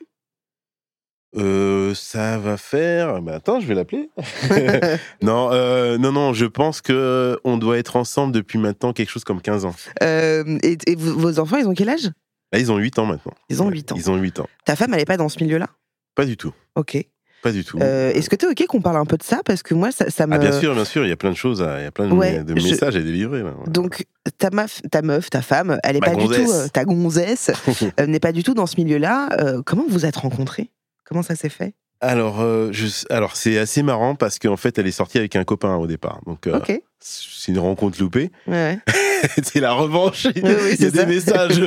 [1.35, 3.21] Euh, ça va faire.
[3.21, 4.09] Bah attends, je vais l'appeler.
[5.21, 6.33] non, euh, non, non.
[6.33, 9.75] Je pense que on doit être ensemble depuis maintenant quelque chose comme 15 ans.
[10.01, 12.09] Euh, et, et vos vos enfants, ils ont quel âge?
[12.51, 13.33] Là, ils ont 8 ans maintenant.
[13.49, 13.95] Ils ont 8 ans.
[13.95, 14.47] Ils ont 8 ans.
[14.65, 15.67] Ta femme, elle est pas dans ce milieu-là?
[16.15, 16.51] Pas du tout.
[16.75, 16.97] Ok.
[17.41, 17.79] Pas du tout.
[17.79, 19.41] Euh, Est-ce que t'es ok qu'on parle un peu de ça?
[19.45, 20.33] Parce que moi, ça, ça me.
[20.33, 21.05] Ah bien sûr, bien sûr.
[21.05, 22.95] Il y a plein de choses, il y a plein de, Ouais, de je- messages
[22.95, 23.39] à délivrer.
[23.43, 23.49] Là.
[23.51, 23.71] ouais.
[23.71, 24.05] Donc,
[24.37, 26.51] ta meuf, ta meuf, ta femme, elle est Ma pas du tout.
[26.51, 27.51] euh, ta gonzesse
[27.99, 29.29] euh, n'est pas du tout dans ce milieu-là.
[29.39, 30.69] Euh, comment vous êtes rencontrés?
[31.05, 31.73] Comment ça s'est fait?
[32.01, 35.75] Alors, je- alors c'est assez marrant parce qu'en fait, elle est sortie avec un copain
[35.75, 36.19] au départ.
[36.25, 36.81] Donc, Ok.
[36.99, 38.31] C'est une rencontre loupée.
[38.47, 38.79] Ouais.
[39.43, 40.25] c'est la revanche.
[40.25, 41.05] oui, Il y a c'est des ça.
[41.05, 41.61] messages.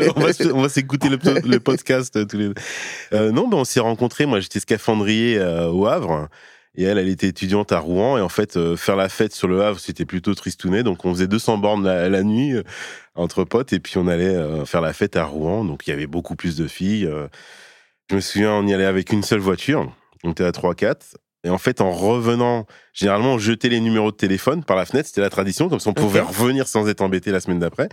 [0.55, 2.55] On va, s'écouter le, po- le podcast euh, tous les deux.
[3.13, 4.27] Euh, non, ben on s'est rencontrés.
[4.27, 6.29] Moi, j'étais scaphandrier euh, au Havre.
[6.75, 8.17] Et elle, elle était étudiante à Rouen.
[8.17, 10.83] Et en fait, euh, faire la fête sur le Havre, c'était plutôt tristounet.
[10.83, 12.55] Donc, on faisait 200 bornes la, la nuit
[13.15, 13.73] entre potes.
[13.75, 15.65] Et puis, on allait faire la fête à Rouen.
[15.65, 17.11] Donc, il y avait beaucoup plus de filles.
[18.11, 19.95] je me souviens, on y allait avec une seule voiture.
[20.25, 20.97] On était à 3-4.
[21.45, 25.09] Et en fait, en revenant, généralement, on jetait les numéros de téléphone par la fenêtre.
[25.09, 25.69] C'était la tradition.
[25.69, 27.89] Comme ça, on pouvait revenir sans être embêté la semaine d'après.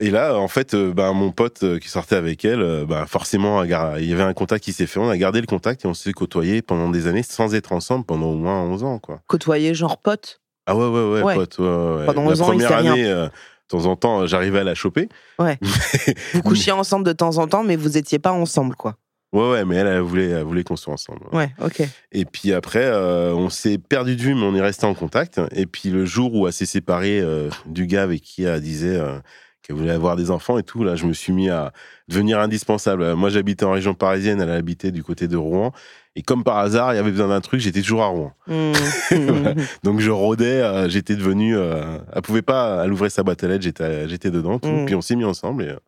[0.00, 3.04] Et là, en fait, euh, bah, mon pote euh, qui sortait avec elle, euh, bah,
[3.06, 4.98] forcément, il y avait un contact qui s'est fait.
[4.98, 8.04] On a gardé le contact et on s'est côtoyé pendant des années sans être ensemble
[8.04, 9.20] pendant au moins 11 ans, quoi.
[9.28, 10.40] Côtoyer genre pote?
[10.66, 11.34] Ah ouais, ouais, ouais, Ouais.
[11.36, 11.58] pote.
[11.58, 12.06] ouais, ouais.
[12.06, 12.92] Pendant La 11 ans, il première rien.
[12.94, 13.28] année, euh,
[13.68, 15.08] temps en temps, j'arrivais à la choper.
[15.38, 15.58] Ouais.
[16.34, 18.96] vous couchiez ensemble de temps en temps, mais vous étiez pas ensemble, quoi.
[19.32, 21.22] Ouais, ouais, mais elle, elle voulait, elle voulait qu'on soit ensemble.
[21.32, 21.82] Ouais, ok.
[22.12, 25.40] Et puis après, euh, on s'est perdu de vue, mais on est resté en contact.
[25.52, 28.98] Et puis le jour où elle s'est séparée euh, du gars avec qui elle disait
[28.98, 29.18] euh,
[29.62, 31.72] qu'elle voulait avoir des enfants et tout, là, je me suis mis à
[32.08, 33.14] devenir indispensable.
[33.14, 35.72] Moi, j'habitais en région parisienne, elle habitait du côté de Rouen.
[36.14, 38.32] Et comme par hasard, il y avait besoin d'un truc, j'étais toujours à Rouen.
[39.12, 39.26] Mmh.
[39.26, 39.54] Voilà.
[39.82, 41.54] Donc je rôdais, euh, j'étais devenu.
[41.56, 44.68] euh, elle pouvait pas, elle ouvrait sa boîte à lettres, j'étais, j'étais dedans, tout.
[44.68, 44.86] Mm.
[44.86, 45.78] puis on s'est mis ensemble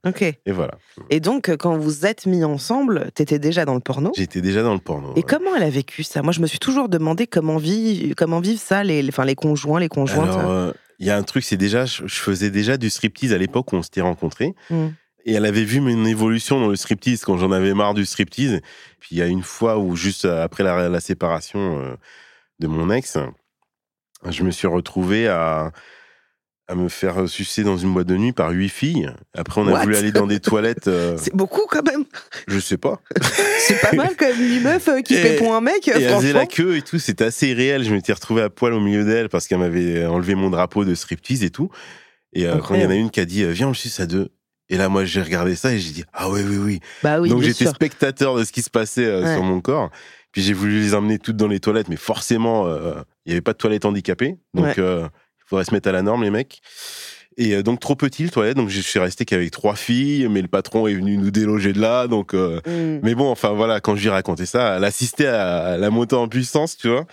[0.44, 0.74] et, voilà.
[1.10, 4.12] Et donc, quand vous êtes mis ensemble, t'étais déjà dans le porno?
[4.14, 5.12] J'étais déjà dans le porno.
[5.12, 5.22] Et ouais.
[5.22, 6.22] comment elle a vécu ça?
[6.22, 9.80] Moi, je me suis toujours demandé comment vivent, comment vivent ça, les, enfin, les conjoints,
[9.80, 10.30] les conjointes.
[10.30, 13.32] Alors, euh, il y a un truc, c'est déjà, je, je faisais déjà du striptease
[13.32, 14.54] à l'époque où on s'était rencontrés.
[14.70, 14.86] Mm.
[15.24, 18.60] Et elle avait vu mon évolution dans le striptease quand j'en avais marre du striptease.
[19.00, 21.94] Puis il y a une fois où, juste après la, la séparation euh,
[22.60, 23.16] de mon ex,
[24.28, 25.72] je me suis retrouvé à,
[26.68, 29.10] à me faire sucer dans une boîte de nuit par huit filles.
[29.34, 29.82] Après, on a What?
[29.84, 30.88] voulu aller dans des toilettes.
[30.88, 32.04] euh, C'est beaucoup quand même.
[32.46, 33.00] je sais pas.
[33.60, 35.92] C'est pas mal quand même, une meuf euh, qui Et- fait pour un mec, Et
[35.92, 37.82] elle faisait la queue et tout, c'était assez réel.
[37.84, 40.94] Je m'étais retrouvé à poil au milieu d'elle parce qu'elle m'avait enlevé mon drapeau de
[40.94, 41.70] striptease et tout.
[42.34, 44.00] Et euh, quand il y en a une qui a dit, viens, on le suce
[44.00, 44.30] à deux.
[44.74, 46.80] Et là, moi, j'ai regardé ça et j'ai dit, ah oui, oui, oui.
[47.04, 49.34] Bah oui, Donc j'étais spectateur de ce qui se passait euh, Ouais.
[49.34, 49.88] sur mon corps.
[50.32, 52.94] Puis j'ai voulu les emmener toutes dans les toilettes, mais forcément, euh,
[53.24, 54.36] il n'y avait pas de toilettes handicapées.
[54.52, 54.74] Donc Ouais.
[54.78, 56.60] euh, il faudrait se mettre à la norme, les mecs.
[57.36, 60.42] Et euh, donc trop petit le toilette, donc je suis resté qu'avec trois filles, mais
[60.42, 62.08] le patron est venu nous déloger de là.
[62.08, 63.00] Donc, euh, Mm.
[63.04, 66.16] mais bon, enfin voilà, quand je lui ai raconté ça, elle assistait à la montée
[66.16, 67.06] en puissance, tu vois.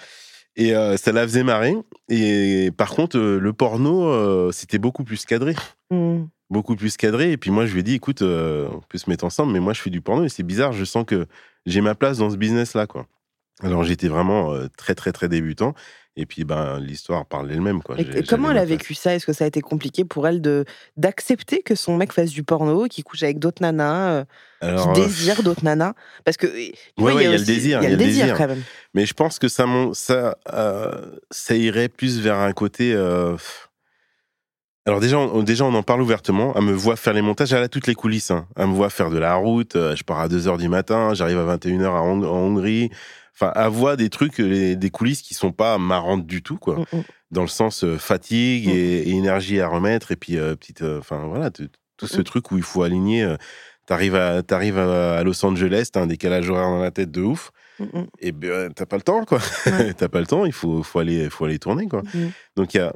[0.55, 1.75] Et euh, ça la faisait marrer.
[2.09, 5.53] Et par contre, euh, le porno, euh, c'était beaucoup plus cadré
[5.91, 6.23] Mm.
[6.51, 7.31] Beaucoup plus cadré.
[7.31, 9.59] Et puis moi, je lui ai dit, écoute, euh, on peut se mettre ensemble, mais
[9.59, 11.25] moi, je fais du porno et c'est bizarre, je sens que
[11.65, 13.07] j'ai ma place dans ce business-là, quoi.
[13.63, 15.73] Alors j'étais vraiment euh, très, très, très débutant.
[16.17, 17.95] Et puis, ben, l'histoire parle d'elle-même, quoi.
[17.97, 19.15] Et, comment elle a vécu ça?
[19.15, 20.65] Est-ce que ça a été compliqué pour elle de
[20.97, 24.25] d'accepter que son mec fasse du porno, qu'il couche avec d'autres nanas, euh,
[24.59, 25.93] Alors, qu'il euh, désire d'autres nanas?
[26.25, 28.35] Parce que Ouais, ouais, il y a le aussi- désir, Il y a le désir
[28.35, 28.63] quand même.
[28.93, 30.35] Mais je pense que ça, ça,
[31.29, 32.93] ça irait plus vers un côté.
[34.87, 36.53] Euh, Alors déjà on, déjà, on en parle ouvertement.
[36.55, 38.31] Elle me voit faire les montages, elle a toutes les coulisses.
[38.31, 38.47] hein.
[38.55, 39.75] Elle me voit faire de la route.
[39.75, 42.89] euh, Je pars à 2h du matin, j'arrive à 21h à Hong- en Hongrie.
[43.33, 46.75] Enfin, elle voit des trucs, les- des coulisses qui sont pas marrantes du tout, quoi.
[46.79, 47.03] Mm, mm.
[47.31, 48.71] Dans le sens euh, fatigue Mm.
[48.71, 50.11] et, et énergie à remettre.
[50.11, 50.81] Et puis, euh, petite.
[50.83, 53.23] euh, Enfin, voilà, tout ce truc où il faut aligner.
[53.23, 53.37] euh,
[53.87, 57.51] T'arrives à, t'arrives à, Los Angeles, t'as un décalage horaire dans la tête de ouf.
[58.19, 59.39] Et ben, t'as pas le temps, quoi.
[59.65, 59.93] Ouais.
[59.97, 62.03] t'as pas le temps, il faut, faut, aller, faut aller tourner, quoi.
[62.55, 62.93] Donc, il y a,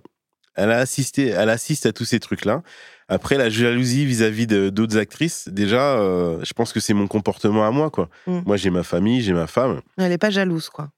[0.56, 2.62] elle, a assisté, elle assiste à tous ces trucs-là.
[3.08, 7.72] Après, la jalousie vis-à-vis d'autres actrices, déjà, euh, je pense que c'est mon comportement à
[7.72, 8.10] moi, quoi.
[8.28, 8.44] Mhm.
[8.46, 9.82] Moi, j'ai ma famille, j'ai ma femme.
[9.98, 10.90] Elle est pas jalouse, quoi.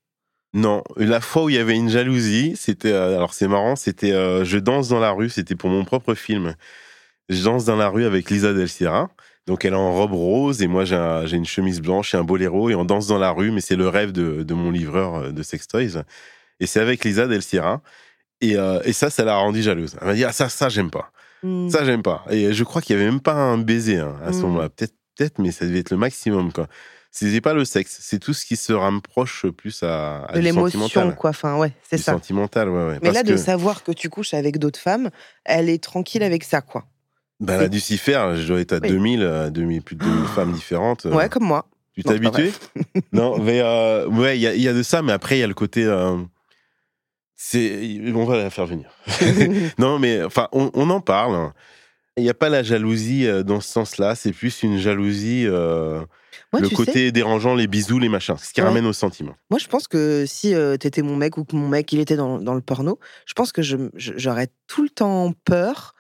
[0.53, 4.13] Non, la fois où il y avait une jalousie, c'était, euh, alors c'est marrant, c'était
[4.13, 6.55] euh, Je danse dans la rue, c'était pour mon propre film.
[7.29, 9.09] Je danse dans la rue avec Lisa Del Sierra.
[9.45, 12.17] Donc elle est en robe rose et moi j'ai un- j'ai une chemise blanche et
[12.17, 14.71] un boléro et on danse dans la rue, mais c'est le rêve de, de mon
[14.71, 16.03] livreur de sextoys.
[16.59, 17.81] Et c'est avec Lisa Del Sierra.
[18.41, 19.95] Et, euh, et ça, ça l'a rendue jalouse.
[20.01, 21.11] Elle m'a dit, ah ça, ça, j'aime pas.
[21.43, 21.69] Mm.
[21.69, 22.23] Ça, j'aime pas.
[22.29, 24.41] Et je crois qu'il y avait même pas un baiser hein, à ce Mm.
[24.43, 24.69] moment-là.
[24.69, 26.67] Peut-être, peut-être, mais ça devait être le maximum, quoi.
[27.09, 30.87] C'est pas le sexe, c'est tout ce qui se rapproche plus à, à de l'émotion,
[31.17, 31.31] quoi.
[31.31, 32.11] Enfin, ouais, c'est ça.
[32.11, 32.93] sentimental, ouais, ouais.
[32.95, 35.09] Mais Parce là, de que, savoir que tu couches avec d'autres femmes,
[35.43, 36.85] elle est tranquille avec ça, quoi.
[37.39, 38.89] bah, la Lucifer, je dois être à Oui.
[38.89, 41.07] 2000, euh, 2000, plus de 2000 femmes différentes.
[41.07, 41.11] euh.
[41.15, 41.65] Ouais, comme moi.
[41.95, 42.51] Tu t'es habitué
[43.11, 45.39] Non, mais euh, ouais, il y, a- il y a de ça, mais après, il
[45.39, 45.85] y a le côté.
[45.85, 46.17] euh,
[47.37, 48.89] c'est, on va la faire venir.
[49.77, 51.35] non, mais enfin, on, on en parle.
[51.35, 51.53] hein.
[52.17, 55.99] Il n'y a pas la jalousie euh, dans ce sens-là, c'est plus une jalousie, euh,
[56.51, 58.67] Moi, le tu côté sais, dérangeant, les bisous, les machins, ce qui Ouais.
[58.67, 59.35] ramène au sentiment.
[59.51, 62.15] moi, je pense que si euh, t'étais mon mec ou que mon mec, il était
[62.15, 65.93] dans, dans le porno, je pense que je- je- j'aurais tout le temps peur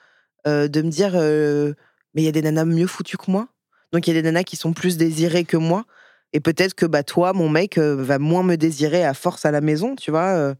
[0.47, 1.73] euh, de me dire, euh,
[2.15, 3.47] mais il y a des nanas mieux foutues que moi.
[3.91, 5.85] Donc, il y a des nanas qui sont plus désirées que moi.
[6.33, 9.51] Et peut-être que bah, toi, mon mec, euh, va moins me désirer à force à
[9.51, 10.29] la maison, tu vois.
[10.35, 10.55] euh.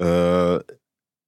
[0.00, 0.58] Euh,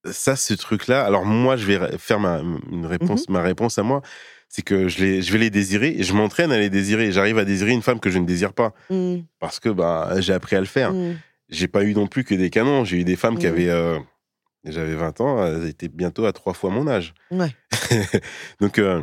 [0.05, 4.03] ça, ce truc-là, alors moi, je vais faire ma, une réponse, ma réponse à moi,
[4.49, 7.13] c'est que je, les, je vais les désirer et je m'entraîne à les désirer.
[7.13, 10.33] J'arrive à désirer une femme que je ne désire pas Mm, parce que bah, j'ai
[10.33, 10.93] appris à le faire.
[10.93, 11.17] mm.
[11.49, 12.85] J'ai pas eu non plus que des canons.
[12.85, 13.53] J'ai eu des femmes qui Mhm.
[13.53, 13.69] avaient.
[13.71, 13.99] euh,
[14.65, 17.15] J'avais 20 ans, elles étaient bientôt à trois fois mon âge.
[17.33, 17.51] Ouais.
[18.61, 19.03] Donc, euh,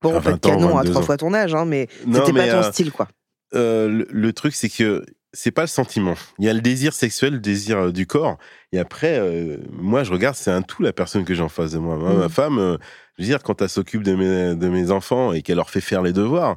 [0.00, 2.32] Bon, pas de 20 ans, canon à 22 trois fois ton âge, hein, mais c'était
[2.32, 3.06] pas ton euh, style, quoi.
[3.52, 6.14] le, le truc, c'est que c'est pas le sentiment.
[6.38, 8.38] Il y a le désir sexuel, le désir euh, du corps.
[8.72, 11.72] Et après, euh, moi, je regarde, c'est un tout la personne que j'ai en face
[11.72, 11.96] de moi.
[11.96, 12.76] Ma femme, euh,
[13.18, 15.80] je veux dire, quand elle s'occupe de mes, de mes enfants et qu'elle leur fait
[15.80, 16.56] faire les devoirs,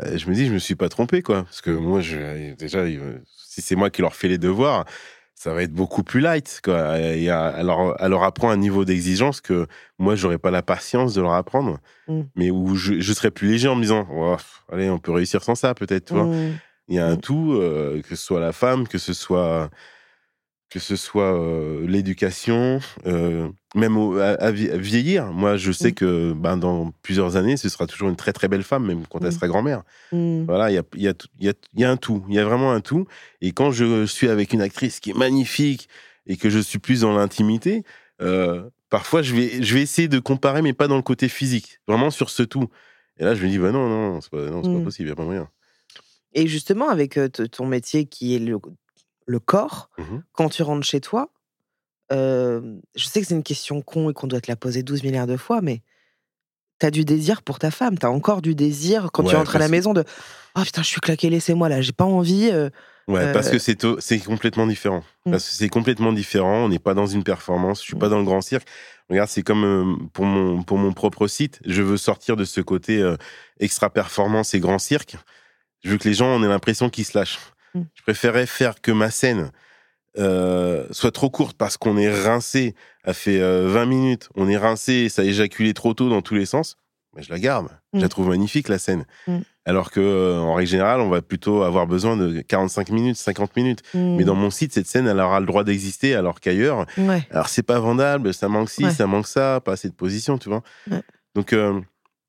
[0.00, 1.42] euh, je me dis, je me suis pas trompé, quoi.
[1.44, 2.84] Parce que moi, je, déjà,
[3.36, 4.84] si c'est moi qui leur fais les devoirs,
[5.34, 6.60] ça va être beaucoup plus light.
[6.62, 6.98] Quoi.
[7.00, 9.66] Et alors, elle leur apprend un niveau d'exigence que
[9.98, 12.22] moi, j'aurais pas la patience de leur apprendre, Mm.
[12.36, 14.36] mais où je, je serais plus léger en me disant, Oh,
[14.72, 16.06] allez, on peut réussir sans ça, peut-être.
[16.06, 16.24] tu vois.
[16.24, 16.58] Mmh.
[16.92, 17.20] Il y a un Mm.
[17.22, 19.70] tout, euh, que ce soit la femme, que ce soit
[20.70, 25.26] que ce soit euh, l'éducation, euh, même au- à, à vie- à vieillir.
[25.32, 28.62] Moi, je sais que ben, dans plusieurs années, ce sera toujours une très très belle
[28.62, 29.32] femme, même quand elle Mm.
[29.32, 29.82] sera grand-mère.
[30.12, 30.44] Mmh.
[30.44, 32.24] Voilà, il y a, y, a, y, a, y a un tout.
[32.28, 33.06] Il y a vraiment un tout.
[33.42, 35.88] Et quand je suis avec une actrice qui est magnifique
[36.26, 37.84] et que je suis plus dans l'intimité,
[38.22, 41.80] euh, parfois je vais, je vais essayer de comparer, mais pas dans le côté physique.
[41.88, 42.68] Vraiment sur ce tout.
[43.18, 45.12] Et là, je me dis, bah non, non, c'est pas, non, pas possible, il n'y
[45.12, 45.48] a pas moyen.
[46.34, 47.18] Et justement, avec
[47.52, 48.58] ton métier qui est le,
[49.26, 50.22] le corps, Mhm.
[50.32, 51.30] quand tu rentres chez toi,
[52.12, 55.02] euh, je sais que c'est une question con et qu'on doit te la poser 12
[55.02, 55.82] milliards de fois, mais
[56.78, 57.96] t'as du désir pour ta femme.
[57.98, 60.04] T'as encore du désir quand tu rentres à la maison de
[60.56, 62.50] Oh putain, je suis claqué, laissez-moi là, j'ai pas envie.
[62.52, 62.68] euh,
[63.08, 65.02] Ouais, parce que c'est complètement différent.
[65.26, 65.32] Mm.
[65.32, 66.64] Parce que c'est complètement différent.
[66.64, 67.80] On n'est pas dans une performance.
[67.80, 68.66] Je suis pas dans le grand cirque.
[69.10, 71.60] Regarde, c'est comme pour mon pour mon propre site.
[71.66, 73.02] Je veux sortir de ce côté
[73.58, 75.16] extra performance et grand cirque.
[75.82, 77.38] Je veux que les gens en aient l'impression qu'ils se lâchent.
[77.74, 77.82] Mm.
[77.94, 79.50] Je préférais faire que ma scène
[80.18, 82.74] euh, soit trop courte parce qu'on est rincé,
[83.04, 86.34] a fait euh, 20 minutes, on est rincé, ça a éjaculé trop tôt dans tous
[86.34, 86.76] les sens.
[87.14, 87.68] Mais je la garde.
[87.92, 88.08] Je la Mm.
[88.08, 89.06] trouve magnifique la scène.
[89.26, 89.38] Mm.
[89.64, 93.54] Alors que euh, en règle générale, on va plutôt avoir besoin de 45 minutes, 50
[93.56, 93.82] minutes.
[93.94, 97.26] Mais dans mon site, cette scène, elle aura le droit d'exister, alors qu'ailleurs, Ouais.
[97.30, 98.90] alors c'est pas vendable, ça manque ci, Ouais.
[98.90, 100.62] ça manque ça, pas assez de position, tu vois.
[100.90, 101.02] Ouais.
[101.34, 101.80] Donc, euh,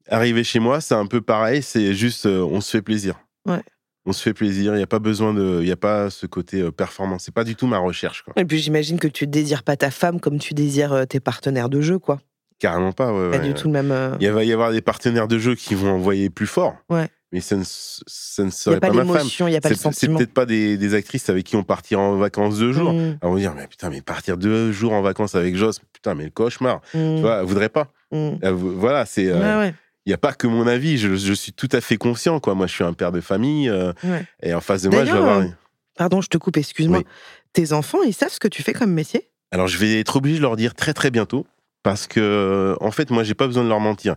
[0.10, 3.16] arriver chez moi, c'est un peu pareil, c'est juste, euh, on se fait plaisir.
[3.48, 3.62] Ouais.
[4.06, 5.60] On se fait plaisir, il n'y a pas besoin de.
[5.62, 7.24] Il n'y a pas ce côté euh, performance.
[7.24, 8.34] C'est pas du tout ma recherche, quoi.
[8.36, 11.70] Et puis j'imagine que tu désires pas ta femme comme tu désires euh, tes partenaires
[11.70, 12.20] de jeu, quoi.
[12.60, 13.32] Carrément pas, ouais.
[13.32, 13.48] Pas ouais.
[13.48, 13.92] du tout le même.
[13.92, 16.76] euh, Il va y avoir des partenaires de jeu qui vont envoyer plus fort.
[16.90, 17.08] Ouais.
[17.32, 19.28] Mais ça ne, ça ne serait a pas pas, ma femme.
[19.40, 20.18] il n'y a pas le C'est c'est sentiment.
[20.20, 22.94] peut-être pas des, des actrices avec qui on partira en vacances deux jours.
[22.94, 25.80] Mm, Alors on va dire, mais putain, mais partir deux jours en vacances avec Joss,
[25.94, 26.82] putain, mais le cauchemar.
[26.94, 27.88] mm, Tu vois, elle voudrait pas.
[28.12, 28.32] mm.
[28.42, 29.28] Elle vou- voilà, c'est.
[29.30, 29.74] euh, Ouais, ouais,
[30.06, 32.40] Il n'y a pas que mon avis, je, je suis tout à fait conscient.
[32.40, 32.56] Quoi.
[32.56, 34.26] Moi, je suis un père de famille euh, ouais.
[34.42, 35.40] et en face de moi, je vais avoir.
[35.40, 35.48] euh,
[35.96, 37.00] Pardon, je te coupe, excuse-moi.
[37.00, 37.06] Oui.
[37.54, 39.30] Tes enfants, ils savent ce que tu fais comme métier?
[39.52, 41.46] Alors, je vais être obligé de leur dire très très bientôt
[41.84, 44.16] parce que, en fait, moi, j'ai pas besoin de leur mentir.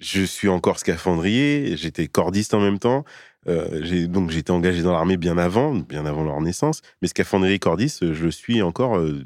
[0.00, 3.04] Je suis encore scaphandrier, j'étais cordiste en même temps.
[3.48, 6.82] Euh, donc j'étais engagé dans l'armée bien avant, bien avant leur naissance.
[7.02, 9.24] Mais scaphandrier cordiste, je le suis encore euh,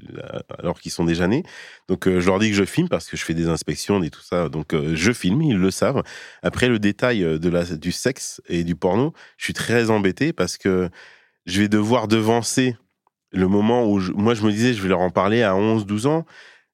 [0.59, 1.43] alors qu'ils sont déjà nés.
[1.89, 4.11] Donc euh, je leur dis que je filme parce que je fais des inspections et
[4.11, 4.49] tout ça.
[4.49, 6.03] Donc je filme, ils le savent.
[6.43, 10.57] Après le détail de la, du sexe et du porno, je suis très embêté parce
[10.57, 10.89] que
[11.47, 12.77] je vais devoir devancer
[13.33, 16.07] le moment où moi je me disais je vais leur en parler à 11, 12
[16.07, 16.27] ans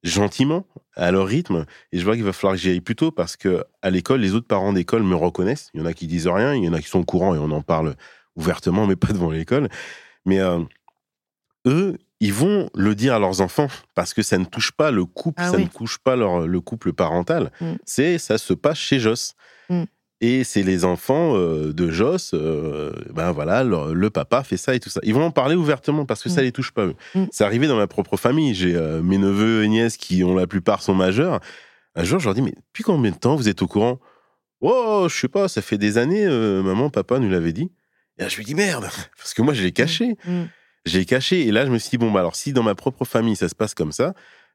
[0.08, 3.10] gentiment à leur rythme et je vois qu'il va falloir que j'y aille plus tôt
[3.12, 6.06] parce que à l'école les autres parents d'école me reconnaissent il y en a qui
[6.06, 7.94] disent rien il y en a qui sont au courant et on en parle
[8.36, 9.68] ouvertement mais pas devant l'école
[10.26, 10.58] mais euh,
[11.66, 15.04] eux ils vont le dire à leurs enfants parce que ça ne touche pas le
[15.04, 15.64] couple Ah ça oui.
[15.64, 17.72] ne touche pas leur, le couple parental Mm.
[17.84, 19.34] c'est ça se passe chez Joss
[19.70, 19.82] Mm.
[20.20, 24.74] Et c'est les enfants euh, de Joss euh, ben voilà le, le papa fait ça
[24.74, 25.00] et tout ça.
[25.04, 26.44] Ils vont en parler ouvertement parce que ça Mm.
[26.44, 26.94] les touche pas eux.
[27.14, 27.24] Mm.
[27.30, 28.54] c'est arrivé dans ma propre famille.
[28.54, 31.40] J'ai euh, mes neveux et nièces qui ont la plupart sont majeurs.
[31.94, 34.00] Un jour je leur dis mais depuis combien de temps vous êtes au courant?
[34.60, 37.70] Oh je sais pas ça fait des années maman papa nous l'avait dit.
[38.18, 40.16] Et là je lui dis merde parce que moi je l'ai caché.
[40.24, 40.44] Mm.
[40.84, 43.04] j'ai caché et là je me suis dit bon bah alors si dans ma propre
[43.04, 44.14] famille ça se passe comme ça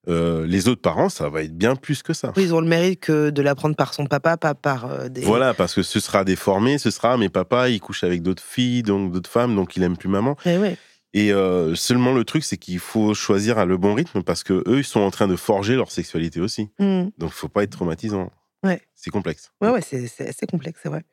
[0.09, 2.67] euh, les autres parents ça va être bien plus que ça Oui, ils ont le
[2.67, 5.21] mérite que de l'apprendre par son papa, pas par euh, des.
[5.21, 8.83] voilà parce que ce sera déformé ce sera mais papa il couche avec d'autres filles
[8.83, 10.77] donc d'autres femmes donc il aime plus maman Eh ouais.
[11.13, 14.63] et euh, seulement le truc c'est qu'il faut choisir à le bon rythme parce que
[14.67, 17.05] eux ils sont en train de forger leur sexualité aussi Mm.
[17.17, 18.29] donc faut pas être traumatisant
[18.65, 18.81] Ouais.
[18.95, 21.03] c'est complexe Ouais, ouais, c'est assez complexe, c'est vrai.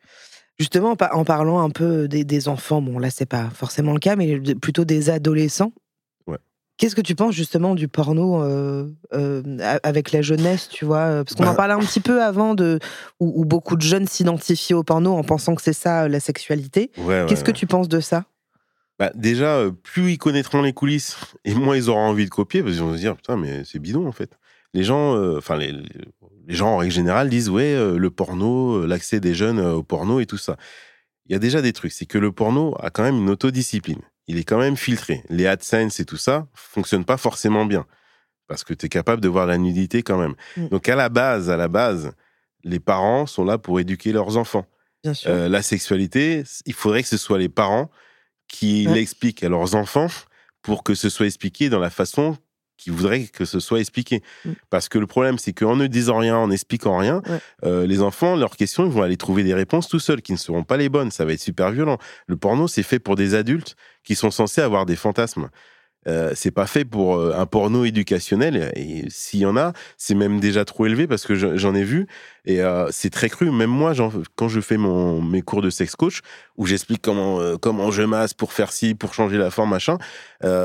[0.61, 3.93] Justement, en pa- en parlant un peu des, des enfants, bon, là, c'est pas forcément
[3.93, 5.73] le cas, mais plutôt des adolescents.
[6.81, 9.43] Qu'est-ce que tu penses justement du porno euh, euh,
[9.83, 11.55] avec la jeunesse, tu vois euh, Parce qu'on en Bah.
[11.55, 12.79] parlait un petit peu avant, de,
[13.21, 16.91] où, où beaucoup de jeunes s'identifient au porno en pensant que c'est ça, la sexualité.
[16.97, 17.57] Ouais, ouais, Qu'est-ce que ouais.
[17.57, 18.25] tu penses de ça?
[18.99, 22.77] Bah, déjà, plus ils connaîtront les coulisses, et moins ils auront envie de copier, parce
[22.77, 24.31] qu'ils vont se dire, putain, mais c'est bidon, en fait.
[24.73, 25.73] Les gens, enfin, les,
[26.49, 30.25] les gens, en règle générale, disent, ouais, le porno, l'accès des jeunes au porno et
[30.25, 30.57] tout ça.
[31.27, 34.01] Il y a déjà des trucs, c'est que le porno a quand même une autodiscipline.
[34.31, 35.23] Il est quand même filtré.
[35.29, 37.85] Les AdSense et tout ça fonctionnent pas forcément bien.
[38.47, 40.35] Parce que tu es capable de voir la nudité quand même.
[40.57, 40.69] Mm.
[40.69, 42.13] Donc, à la base, à la base,
[42.63, 44.67] les parents sont là pour éduquer leurs enfants.
[45.03, 45.31] Bien sûr.
[45.31, 47.91] Euh, la sexualité, il faudrait que ce soit les parents
[48.47, 48.95] qui Ouais.
[48.95, 50.09] l'expliquent à leurs enfants
[50.63, 52.37] pour que ce soit expliqué dans la façon
[52.81, 54.23] qu'ils voudraient que ce soit expliqué.
[54.45, 54.51] Mm.
[54.71, 57.39] Parce que le problème, c'est qu'en ne disant rien, en n'expliquant rien, Ouais.
[57.65, 60.39] euh, les enfants, leurs questions, ils vont aller trouver des réponses tout seuls qui ne
[60.39, 61.11] seront pas les bonnes.
[61.11, 61.99] Ça va être super violent.
[62.27, 65.49] Le porno, c'est fait pour des adultes qui sont censés avoir des fantasmes.
[66.09, 68.73] Euh, c'est pas fait pour euh, un porno éducationnel.
[68.75, 71.85] Et s'il y en a, c'est même déjà trop élevé parce que je- j'en ai
[71.85, 72.07] vu.
[72.47, 73.51] Et euh, c'est très cru.
[73.51, 73.93] Même moi,
[74.37, 76.21] quand je fais mon, mes cours de sex coach,
[76.57, 79.99] où j'explique comment, euh, comment je masse pour faire ci, pour changer la forme, machin,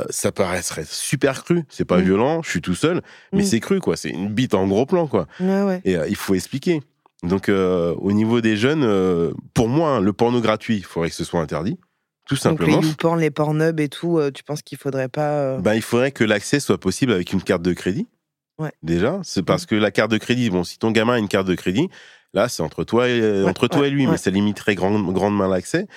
[0.09, 1.63] ça paraîtrait super cru.
[1.69, 2.03] C'est pas Mm.
[2.03, 3.01] violent, je suis tout seul,
[3.33, 3.45] mais Mm.
[3.45, 3.97] c'est cru, quoi.
[3.97, 5.27] C'est une bite en gros plan, quoi.
[5.41, 5.81] Ouais.
[5.85, 6.81] Et il faut expliquer.
[7.23, 11.23] Donc, au niveau des jeunes, pour moi, hein, le porno gratuit, il faudrait que ce
[11.25, 11.77] soit interdit.
[12.25, 12.79] Tout Donc simplement.
[12.81, 15.31] les YouPorn, les Pornhub et tout, euh, tu penses qu'il faudrait pas.
[15.31, 18.07] euh, Ben, il faudrait que l'accès soit possible avec une carte de crédit.
[18.57, 18.71] Ouais.
[18.83, 21.45] Déjà, c'est parce que la carte de crédit, bon, si ton gamin a une carte
[21.47, 21.89] de crédit,
[22.33, 24.97] là, c'est entre toi et, Ouais, entre toi ouais, et lui, mais ça limiterait grand,
[25.11, 25.87] grandement l'accès.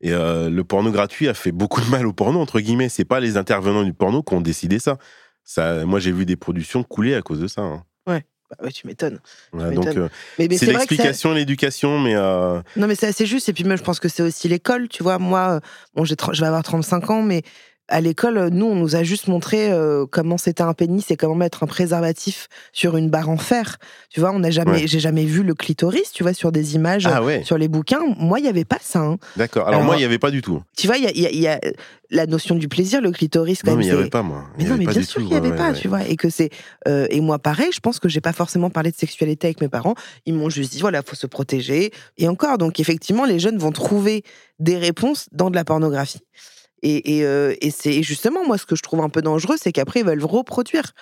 [0.00, 2.88] Et euh, le porno gratuit a fait beaucoup de mal au porno, entre guillemets.
[2.88, 4.98] C'est pas les intervenants du porno qui ont décidé ça.
[5.42, 7.62] ça moi, j'ai vu des productions couler à cause de ça.
[7.62, 7.82] hein.
[8.50, 9.18] Bah ouais, tu m'étonnes.
[9.52, 13.48] Donc, euh, Mais, mais c'est l'explication l'éducation, mais euh, Non, mais c'est assez juste.
[13.48, 14.88] Et puis, même, je pense que c'est aussi l'école.
[14.88, 15.60] Tu vois, moi, euh,
[15.94, 17.42] bon, j'ai tr- je vais avoir 35 ans, mais
[17.88, 21.16] à l'école, euh, nous, on nous a juste montré euh, comment c'était un pénis et
[21.16, 23.76] comment mettre un préservatif sur une barre en fer.
[24.10, 24.86] Tu vois, on n'a jamais, Ouais.
[24.86, 28.00] j'ai jamais vu le clitoris, tu vois, sur des images, ah ouais, sur les bouquins.
[28.18, 29.00] Moi, il n'y avait pas ça.
[29.00, 29.18] hein.
[29.36, 29.68] d'accord.
[29.68, 30.62] Alors, Alors- moi, il y avait pas du tout.
[30.76, 31.48] Tu vois, il y a, il y il y
[32.10, 33.78] la notion du plaisir, le clitoris, quand Non, même.
[33.78, 34.44] mais il y c'est- avait pas moi.
[34.56, 35.88] Il Mais y non, avait mais pas bien sûr qu'il n'y avait ouais, pas, tu
[35.88, 36.04] vois.
[36.06, 36.50] Et que c'est.
[36.86, 39.68] euh, et moi, pareil, je pense que j'ai pas forcément parlé de sexualité avec mes
[39.68, 39.94] parents.
[40.24, 41.90] Ils m'ont juste dit, voilà, faut se protéger.
[42.16, 44.22] Et encore, donc effectivement, les jeunes vont trouver
[44.60, 46.20] des réponses dans de la pornographie.
[46.82, 49.72] Et, et, euh, et c'est justement, moi, ce que je trouve un peu dangereux, c'est
[49.72, 50.92] qu'après, ils veulent reproduire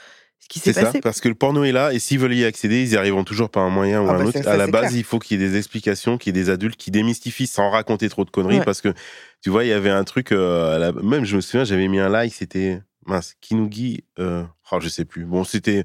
[0.40, 1.00] ce qui s'est ça, passé.
[1.00, 3.48] parce que le porno est là, et s'ils veulent y accéder, ils y arriveront toujours
[3.48, 4.32] par un moyen ou Ah un bah autre.
[4.38, 4.98] ça, ça, à la base, clair.
[4.98, 7.70] il faut qu'il y ait des explications, qu'il y ait des adultes qui démystifient sans
[7.70, 8.64] raconter trop de conneries, Ouais.
[8.64, 8.92] parce que
[9.42, 11.98] tu vois, il y avait un truc, euh, la- même je me souviens, j'avais mis
[11.98, 15.24] un like, c'était mince, Kinugi, euh, oh, je sais plus.
[15.24, 15.82] Bon, c'était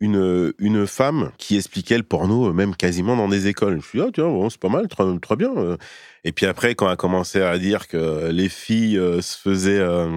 [0.00, 3.72] une, une femme qui expliquait le porno, euh, même quasiment dans des écoles.
[3.72, 5.52] Je me suis dit, ah, tiens, bon, c'est pas mal, très, très bien.
[5.56, 5.76] euh.
[6.24, 9.78] Et puis après, quand elle a commencé à dire que les filles euh, se faisaient
[9.78, 10.16] euh,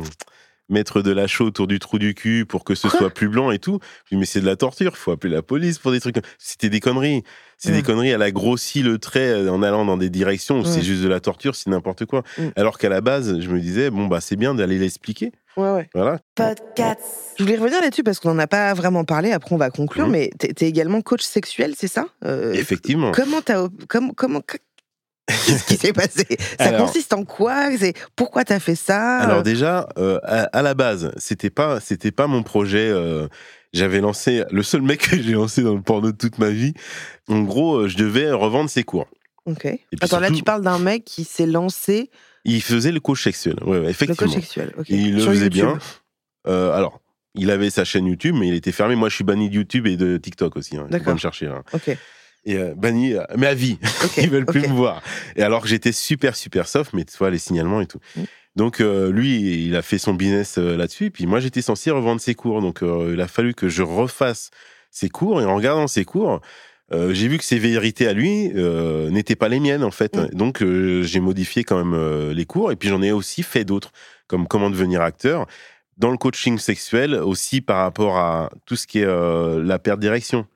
[0.70, 3.28] mettre de la chaux autour du trou du cul pour que ce Quoi soit plus
[3.30, 5.92] blanc et tout, je dis, mais c'est de la torture, faut appeler la police pour
[5.92, 6.16] des trucs.
[6.38, 7.24] C'était des conneries.
[7.58, 8.10] C'est des conneries.
[8.10, 11.08] Elle a grossi le trait euh, en allant dans des directions où c'est juste de
[11.08, 12.24] la torture, c'est n'importe quoi.
[12.38, 12.48] Mm.
[12.58, 15.32] Alors qu'à la base, je me disais, bon, bah, c'est bien d'aller l'expliquer.
[15.56, 15.90] Ouais, ouais.
[15.94, 16.20] Voilà.
[16.38, 19.32] Je voulais revenir là-dessus parce qu'on n'en a pas vraiment parlé.
[19.32, 20.08] Après, on va conclure.
[20.08, 23.12] Mais t'es es également coach sexuel, c'est ça Euh, Effectivement.
[23.12, 23.68] Comment t'as.
[23.88, 24.14] Comment.
[24.14, 24.42] comment
[25.28, 26.26] Qu'est-ce qui s'est passé?
[26.60, 27.70] Ça Alors- consiste en quoi?
[28.16, 29.18] Pourquoi t'as fait ça?
[29.20, 32.90] Alors déjà, euh, à, à la base, c'était pas, c'était pas mon projet.
[32.90, 33.28] euh,
[33.74, 36.74] j'avais lancé le seul mec que j'ai lancé dans le porno de toute ma vie.
[37.28, 39.08] En gros, euh, je devais revendre ses cours.
[39.46, 39.62] Ok.
[39.62, 42.10] puis Attends, là, tu parles d'un mec qui s'est lancé
[42.46, 43.56] Il faisait le coach sexuel.
[43.64, 44.28] Ouais, ouais, le effectivement.
[44.32, 44.74] coach sexuel.
[44.78, 44.86] ok.
[44.90, 45.52] Il le faisait YouTube.
[45.54, 45.80] bien.
[46.48, 47.00] Euh, alors,
[47.36, 48.96] il avait sa chaîne YouTube, mais il était fermé.
[48.96, 50.78] Moi, je suis banni de YouTube et de TikTok aussi.
[50.78, 50.88] Hein.
[50.92, 51.14] D'accord.
[51.14, 51.48] me chercher.
[51.48, 51.64] hein.
[51.74, 51.98] Ok.
[52.46, 53.78] Et euh, banni, euh, mais à vie.
[54.04, 54.18] Ok.
[54.18, 55.02] Ils veulent plus me voir.
[55.36, 58.00] Et alors que j'étais super, super soft, mais tu vois, les signalements et tout.
[58.16, 58.24] Mm.
[58.56, 61.10] Donc, euh, lui, il a fait son business euh, là-dessus.
[61.10, 62.62] Puis moi, j'étais censé revendre ses cours.
[62.62, 64.52] Donc, euh, il a fallu que je refasse
[64.92, 65.42] ses cours.
[65.42, 66.40] Et en regardant ses cours,
[66.92, 70.16] euh, j'ai vu que ses vérités à lui euh, n'étaient pas les miennes, en fait.
[70.18, 70.28] Mm.
[70.36, 72.72] Donc, euh, j'ai modifié quand même les cours.
[72.72, 73.92] Et puis, j'en ai aussi fait d'autres,
[74.28, 75.48] comme comment devenir acteur.
[75.98, 80.00] Dans le coaching sexuel, aussi par rapport à tout ce qui est euh, la perte
[80.00, 80.48] de direction.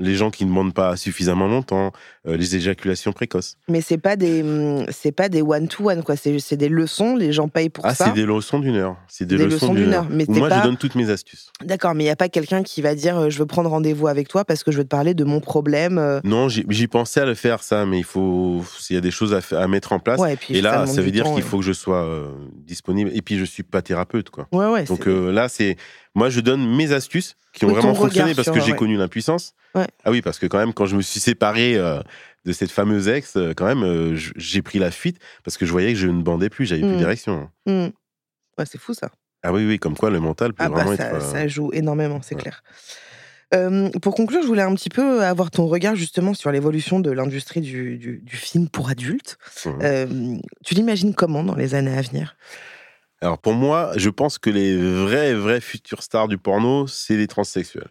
[0.00, 1.92] Les gens qui ne demandent pas suffisamment longtemps,
[2.26, 3.56] les éjaculations précoces.
[3.68, 6.16] Mais c'est pas des, hum, c'est pas des one to one quoi.
[6.16, 7.16] C'est c'est des leçons.
[7.16, 8.06] Les gens payent pour Ah, ça.
[8.06, 8.96] c'est des leçons d'une heure.
[9.08, 10.02] C'est des, Des leçons, leçons d'une heure.
[10.04, 11.50] heure, mais moi, pas- je donne toutes mes astuces.
[11.64, 14.06] D'accord, mais il y a pas quelqu'un qui va dire euh, je veux prendre rendez-vous
[14.06, 15.98] avec toi parce que je veux te parler de mon problème.
[15.98, 16.20] euh.
[16.24, 18.62] Non, j'y pensais à le faire, ça, mais il faut.
[18.78, 20.20] S'il y a des choses à, mettre en place.
[20.20, 21.40] Ouais, et puis et là, ça veut dire qu'il ouais.
[21.42, 22.28] faut que je sois euh,
[22.66, 23.10] disponible.
[23.14, 24.46] Et puis, je suis pas thérapeute, quoi.
[24.52, 24.84] Ouais, ouais.
[24.84, 25.76] Donc euh, là, c'est.
[26.14, 28.76] Moi, je donne mes astuces qui ont Oui, vraiment fonctionné parce que j'ai ouais.
[28.78, 29.54] connu l'impuissance.
[29.76, 29.86] Ouais.
[30.04, 32.00] Ah oui, parce que quand même, quand je me suis séparé euh,
[32.44, 35.72] de cette fameuse ex, euh, quand même, euh, j'ai pris la fuite parce que je
[35.72, 36.94] voyais que je ne bandais plus, j'avais plus Mm.
[36.94, 37.50] de direction.
[37.66, 37.90] Hum.
[38.58, 39.10] Ouais, c'est fou ça.
[39.42, 41.14] Ah oui, oui, comme quoi le mental peut Ah bah vraiment ça, être.
[41.14, 42.40] euh, ça joue énormément, c'est ouais.
[42.42, 42.62] clair.
[43.52, 47.10] Euh, pour conclure, je voulais un petit peu avoir ton regard justement sur l'évolution de
[47.10, 49.38] l'industrie du, du- du film pour adultes.
[49.82, 52.36] Euh, tu l'imagines comment dans les années à venir?
[53.22, 57.26] Alors pour moi, je pense que les vrais, vrais futurs stars du porno, c'est les
[57.26, 57.90] transsexuels.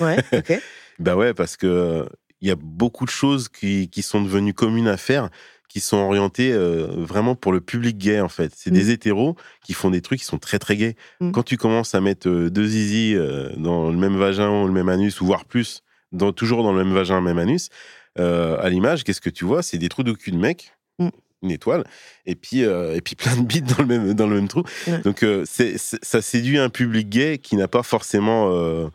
[0.00, 0.60] Ouais, ok.
[0.98, 2.08] Bah ouais, parce que
[2.42, 5.30] il y a beaucoup de choses qui, qui sont devenues communes à faire,
[5.68, 8.52] qui sont orientées euh, vraiment pour le public gay en fait.
[8.54, 8.74] C'est Mm.
[8.74, 10.96] des hétéros qui font des trucs qui sont très très gays.
[11.20, 11.30] Mm.
[11.30, 14.72] Quand tu commences à mettre euh, deux zizi euh, dans le même vagin ou le
[14.72, 15.82] même anus, ou voire plus,
[16.12, 17.70] dans, toujours dans le même vagin, le même anus,
[18.18, 19.62] euh, à l'image, qu'est-ce que tu vois?
[19.62, 20.74] C'est des trous de cul de mec.
[20.98, 21.08] Mm.
[21.44, 21.82] Une étoile,
[22.26, 24.62] et puis, euh, et puis plein de bites dans le même, dans le même trou.
[25.04, 28.90] Donc, c'est- ça séduit un public gay qui n'a pas forcément.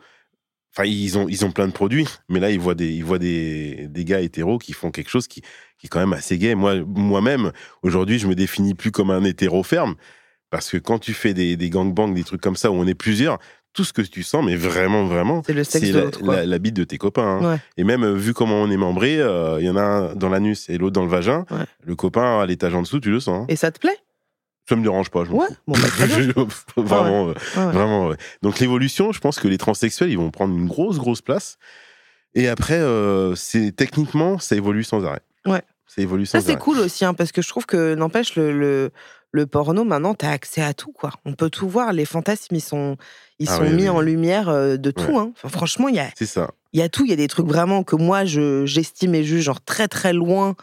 [0.77, 3.17] Enfin, ils ont, ils ont plein de produits, mais là, ils voient des, ils voient
[3.17, 5.41] des, des gars hétéros qui font quelque chose qui,
[5.79, 6.53] qui est quand même assez gay.
[6.53, 7.51] Moi, moi-même,
[7.81, 9.95] aujourd'hui, je me définis plus comme un hétéro ferme,
[10.51, 12.93] Parce que quand tu fais des, des gangbangs, des trucs comme ça où on est
[12.93, 13.39] plusieurs,
[13.73, 16.57] tout ce que tu sens, mais vraiment, vraiment, C'est le sexe de la, la- la
[16.59, 17.39] bite de tes copains.
[17.41, 17.53] hein.
[17.53, 17.59] Ouais.
[17.77, 20.29] Et même euh, vu comment on est membré, euh, il y en a un dans
[20.29, 21.45] l'anus et l'autre dans le vagin.
[21.51, 21.65] Ouais.
[21.83, 23.41] Le copain à l'étage en dessous, tu le sens.
[23.43, 23.45] hein.
[23.49, 23.97] Et ça te plaît?
[24.67, 25.23] Ça me dérange pas.
[25.25, 25.47] Je Ouais.
[25.67, 26.33] Bon, bah, bien.
[26.77, 27.63] vraiment, Ouais, ouais.
[27.71, 28.07] vraiment.
[28.07, 28.17] ouais.
[28.41, 31.57] Donc l'évolution, je pense que les transsexuels, ils vont prendre une grosse, grosse place.
[32.35, 35.21] Et après, euh, c'est techniquement, ça évolue sans arrêt.
[35.45, 35.61] Ouais.
[35.87, 36.61] Ça évolue sans Ça, c'est arrêt.
[36.61, 38.91] cool aussi, hein, parce que je trouve que, n'empêche, le, le,
[39.31, 41.11] le porno, maintenant, tu as accès à tout, quoi.
[41.25, 41.93] On peut tout voir.
[41.93, 42.97] Les fantasmes, ils sont,
[43.39, 45.17] ils Ah sont oui, mis oui, en lumière euh, de tout.
[45.17, 45.31] Hein.
[45.37, 46.51] Enfin, franchement, il y a, C'est ça.
[46.73, 47.05] il y a tout.
[47.05, 50.11] Il y a des trucs vraiment que moi, je, j'estime et juge genre très, très
[50.11, 50.55] loin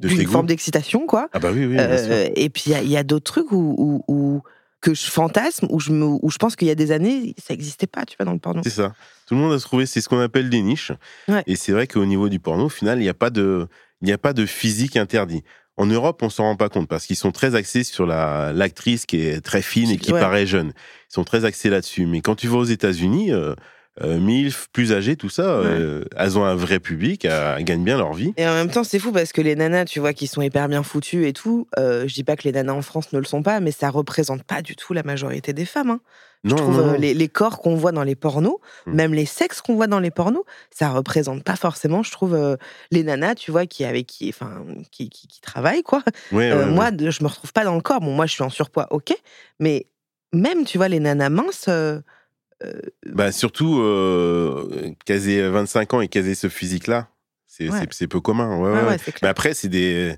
[0.00, 1.28] d'une forme d'excitation, quoi.
[1.32, 2.06] Ah bah oui, oui, bien sûr.
[2.10, 4.42] Euh, et puis, il y a- d'autres trucs où, où, où-
[4.80, 7.54] que je fantasme, où je, me, où je pense qu'il y a des années, ça
[7.54, 8.62] n'existait pas, tu vois, dans le porno.
[8.64, 8.94] C'est ça.
[9.28, 10.90] Tout le monde a trouvé, c'est ce qu'on appelle des niches.
[11.28, 11.44] Ouais.
[11.46, 13.68] Et c'est vrai qu'au niveau du porno, au final, il n'y a pas de,
[14.08, 15.44] a pas de physique interdit.
[15.76, 19.06] En Europe, on s'en rend pas compte parce qu'ils sont très axés sur la l'actrice
[19.06, 20.20] qui est très fine et qui Ouais.
[20.20, 20.72] paraît jeune.
[21.10, 22.06] Ils sont très axés là-dessus.
[22.06, 23.54] Mais quand tu vas aux États-Unis, euh,
[24.00, 27.98] euh, MILF, plus âgées, tout ça, euh, elles ont un vrai public, elles gagnent bien
[27.98, 28.32] leur vie.
[28.38, 30.68] Et en même temps, c'est fou parce que les nanas, tu vois, qui sont hyper
[30.68, 33.24] bien foutues et tout, euh, je dis pas que les nanas en France ne le
[33.26, 35.90] sont pas, mais ça représente pas du tout la majorité des femmes.
[35.90, 36.00] hein.
[36.44, 36.98] Non, je trouve non, euh, non.
[36.98, 38.56] Les, les corps qu'on voit dans les pornos,
[38.86, 38.92] Mm.
[38.94, 42.56] même les sexes qu'on voit dans les pornos, ça représente pas forcément, je trouve, euh,
[42.90, 46.02] les nanas, tu vois, qui avec qui, enfin, qui, qui, qui travaillent quoi.
[46.32, 46.66] Ouais, ouais, ouais.
[46.66, 48.00] moi, je me retrouve pas dans le corps.
[48.00, 49.14] Bon, moi, je suis en surpoids, ok,
[49.60, 49.86] mais
[50.32, 51.68] même, tu vois, les nanas minces.
[52.64, 52.72] Euh,
[53.06, 57.08] Bah, surtout, euh, caser 25 ans et caser ce physique-là,
[57.46, 57.86] c'est Ouais.
[58.08, 58.58] peu commun.
[58.58, 60.16] Ouais, ouais, Mais après, c'est des.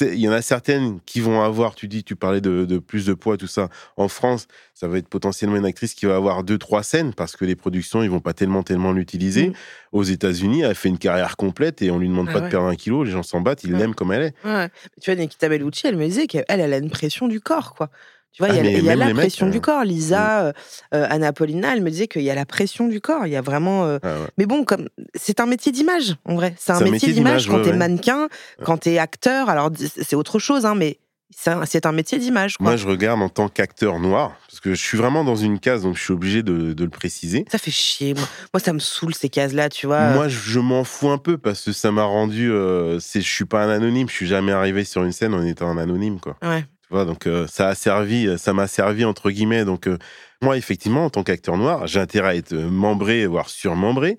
[0.00, 3.04] Il y en a certaines qui vont avoir, tu dis, tu parlais de, de plus
[3.04, 3.68] de poids, tout ça.
[3.98, 7.36] En France, ça va être potentiellement une actrice qui va avoir deux, trois scènes parce
[7.36, 9.50] que les productions, ils vont pas tellement, tellement l'utiliser.
[9.50, 9.54] Mm.
[9.92, 12.66] Aux États-Unis, elle fait une carrière complète et on lui demande Ah pas de perdre
[12.66, 13.04] un kilo.
[13.04, 14.70] Les gens s'en battent, ils l'aiment comme elle est.
[15.02, 17.90] Tu vois, Nikita Bellucci, elle me disait qu'elle, elle a une pression du corps, quoi.
[18.36, 19.50] Tu vois, Ah, il y a, mais il y a même la mecs, pression euh,
[19.50, 19.82] du corps.
[19.82, 20.52] Lisa, euh,
[20.94, 23.26] euh, Anna Paulina, elle me disait qu'il y a la pression du corps.
[23.26, 23.86] Il y a vraiment.
[23.86, 24.26] euh, Ah ouais.
[24.36, 26.54] Mais bon, comme c'est un métier d'image, en vrai.
[26.58, 27.76] C'est un, métier métier d'image quand ouais, t'es ouais.
[27.76, 28.28] mannequin,
[28.62, 29.48] quand t'es acteur.
[29.48, 30.98] Alors c'est autre chose, hein, mais
[31.30, 32.54] c'est un, métier d'image.
[32.60, 35.82] Moi, je regarde en tant qu'acteur noir parce que je suis vraiment dans une case,
[35.82, 37.44] donc je suis obligé de, de le préciser.
[37.50, 38.14] Ça fait chier.
[38.14, 40.10] Moi, Moi, ça me saoule ces cases-là, tu vois.
[40.10, 42.50] Moi, je m'en fous un peu parce que ça m'a rendu.
[42.50, 44.08] Euh, je suis pas un anonyme.
[44.08, 46.36] Je suis jamais arrivé sur une scène en étant un anonyme, quoi.
[46.42, 46.64] Ouais.
[46.90, 49.64] Donc euh, ça a servi, ça m'a servi entre guillemets.
[49.64, 49.98] Donc euh,
[50.42, 54.16] moi, effectivement, en tant qu'acteur noir, j'ai intérêt à être membré, voire surmembré.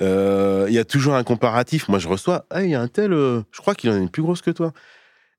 [0.00, 1.88] Euh, Il y a toujours un comparatif.
[1.88, 4.10] Moi, je reçois, il y a un tel, euh, je crois qu'il en a une
[4.10, 4.72] plus grosse que toi.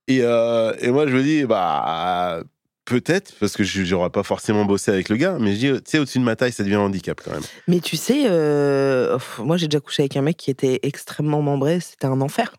[0.07, 2.41] Et, euh, et moi, je me dis, bah
[2.85, 5.81] peut-être parce que je n'aurais pas forcément bossé avec le gars, mais je dis, tu
[5.85, 7.43] sais, au-dessus de ma taille, ça devient un handicap quand même.
[7.67, 11.79] Mais tu sais, euh, moi, j'ai déjà couché avec un mec qui était extrêmement membré.
[11.81, 12.53] C'était un enfer.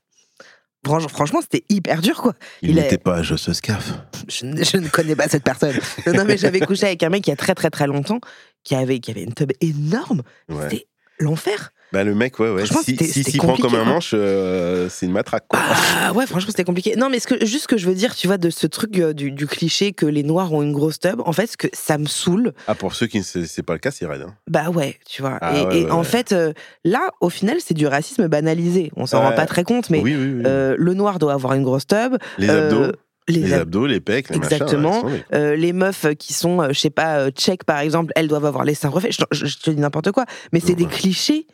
[0.87, 2.35] Franch- Franchement, c'était hyper dur, quoi.
[2.63, 3.93] Il, n'était pas à Joss Scaf.
[4.29, 5.75] Je, ne- je ne connais pas cette personne.
[6.07, 8.21] Non, non, mais j'avais couché avec un mec il y a très, très, très longtemps
[8.65, 10.23] qui avait, qui avait une tub énorme.
[10.49, 10.69] Ouais.
[10.71, 10.87] C'était
[11.19, 11.73] l'enfer.
[11.93, 12.65] Bah, le mec, ouais, ouais.
[12.67, 13.85] Si, si, prend comme un quoi.
[13.85, 15.59] manche, euh, c'est une matraque, quoi.
[16.03, 16.97] Ah ouais, franchement, c'était compliqué.
[16.97, 18.99] Non, mais ce que, juste ce que je veux dire, tu vois, de ce truc
[18.99, 21.69] euh, du, du cliché que les noirs ont une grosse tub, en fait, ce que
[21.73, 24.23] ça me saoule, Ah, pour ceux qui ne c'est pas le cas, c'est raide.
[24.29, 24.35] hein.
[24.49, 25.39] bah ouais, tu vois.
[25.41, 26.05] Ah et ouais, et ouais, en ouais.
[26.05, 26.53] fait, euh,
[26.85, 28.93] là, au final, c'est du racisme banalisé.
[28.97, 30.43] On s'en rend pas très compte, mais oui, oui, oui.
[30.45, 32.17] le noir doit avoir une grosse tub.
[32.37, 32.93] les abdos,
[33.29, 35.03] les les ab- abdos, les pecs, les Exactement.
[35.05, 35.23] machins.
[35.35, 38.75] Euh, les meufs qui sont, je sais pas, tchèques par exemple, elles doivent avoir les
[38.75, 39.13] seins refaits.
[39.13, 41.47] Je, je- je te dis n'importe quoi, mais c'est des clichés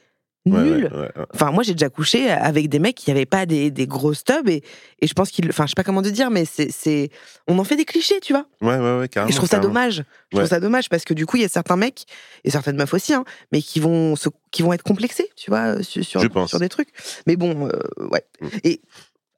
[0.46, 1.10] Ouais, ouais, ouais.
[1.32, 4.46] Enfin, moi, j'ai déjà couché avec des mecs qui n'avaient pas des, des grosses tubs
[4.48, 4.62] et,
[5.00, 5.48] et je pense qu'ils.
[5.48, 7.10] Enfin, je sais pas comment te dire, mais c'est.
[7.48, 8.46] On en fait des clichés, tu vois.
[8.60, 9.30] Ouais, ouais, ouais, carrément.
[9.30, 9.72] Et je trouve ça carrément.
[9.72, 10.04] dommage.
[10.32, 12.04] Je trouve ça dommage parce que du coup, il y a certains mecs
[12.44, 15.82] et certaines meufs aussi, hein, mais qui vont, se, qui vont être complexés, tu vois,
[15.82, 16.50] sur, sur, Je pense.
[16.50, 16.90] sur des trucs.
[17.26, 18.24] Mais bon, euh, ouais.
[18.42, 18.48] Mm.
[18.64, 18.80] Et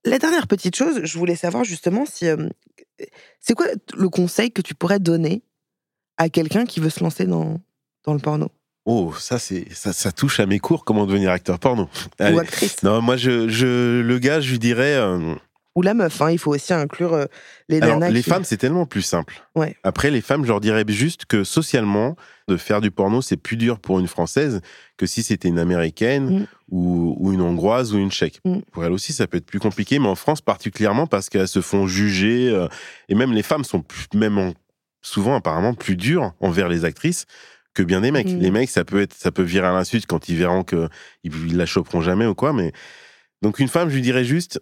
[0.04, 2.26] la dernière petite chose, je voulais savoir justement si.
[2.26, 2.48] euh,
[3.38, 3.66] c'est quoi
[3.96, 5.42] le conseil que tu pourrais donner
[6.16, 7.60] à quelqu'un qui veut se lancer dans,
[8.04, 8.50] dans le porno?
[8.86, 11.88] Oh, ça, c'est, ça, ça touche à mes cours, comment devenir acteur porno?
[12.20, 14.94] ou actrice Non, moi, je, je, le gars, je lui dirais.
[14.94, 15.34] euh,
[15.74, 17.26] ou la meuf hein, Il faut aussi inclure euh,
[17.68, 18.10] les alors, nanas.
[18.12, 19.42] les qui- femmes, c'est tellement plus simple.
[19.56, 19.76] Ouais.
[19.82, 22.16] Après, les femmes, je leur dirais juste que socialement,
[22.48, 24.60] de faire du porno, c'est plus dur pour une Française
[24.96, 26.46] que si c'était une Américaine Mm.
[26.70, 28.40] ou, ou une Hongroise ou une Tchèque.
[28.44, 28.60] Mm.
[28.72, 31.60] Pour elles aussi, ça peut être plus compliqué, mais en France particulièrement parce qu'elles se
[31.60, 32.48] font juger.
[32.50, 32.68] euh,
[33.10, 34.54] et même les femmes sont plus- même en-
[35.02, 37.26] souvent apparemment plus dures envers les actrices
[37.76, 38.28] que bien des mecs.
[38.28, 38.38] Mm.
[38.40, 40.88] Les mecs, ça peut être, ça peut virer à l'insulte quand ils verront que
[41.22, 42.52] ils, la choperont jamais ou quoi.
[42.52, 42.72] Mais
[43.42, 44.58] donc une femme, je lui dirais juste,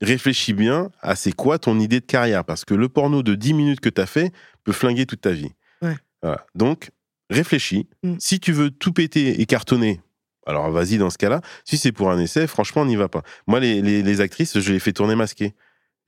[0.00, 3.54] réfléchis bien à c'est quoi ton idée de carrière, parce que le porno de 10
[3.54, 4.32] minutes que tu as fait
[4.64, 5.52] peut flinguer toute ta vie.
[5.82, 5.94] Ouais.
[6.22, 6.44] Voilà.
[6.54, 6.90] Donc
[7.30, 7.88] réfléchis.
[8.02, 8.14] Mm.
[8.18, 10.00] Si tu veux tout péter et cartonner.
[10.46, 11.40] Alors vas-y dans ce cas-là.
[11.64, 13.22] Si c'est pour un essai, franchement, on n'y va pas.
[13.48, 15.54] Moi, les, les- les actrices, je les fais tourner masquées.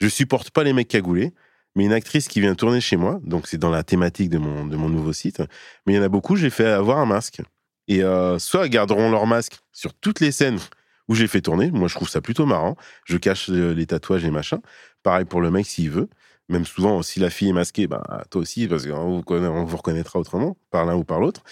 [0.00, 1.34] Je supporte pas les mecs cagoulés.
[1.78, 4.66] Mais une actrice qui vient tourner chez moi, donc c'est dans la thématique de mon,
[4.66, 5.38] de mon nouveau site,
[5.86, 7.40] mais il y en a beaucoup, j'ai fait avoir un masque.
[7.86, 10.58] Et euh, soit ils garderont leur masque sur toutes les scènes
[11.06, 14.24] où j'ai fait tourner, moi je trouve ça plutôt marrant, je cache euh, les tatouages
[14.24, 14.58] et machin.
[15.04, 16.08] Pareil pour le mec s'il veut.
[16.48, 19.76] Même souvent, si la fille est masquée, bah, toi aussi, parce qu'on vous, on vous
[19.76, 21.42] reconnaîtra autrement, par l'un ou par l'autre.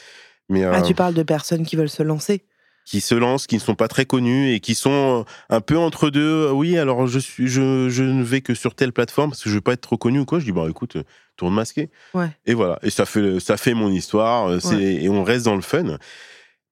[0.49, 2.45] Mais Ah, euh, tu parles de personnes qui veulent se lancer.
[2.87, 5.77] Qui se lancent, qui ne sont pas très connus et qui sont euh, un peu
[5.77, 6.49] entre deux.
[6.53, 9.57] Oui, alors je suis, je, je ne vais que sur telle plateforme parce que je
[9.57, 10.39] veux pas être trop connu ou quoi.
[10.39, 11.03] Je dis bah écoute, euh,
[11.37, 11.91] tourne masqué.
[12.15, 12.31] Ouais.
[12.47, 12.79] Et voilà.
[12.83, 14.49] Et ça fait, ça fait mon histoire.
[14.49, 15.99] euh, c'est- Et on reste dans le fun.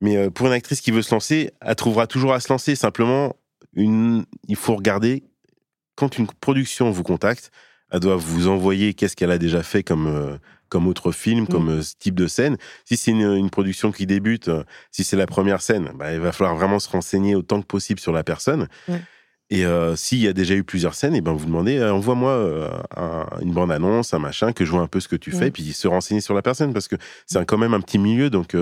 [0.01, 2.75] Mais euh, pour une actrice qui veut se lancer, elle trouvera toujours à se lancer.
[2.77, 3.35] Simplement,
[3.75, 5.25] une, il faut regarder
[5.97, 7.51] quand une production vous contacte,
[7.95, 10.37] elle doit vous envoyer qu'est-ce qu'elle a déjà fait comme euh,
[10.69, 12.57] comme autre film, comme euh, ce type de scène.
[12.85, 16.19] Si c'est une, une production qui débute, euh, si c'est la première scène, bah, il
[16.19, 18.67] va falloir vraiment se renseigner autant que possible sur la personne.
[19.51, 19.65] Et
[19.95, 24.13] s'il y a déjà eu plusieurs scènes, et ben vous demandez, envoie-moi un- une bande-annonce,
[24.13, 26.35] un machin, que je vois un peu ce que tu fais, puis se renseigner sur
[26.35, 26.97] la personne, parce que
[27.27, 28.57] c'est quand même un petit milieu, donc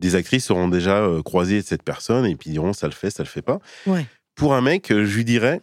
[0.00, 3.28] des actrices auront déjà croisé cette personne, et puis diront, ça le fait, ça le
[3.28, 3.60] fait pas.
[3.86, 4.04] Ouais.
[4.34, 5.60] Pour un mec, je lui dirais,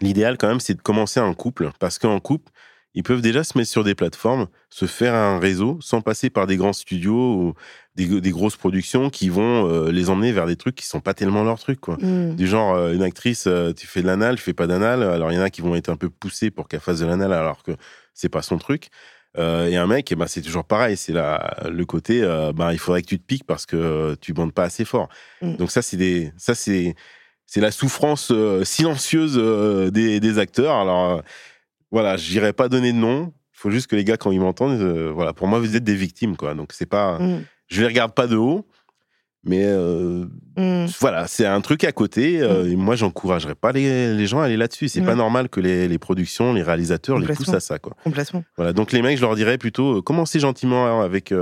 [0.00, 2.50] l'idéal quand même, c'est de commencer en couple, parce qu'en couple,
[2.94, 6.46] ils peuvent déjà se mettre sur des plateformes, se faire un réseau sans passer par
[6.46, 7.54] des grands studios ou
[7.94, 11.14] des, des grosses productions qui vont euh, les emmener vers des trucs qui sont pas
[11.14, 11.96] tellement leurs trucs, quoi.
[12.00, 12.34] Mm.
[12.34, 15.04] Du genre, euh, une actrice, euh, tu fais de l'anal, tu fais pas d'anal.
[15.04, 17.06] Alors, il y en a qui vont être un peu poussés pour qu'elle fasse de
[17.06, 17.72] l'anal alors que
[18.12, 18.88] c'est pas son truc.
[19.38, 20.96] Et un mec, eh ben, c'est toujours pareil.
[20.96, 22.20] C'est le côté,
[22.52, 25.08] ben, il faudrait que tu te piques parce que tu bandes pas assez fort.
[25.40, 25.54] Mm.
[25.54, 26.96] Donc, ça, c'est des, ça, c'est,
[27.52, 30.76] c'est la souffrance euh, silencieuse euh, des, des acteurs.
[30.76, 31.20] Alors, euh,
[31.90, 33.32] voilà, j'irai pas donner de nom.
[33.54, 34.80] Il faut juste que les gars, quand ils m'entendent,
[35.12, 36.54] voilà, pour moi, vous êtes des victimes, quoi.
[36.54, 37.42] Donc, c'est pas, Mm.
[37.66, 38.68] je les regarde pas de haut,
[39.42, 40.86] mais euh, Mm.
[41.00, 42.40] voilà, c'est un truc à côté.
[42.40, 44.88] euh, et moi, j'encouragerais pas les, les gens à aller là-dessus.
[44.88, 45.06] C'est Ouais.
[45.06, 47.80] pas normal que les, les productions, les réalisateurs les poussent à ça.
[47.80, 47.96] Quoi.
[48.04, 48.44] Complètement.
[48.56, 48.72] Voilà.
[48.72, 51.34] Donc, les mecs, je leur dirais plutôt euh, commencez gentiment hein, avec,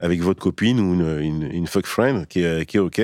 [0.00, 3.00] avec votre copine ou une, une, une fuck friend qui est, qui est OK.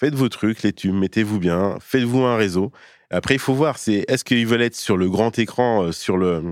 [0.00, 2.72] Faites vos trucs, les tubes, mettez-vous bien, faites-vous un réseau.
[3.10, 6.16] Après, il faut voir, c'est est-ce qu'ils veulent être sur le grand écran, euh, sur
[6.16, 6.42] le,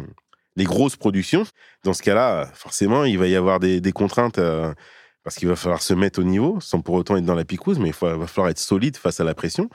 [0.57, 1.45] les grosses productions?
[1.83, 4.39] Dans ce cas-là, forcément, il va y avoir des, des contraintes.
[4.39, 4.73] euh,
[5.25, 7.79] parce qu'il va falloir se mettre au niveau, sans pour autant être dans la picouse,
[7.79, 9.69] mais il faut- va falloir être solide face à la pression.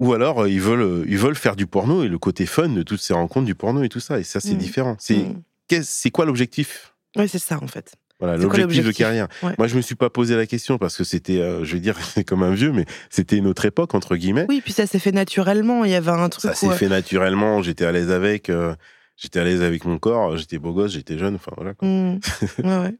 [0.00, 2.82] Ou alors, euh, ils veulent, ils veulent faire du porno et le côté fun de
[2.82, 4.18] toutes ces rencontres du porno et tout ça.
[4.18, 4.58] Et ça, c'est Mm.
[4.58, 4.96] différent.
[4.98, 5.42] C'est Mm.
[5.68, 6.94] qu'est-ce- c'est quoi l'objectif?
[7.16, 7.94] Ouais, c'est ça en fait.
[8.18, 9.28] Voilà, l'objectif de carrière.
[9.42, 9.52] Ouais.
[9.58, 11.96] Moi, je me suis pas posé la question parce que c'était, euh, je vais dire,
[12.14, 14.46] c'est comme un vieux, mais c'était une autre époque entre guillemets.
[14.48, 15.84] Oui, puis ça s'est fait naturellement.
[15.84, 16.42] Il y avait un truc.
[16.42, 17.60] ça s'est où- fait naturellement.
[17.62, 18.48] J'étais à l'aise avec.
[18.48, 18.74] euh,
[19.16, 20.36] j'étais à l'aise avec mon corps.
[20.38, 20.92] J'étais beau gosse.
[20.92, 21.34] J'étais jeune.
[21.34, 21.74] Enfin voilà.
[21.74, 21.86] quoi.
[21.86, 22.20] Mm.
[22.64, 22.94] ouais, ouais.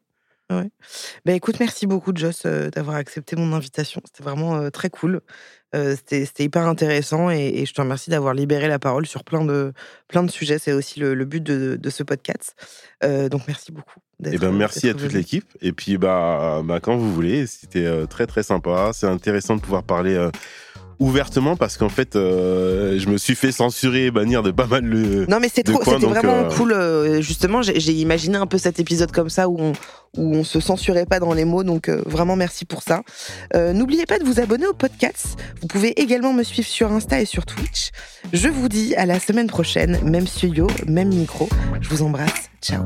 [0.50, 0.70] ouais.
[1.24, 4.00] Bah, écoute, merci beaucoup, Joss, euh, d'avoir accepté mon invitation.
[4.04, 5.20] C'était vraiment euh, très cool.
[5.74, 9.44] Euh, C'était hyper intéressant et, et je te remercie d'avoir libéré la parole sur plein
[9.44, 9.72] de,
[10.08, 10.58] plein de sujets.
[10.58, 12.54] C'est aussi le, le but de, de ce podcast.
[13.04, 14.00] Euh, donc, merci beaucoup.
[14.24, 15.44] Et d'être- ben merci à toute l'équipe.
[15.60, 18.92] Et puis bah, bah quand vous voulez, c'était euh, très très sympa.
[18.94, 20.30] C'est intéressant de pouvoir parler euh,
[20.98, 24.84] ouvertement parce qu'en fait, euh, je me suis fait censurer et bannir de pas mal
[24.84, 25.26] le.
[25.26, 26.72] Non mais c'est trop, c'était vraiment euh, cool.
[26.72, 29.72] euh, justement, j'ai j'ai imaginé un peu cet épisode comme ça où on
[30.16, 31.64] où on se censurait pas dans les mots.
[31.64, 33.02] Donc euh, vraiment merci pour ça.
[33.54, 35.36] Euh, N'oubliez pas de vous abonner au podcast.
[35.60, 37.90] Vous pouvez également me suivre sur Insta et sur Twitch.
[38.32, 41.48] Je vous dis à la semaine prochaine, même studio, même micro.
[41.80, 42.48] Je vous embrasse.
[42.62, 42.84] Ciao.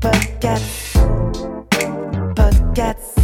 [0.00, 0.96] Podcast.
[2.36, 3.23] Podcast.